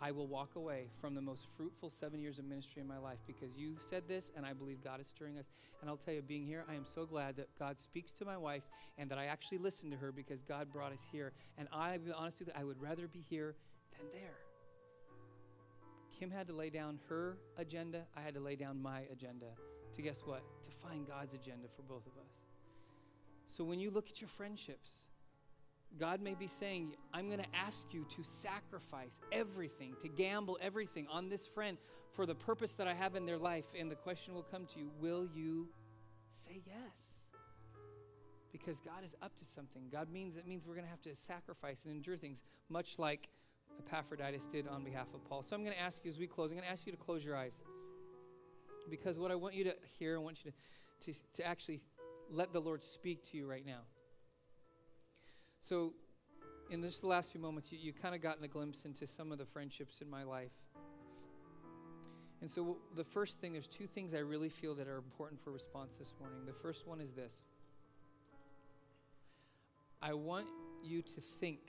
I 0.01 0.11
will 0.11 0.27
walk 0.27 0.55
away 0.55 0.87
from 0.99 1.15
the 1.15 1.21
most 1.21 1.47
fruitful 1.55 1.89
seven 1.89 2.21
years 2.21 2.39
of 2.39 2.45
ministry 2.45 2.81
in 2.81 2.87
my 2.87 2.97
life 2.97 3.19
because 3.27 3.55
you 3.57 3.75
said 3.79 4.03
this, 4.07 4.31
and 4.35 4.45
I 4.45 4.53
believe 4.53 4.83
God 4.83 4.99
is 4.99 5.07
stirring 5.07 5.37
us. 5.37 5.49
And 5.81 5.89
I'll 5.89 5.97
tell 5.97 6.13
you, 6.13 6.21
being 6.21 6.45
here, 6.45 6.65
I 6.69 6.75
am 6.75 6.85
so 6.85 7.05
glad 7.05 7.37
that 7.37 7.47
God 7.57 7.79
speaks 7.79 8.11
to 8.13 8.25
my 8.25 8.37
wife 8.37 8.63
and 8.97 9.09
that 9.09 9.17
I 9.17 9.25
actually 9.25 9.59
listened 9.59 9.91
to 9.91 9.97
her 9.97 10.11
because 10.11 10.41
God 10.41 10.71
brought 10.71 10.93
us 10.93 11.07
here. 11.11 11.31
And 11.57 11.67
I, 11.71 11.97
be 11.97 12.11
honest 12.11 12.39
with 12.39 12.49
you, 12.49 12.53
I 12.57 12.63
would 12.63 12.81
rather 12.81 13.07
be 13.07 13.23
here 13.29 13.55
than 13.97 14.07
there. 14.11 14.42
Kim 16.23 16.31
had 16.31 16.47
to 16.47 16.53
lay 16.53 16.69
down 16.69 16.99
her 17.09 17.35
agenda, 17.57 18.03
I 18.15 18.21
had 18.21 18.33
to 18.35 18.39
lay 18.39 18.55
down 18.55 18.81
my 18.81 19.01
agenda 19.11 19.47
to 19.91 20.01
guess 20.01 20.21
what? 20.23 20.41
To 20.63 20.69
find 20.81 21.05
God's 21.05 21.33
agenda 21.33 21.67
for 21.75 21.81
both 21.81 22.07
of 22.07 22.13
us. 22.13 22.31
So 23.45 23.65
when 23.65 23.77
you 23.77 23.91
look 23.91 24.09
at 24.09 24.21
your 24.21 24.29
friendships, 24.29 24.99
God 25.99 26.21
may 26.21 26.33
be 26.33 26.47
saying, 26.47 26.95
I'm 27.13 27.27
going 27.27 27.41
to 27.41 27.53
ask 27.53 27.93
you 27.93 28.05
to 28.05 28.23
sacrifice 28.23 29.19
everything, 29.33 29.95
to 30.01 30.07
gamble 30.07 30.57
everything 30.61 31.07
on 31.11 31.27
this 31.27 31.45
friend 31.45 31.77
for 32.13 32.25
the 32.25 32.35
purpose 32.35 32.71
that 32.75 32.87
I 32.87 32.93
have 32.93 33.17
in 33.17 33.25
their 33.25 33.37
life. 33.37 33.65
And 33.77 33.91
the 33.91 33.95
question 33.95 34.33
will 34.33 34.43
come 34.43 34.65
to 34.67 34.79
you 34.79 34.91
Will 35.01 35.27
you 35.35 35.67
say 36.29 36.61
yes? 36.65 37.25
Because 38.53 38.79
God 38.79 39.03
is 39.03 39.13
up 39.21 39.35
to 39.35 39.43
something. 39.43 39.89
God 39.91 40.09
means 40.09 40.35
that 40.35 40.47
means 40.47 40.65
we're 40.65 40.75
going 40.75 40.85
to 40.85 40.89
have 40.89 41.01
to 41.01 41.15
sacrifice 41.15 41.83
and 41.83 41.93
endure 41.93 42.15
things, 42.15 42.43
much 42.69 42.97
like 42.97 43.27
Epaphroditus 43.79 44.47
did 44.47 44.67
on 44.67 44.83
behalf 44.83 45.07
of 45.13 45.23
Paul. 45.27 45.43
So 45.43 45.55
I'm 45.55 45.63
going 45.63 45.75
to 45.75 45.81
ask 45.81 46.03
you 46.03 46.09
as 46.09 46.19
we 46.19 46.27
close, 46.27 46.51
I'm 46.51 46.57
going 46.57 46.67
to 46.67 46.71
ask 46.71 46.85
you 46.85 46.91
to 46.91 46.97
close 46.97 47.23
your 47.23 47.35
eyes. 47.35 47.59
Because 48.89 49.17
what 49.17 49.31
I 49.31 49.35
want 49.35 49.55
you 49.55 49.63
to 49.65 49.75
hear, 49.97 50.15
I 50.15 50.19
want 50.19 50.43
you 50.43 50.51
to, 50.51 51.13
to, 51.13 51.19
to 51.33 51.45
actually 51.45 51.81
let 52.29 52.53
the 52.53 52.59
Lord 52.59 52.83
speak 52.83 53.23
to 53.31 53.37
you 53.37 53.49
right 53.49 53.65
now. 53.65 53.81
So, 55.59 55.93
in 56.69 56.81
just 56.81 57.01
the 57.01 57.07
last 57.07 57.31
few 57.31 57.39
moments, 57.39 57.71
you, 57.71 57.77
you 57.81 57.93
kind 57.93 58.15
of 58.15 58.21
gotten 58.21 58.43
a 58.43 58.47
glimpse 58.47 58.85
into 58.85 59.05
some 59.05 59.31
of 59.31 59.37
the 59.37 59.45
friendships 59.45 60.01
in 60.01 60.09
my 60.09 60.23
life. 60.23 60.51
And 62.41 62.49
so, 62.49 62.77
the 62.95 63.03
first 63.03 63.39
thing, 63.39 63.53
there's 63.53 63.67
two 63.67 63.87
things 63.87 64.13
I 64.13 64.19
really 64.19 64.49
feel 64.49 64.75
that 64.75 64.87
are 64.87 64.97
important 64.97 65.41
for 65.41 65.51
response 65.51 65.97
this 65.97 66.13
morning. 66.19 66.39
The 66.45 66.53
first 66.53 66.87
one 66.87 66.99
is 66.99 67.11
this 67.11 67.41
I 70.01 70.13
want 70.13 70.47
you 70.83 71.01
to 71.01 71.21
think 71.21 71.59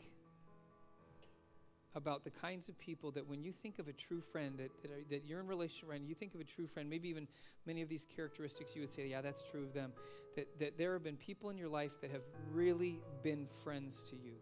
about 1.94 2.24
the 2.24 2.30
kinds 2.30 2.68
of 2.68 2.78
people 2.78 3.10
that 3.12 3.26
when 3.26 3.42
you 3.42 3.52
think 3.52 3.78
of 3.78 3.88
a 3.88 3.92
true 3.92 4.20
friend, 4.20 4.58
that, 4.58 4.70
that, 4.82 4.90
are, 4.90 5.04
that 5.10 5.24
you're 5.24 5.40
in 5.40 5.46
relationship 5.46 5.88
with, 5.88 5.98
and 5.98 6.08
you 6.08 6.14
think 6.14 6.34
of 6.34 6.40
a 6.40 6.44
true 6.44 6.66
friend, 6.66 6.90
maybe 6.90 7.08
even 7.08 7.28
many 7.66 7.82
of 7.82 7.88
these 7.88 8.06
characteristics, 8.16 8.74
you 8.74 8.82
would 8.82 8.92
say, 8.92 9.06
yeah, 9.06 9.20
that's 9.20 9.48
true 9.48 9.62
of 9.62 9.72
them. 9.72 9.92
That, 10.36 10.48
that 10.58 10.78
there 10.78 10.92
have 10.94 11.04
been 11.04 11.16
people 11.16 11.50
in 11.50 11.56
your 11.56 11.68
life 11.68 12.00
that 12.00 12.10
have 12.10 12.22
really 12.52 13.00
been 13.22 13.46
friends 13.62 14.04
to 14.10 14.16
you. 14.16 14.32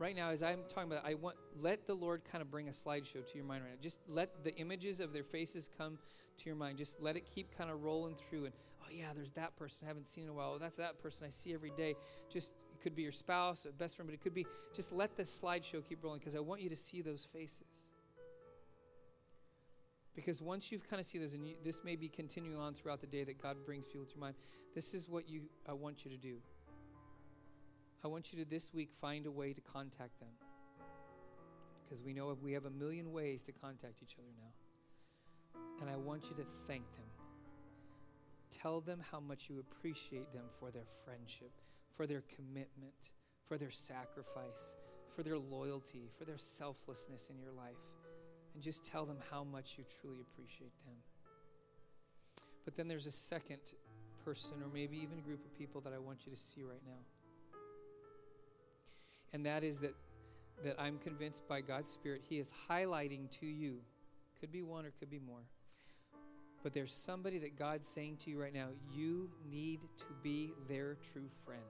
Right 0.00 0.16
now, 0.16 0.30
as 0.30 0.42
I'm 0.42 0.60
talking 0.66 0.90
about, 0.90 1.04
I 1.04 1.12
want 1.12 1.36
let 1.60 1.86
the 1.86 1.94
Lord 1.94 2.22
kind 2.24 2.40
of 2.40 2.50
bring 2.50 2.68
a 2.68 2.72
slideshow 2.72 3.24
to 3.24 3.36
your 3.36 3.44
mind 3.44 3.64
right 3.64 3.72
now. 3.72 3.78
Just 3.82 4.00
let 4.08 4.42
the 4.42 4.56
images 4.56 4.98
of 4.98 5.12
their 5.12 5.22
faces 5.22 5.68
come 5.76 5.98
to 6.38 6.46
your 6.46 6.56
mind. 6.56 6.78
Just 6.78 7.02
let 7.02 7.16
it 7.16 7.26
keep 7.26 7.54
kind 7.56 7.70
of 7.70 7.82
rolling 7.82 8.16
through. 8.16 8.46
And 8.46 8.54
oh 8.82 8.86
yeah, 8.90 9.08
there's 9.14 9.32
that 9.32 9.56
person 9.56 9.84
I 9.84 9.88
haven't 9.88 10.06
seen 10.06 10.24
in 10.24 10.30
a 10.30 10.32
while. 10.32 10.52
Oh, 10.54 10.58
that's 10.58 10.78
that 10.78 11.02
person 11.02 11.26
I 11.26 11.30
see 11.30 11.52
every 11.52 11.72
day. 11.76 11.96
Just 12.30 12.54
it 12.80 12.82
could 12.82 12.96
be 12.96 13.02
your 13.02 13.12
spouse, 13.12 13.66
a 13.66 13.72
best 13.72 13.96
friend, 13.96 14.08
but 14.08 14.14
it 14.14 14.22
could 14.22 14.32
be 14.32 14.46
just 14.74 14.90
let 14.90 15.14
the 15.16 15.24
slideshow 15.24 15.86
keep 15.86 16.02
rolling 16.02 16.18
because 16.18 16.34
I 16.34 16.40
want 16.40 16.62
you 16.62 16.70
to 16.70 16.76
see 16.76 17.02
those 17.02 17.26
faces. 17.30 17.88
Because 20.14 20.40
once 20.40 20.72
you've 20.72 20.88
kind 20.88 20.98
of 20.98 21.06
seen 21.06 21.20
those, 21.20 21.34
and 21.34 21.46
you, 21.46 21.56
this 21.62 21.84
may 21.84 21.94
be 21.94 22.08
continuing 22.08 22.58
on 22.58 22.74
throughout 22.74 23.00
the 23.00 23.06
day 23.06 23.22
that 23.24 23.40
God 23.40 23.56
brings 23.66 23.86
people 23.86 24.06
to 24.06 24.12
your 24.12 24.20
mind, 24.20 24.34
this 24.74 24.94
is 24.94 25.08
what 25.08 25.28
you 25.28 25.42
I 25.68 25.72
want 25.72 26.04
you 26.04 26.10
to 26.10 26.16
do. 26.16 26.36
I 28.02 28.08
want 28.08 28.32
you 28.32 28.42
to 28.42 28.48
this 28.48 28.72
week 28.72 28.90
find 28.98 29.26
a 29.26 29.30
way 29.30 29.52
to 29.52 29.60
contact 29.60 30.18
them. 30.18 30.30
Because 31.84 32.02
we 32.02 32.14
know 32.14 32.36
we 32.42 32.52
have 32.52 32.64
a 32.64 32.70
million 32.70 33.12
ways 33.12 33.42
to 33.42 33.52
contact 33.52 34.02
each 34.02 34.16
other 34.18 34.32
now. 34.38 35.60
And 35.82 35.90
I 35.90 35.96
want 35.96 36.24
you 36.30 36.36
to 36.36 36.44
thank 36.66 36.84
them. 36.96 37.04
Tell 38.50 38.80
them 38.80 39.02
how 39.10 39.20
much 39.20 39.48
you 39.50 39.60
appreciate 39.60 40.32
them 40.32 40.44
for 40.58 40.70
their 40.70 40.86
friendship, 41.04 41.52
for 41.96 42.06
their 42.06 42.22
commitment, 42.34 43.10
for 43.46 43.58
their 43.58 43.70
sacrifice, 43.70 44.76
for 45.14 45.22
their 45.22 45.38
loyalty, 45.38 46.08
for 46.18 46.24
their 46.24 46.38
selflessness 46.38 47.28
in 47.30 47.38
your 47.38 47.52
life. 47.52 47.76
And 48.54 48.62
just 48.62 48.84
tell 48.84 49.06
them 49.06 49.18
how 49.30 49.44
much 49.44 49.76
you 49.78 49.84
truly 50.00 50.20
appreciate 50.20 50.72
them. 50.84 50.96
But 52.64 52.76
then 52.76 52.88
there's 52.88 53.06
a 53.06 53.12
second 53.12 53.60
person, 54.24 54.56
or 54.62 54.68
maybe 54.72 54.96
even 54.98 55.18
a 55.18 55.22
group 55.22 55.44
of 55.44 55.56
people 55.56 55.80
that 55.82 55.92
I 55.92 55.98
want 55.98 56.26
you 56.26 56.32
to 56.32 56.38
see 56.38 56.62
right 56.62 56.82
now 56.86 57.00
and 59.32 59.46
that 59.46 59.64
is 59.64 59.78
that 59.78 59.94
that 60.64 60.78
I'm 60.78 60.98
convinced 60.98 61.48
by 61.48 61.62
God's 61.62 61.90
Spirit 61.90 62.22
He 62.28 62.38
is 62.38 62.52
highlighting 62.68 63.30
to 63.40 63.46
you. 63.46 63.78
Could 64.40 64.52
be 64.52 64.62
one 64.62 64.84
or 64.84 64.92
could 64.98 65.10
be 65.10 65.18
more. 65.18 65.42
But 66.62 66.74
there's 66.74 66.94
somebody 66.94 67.38
that 67.38 67.58
God's 67.58 67.88
saying 67.88 68.18
to 68.18 68.30
you 68.30 68.40
right 68.40 68.52
now, 68.52 68.68
you 68.94 69.30
need 69.50 69.80
to 69.98 70.06
be 70.22 70.52
their 70.68 70.96
true 71.12 71.28
friend. 71.44 71.62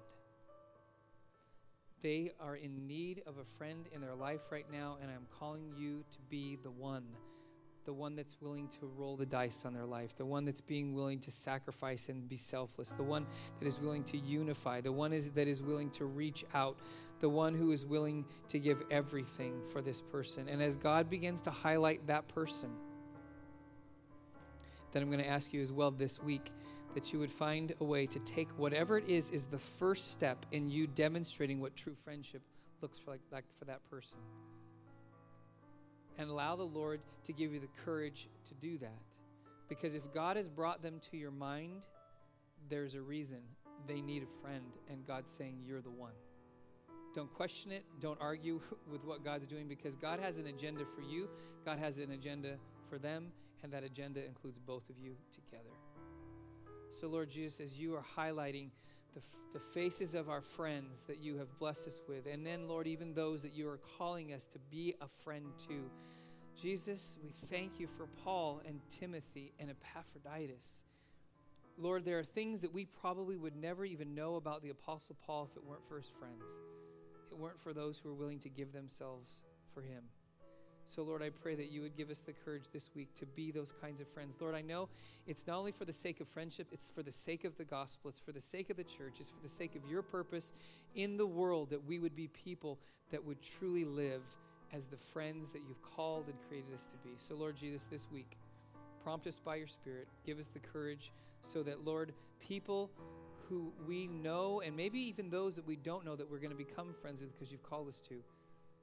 They 2.02 2.32
are 2.40 2.56
in 2.56 2.86
need 2.86 3.22
of 3.26 3.38
a 3.38 3.44
friend 3.58 3.86
in 3.92 4.00
their 4.00 4.14
life 4.14 4.40
right 4.50 4.66
now, 4.72 4.96
and 5.02 5.10
I'm 5.10 5.26
calling 5.38 5.72
you 5.76 6.02
to 6.10 6.18
be 6.30 6.58
the 6.62 6.70
one 6.70 7.04
the 7.84 7.92
one 7.92 8.14
that's 8.14 8.36
willing 8.40 8.68
to 8.68 8.86
roll 8.96 9.16
the 9.16 9.26
dice 9.26 9.64
on 9.64 9.72
their 9.72 9.86
life, 9.86 10.16
the 10.16 10.24
one 10.24 10.44
that's 10.44 10.60
being 10.60 10.94
willing 10.94 11.18
to 11.20 11.30
sacrifice 11.30 12.08
and 12.08 12.28
be 12.28 12.36
selfless, 12.36 12.90
the 12.90 13.02
one 13.02 13.26
that 13.58 13.66
is 13.66 13.80
willing 13.80 14.04
to 14.04 14.18
unify, 14.18 14.80
the 14.80 14.92
one 14.92 15.12
is, 15.12 15.30
that 15.30 15.48
is 15.48 15.62
willing 15.62 15.90
to 15.90 16.04
reach 16.04 16.44
out, 16.54 16.78
the 17.20 17.28
one 17.28 17.54
who 17.54 17.72
is 17.72 17.84
willing 17.84 18.24
to 18.48 18.58
give 18.58 18.82
everything 18.90 19.60
for 19.72 19.80
this 19.80 20.02
person. 20.02 20.48
And 20.48 20.62
as 20.62 20.76
God 20.76 21.08
begins 21.08 21.42
to 21.42 21.50
highlight 21.50 22.06
that 22.06 22.28
person, 22.28 22.70
then 24.92 25.02
I'm 25.02 25.10
going 25.10 25.22
to 25.22 25.28
ask 25.28 25.52
you 25.52 25.60
as 25.60 25.72
well 25.72 25.90
this 25.90 26.22
week 26.22 26.50
that 26.94 27.12
you 27.12 27.18
would 27.18 27.30
find 27.30 27.74
a 27.80 27.84
way 27.84 28.06
to 28.06 28.18
take 28.20 28.48
whatever 28.58 28.98
it 28.98 29.08
is 29.08 29.30
is 29.30 29.44
the 29.44 29.58
first 29.58 30.10
step 30.10 30.44
in 30.52 30.68
you 30.68 30.86
demonstrating 30.86 31.60
what 31.60 31.76
true 31.76 31.94
friendship 32.04 32.42
looks 32.82 32.98
for 32.98 33.12
like, 33.12 33.20
like 33.30 33.44
for 33.58 33.64
that 33.66 33.80
person 33.90 34.18
and 36.20 36.28
allow 36.28 36.54
the 36.54 36.62
Lord 36.62 37.00
to 37.24 37.32
give 37.32 37.52
you 37.52 37.60
the 37.60 37.68
courage 37.84 38.28
to 38.44 38.54
do 38.54 38.76
that. 38.78 38.98
Because 39.68 39.94
if 39.94 40.02
God 40.12 40.36
has 40.36 40.48
brought 40.48 40.82
them 40.82 41.00
to 41.10 41.16
your 41.16 41.30
mind, 41.30 41.80
there's 42.68 42.94
a 42.94 43.00
reason 43.00 43.38
they 43.86 44.02
need 44.02 44.22
a 44.22 44.42
friend, 44.42 44.64
and 44.90 45.06
God's 45.06 45.30
saying, 45.30 45.62
You're 45.66 45.80
the 45.80 45.90
one. 45.90 46.12
Don't 47.14 47.32
question 47.32 47.72
it. 47.72 47.84
Don't 48.00 48.20
argue 48.20 48.60
with 48.90 49.02
what 49.04 49.24
God's 49.24 49.46
doing 49.46 49.66
because 49.66 49.96
God 49.96 50.20
has 50.20 50.36
an 50.36 50.46
agenda 50.46 50.84
for 50.84 51.00
you, 51.00 51.28
God 51.64 51.78
has 51.78 51.98
an 51.98 52.12
agenda 52.12 52.56
for 52.90 52.98
them, 52.98 53.32
and 53.62 53.72
that 53.72 53.84
agenda 53.84 54.24
includes 54.24 54.58
both 54.58 54.88
of 54.90 54.98
you 54.98 55.14
together. 55.32 55.74
So, 56.90 57.08
Lord 57.08 57.30
Jesus, 57.30 57.60
as 57.60 57.76
you 57.76 57.94
are 57.94 58.04
highlighting 58.16 58.70
the, 59.14 59.20
the 59.52 59.60
faces 59.60 60.14
of 60.14 60.28
our 60.28 60.40
friends 60.40 61.04
that 61.04 61.18
you 61.18 61.36
have 61.36 61.56
blessed 61.58 61.88
us 61.88 62.00
with, 62.08 62.26
and 62.26 62.44
then, 62.44 62.68
Lord, 62.68 62.86
even 62.86 63.14
those 63.14 63.42
that 63.42 63.52
you 63.52 63.68
are 63.68 63.80
calling 63.98 64.32
us 64.32 64.44
to 64.46 64.58
be 64.70 64.94
a 65.00 65.06
friend 65.22 65.46
to. 65.68 65.90
Jesus, 66.60 67.18
we 67.22 67.32
thank 67.48 67.78
you 67.78 67.86
for 67.86 68.06
Paul 68.24 68.60
and 68.66 68.80
Timothy 68.88 69.52
and 69.58 69.70
Epaphroditus. 69.70 70.82
Lord, 71.78 72.04
there 72.04 72.18
are 72.18 72.24
things 72.24 72.60
that 72.60 72.74
we 72.74 72.84
probably 72.84 73.36
would 73.36 73.56
never 73.56 73.84
even 73.84 74.14
know 74.14 74.34
about 74.34 74.62
the 74.62 74.70
Apostle 74.70 75.16
Paul 75.24 75.48
if 75.50 75.56
it 75.56 75.64
weren't 75.64 75.86
for 75.88 75.96
his 75.96 76.10
friends. 76.18 76.44
It 77.30 77.38
weren't 77.38 77.60
for 77.60 77.72
those 77.72 77.98
who 77.98 78.10
are 78.10 78.14
willing 78.14 78.40
to 78.40 78.48
give 78.48 78.72
themselves 78.72 79.42
for 79.72 79.80
him. 79.80 80.02
So, 80.84 81.02
Lord, 81.02 81.22
I 81.22 81.30
pray 81.30 81.54
that 81.54 81.70
you 81.70 81.82
would 81.82 81.96
give 81.96 82.10
us 82.10 82.20
the 82.20 82.32
courage 82.32 82.64
this 82.72 82.90
week 82.94 83.14
to 83.14 83.26
be 83.26 83.50
those 83.50 83.72
kinds 83.72 84.00
of 84.00 84.08
friends. 84.08 84.36
Lord, 84.40 84.54
I 84.54 84.60
know 84.60 84.88
it's 85.26 85.46
not 85.46 85.58
only 85.58 85.72
for 85.72 85.84
the 85.84 85.92
sake 85.92 86.20
of 86.20 86.28
friendship, 86.28 86.66
it's 86.72 86.88
for 86.88 87.02
the 87.02 87.12
sake 87.12 87.44
of 87.44 87.56
the 87.56 87.64
gospel, 87.64 88.10
it's 88.10 88.18
for 88.18 88.32
the 88.32 88.40
sake 88.40 88.70
of 88.70 88.76
the 88.76 88.84
church, 88.84 89.14
it's 89.20 89.30
for 89.30 89.42
the 89.42 89.48
sake 89.48 89.76
of 89.76 89.88
your 89.88 90.02
purpose 90.02 90.52
in 90.94 91.16
the 91.16 91.26
world 91.26 91.70
that 91.70 91.84
we 91.86 91.98
would 91.98 92.16
be 92.16 92.28
people 92.28 92.78
that 93.10 93.24
would 93.24 93.40
truly 93.42 93.84
live 93.84 94.22
as 94.72 94.86
the 94.86 94.96
friends 94.96 95.50
that 95.50 95.62
you've 95.68 95.82
called 95.82 96.24
and 96.26 96.36
created 96.48 96.72
us 96.74 96.86
to 96.86 96.96
be. 97.08 97.10
So, 97.16 97.34
Lord 97.34 97.56
Jesus, 97.56 97.84
this 97.84 98.10
week, 98.10 98.36
prompt 99.02 99.26
us 99.26 99.38
by 99.44 99.56
your 99.56 99.68
Spirit, 99.68 100.08
give 100.24 100.38
us 100.38 100.48
the 100.48 100.58
courage 100.58 101.12
so 101.42 101.62
that, 101.62 101.84
Lord, 101.84 102.12
people 102.40 102.90
who 103.48 103.72
we 103.86 104.06
know, 104.06 104.60
and 104.64 104.76
maybe 104.76 105.00
even 105.00 105.28
those 105.28 105.56
that 105.56 105.66
we 105.66 105.76
don't 105.76 106.04
know 106.04 106.14
that 106.14 106.30
we're 106.30 106.38
going 106.38 106.50
to 106.50 106.56
become 106.56 106.94
friends 107.00 107.20
with 107.20 107.32
because 107.32 107.50
you've 107.50 107.68
called 107.68 107.88
us 107.88 108.00
to, 108.08 108.22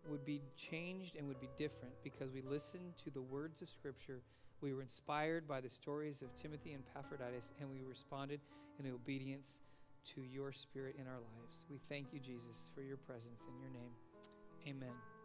would 0.09 0.25
be 0.25 0.41
changed 0.55 1.15
and 1.15 1.27
would 1.27 1.39
be 1.39 1.49
different 1.57 1.93
because 2.03 2.31
we 2.31 2.41
listened 2.41 2.95
to 3.03 3.09
the 3.09 3.21
words 3.21 3.61
of 3.61 3.69
Scripture. 3.69 4.21
We 4.61 4.73
were 4.73 4.81
inspired 4.81 5.47
by 5.47 5.61
the 5.61 5.69
stories 5.69 6.21
of 6.21 6.33
Timothy 6.35 6.73
and 6.73 6.83
Epaphroditus, 6.95 7.51
and 7.59 7.69
we 7.69 7.83
responded 7.87 8.39
in 8.79 8.91
obedience 8.91 9.61
to 10.15 10.21
your 10.21 10.51
Spirit 10.51 10.95
in 10.99 11.07
our 11.07 11.19
lives. 11.19 11.65
We 11.69 11.79
thank 11.89 12.13
you, 12.13 12.19
Jesus, 12.19 12.71
for 12.73 12.81
your 12.81 12.97
presence 12.97 13.43
in 13.47 13.59
your 13.59 13.69
name. 13.69 13.91
Amen. 14.67 15.16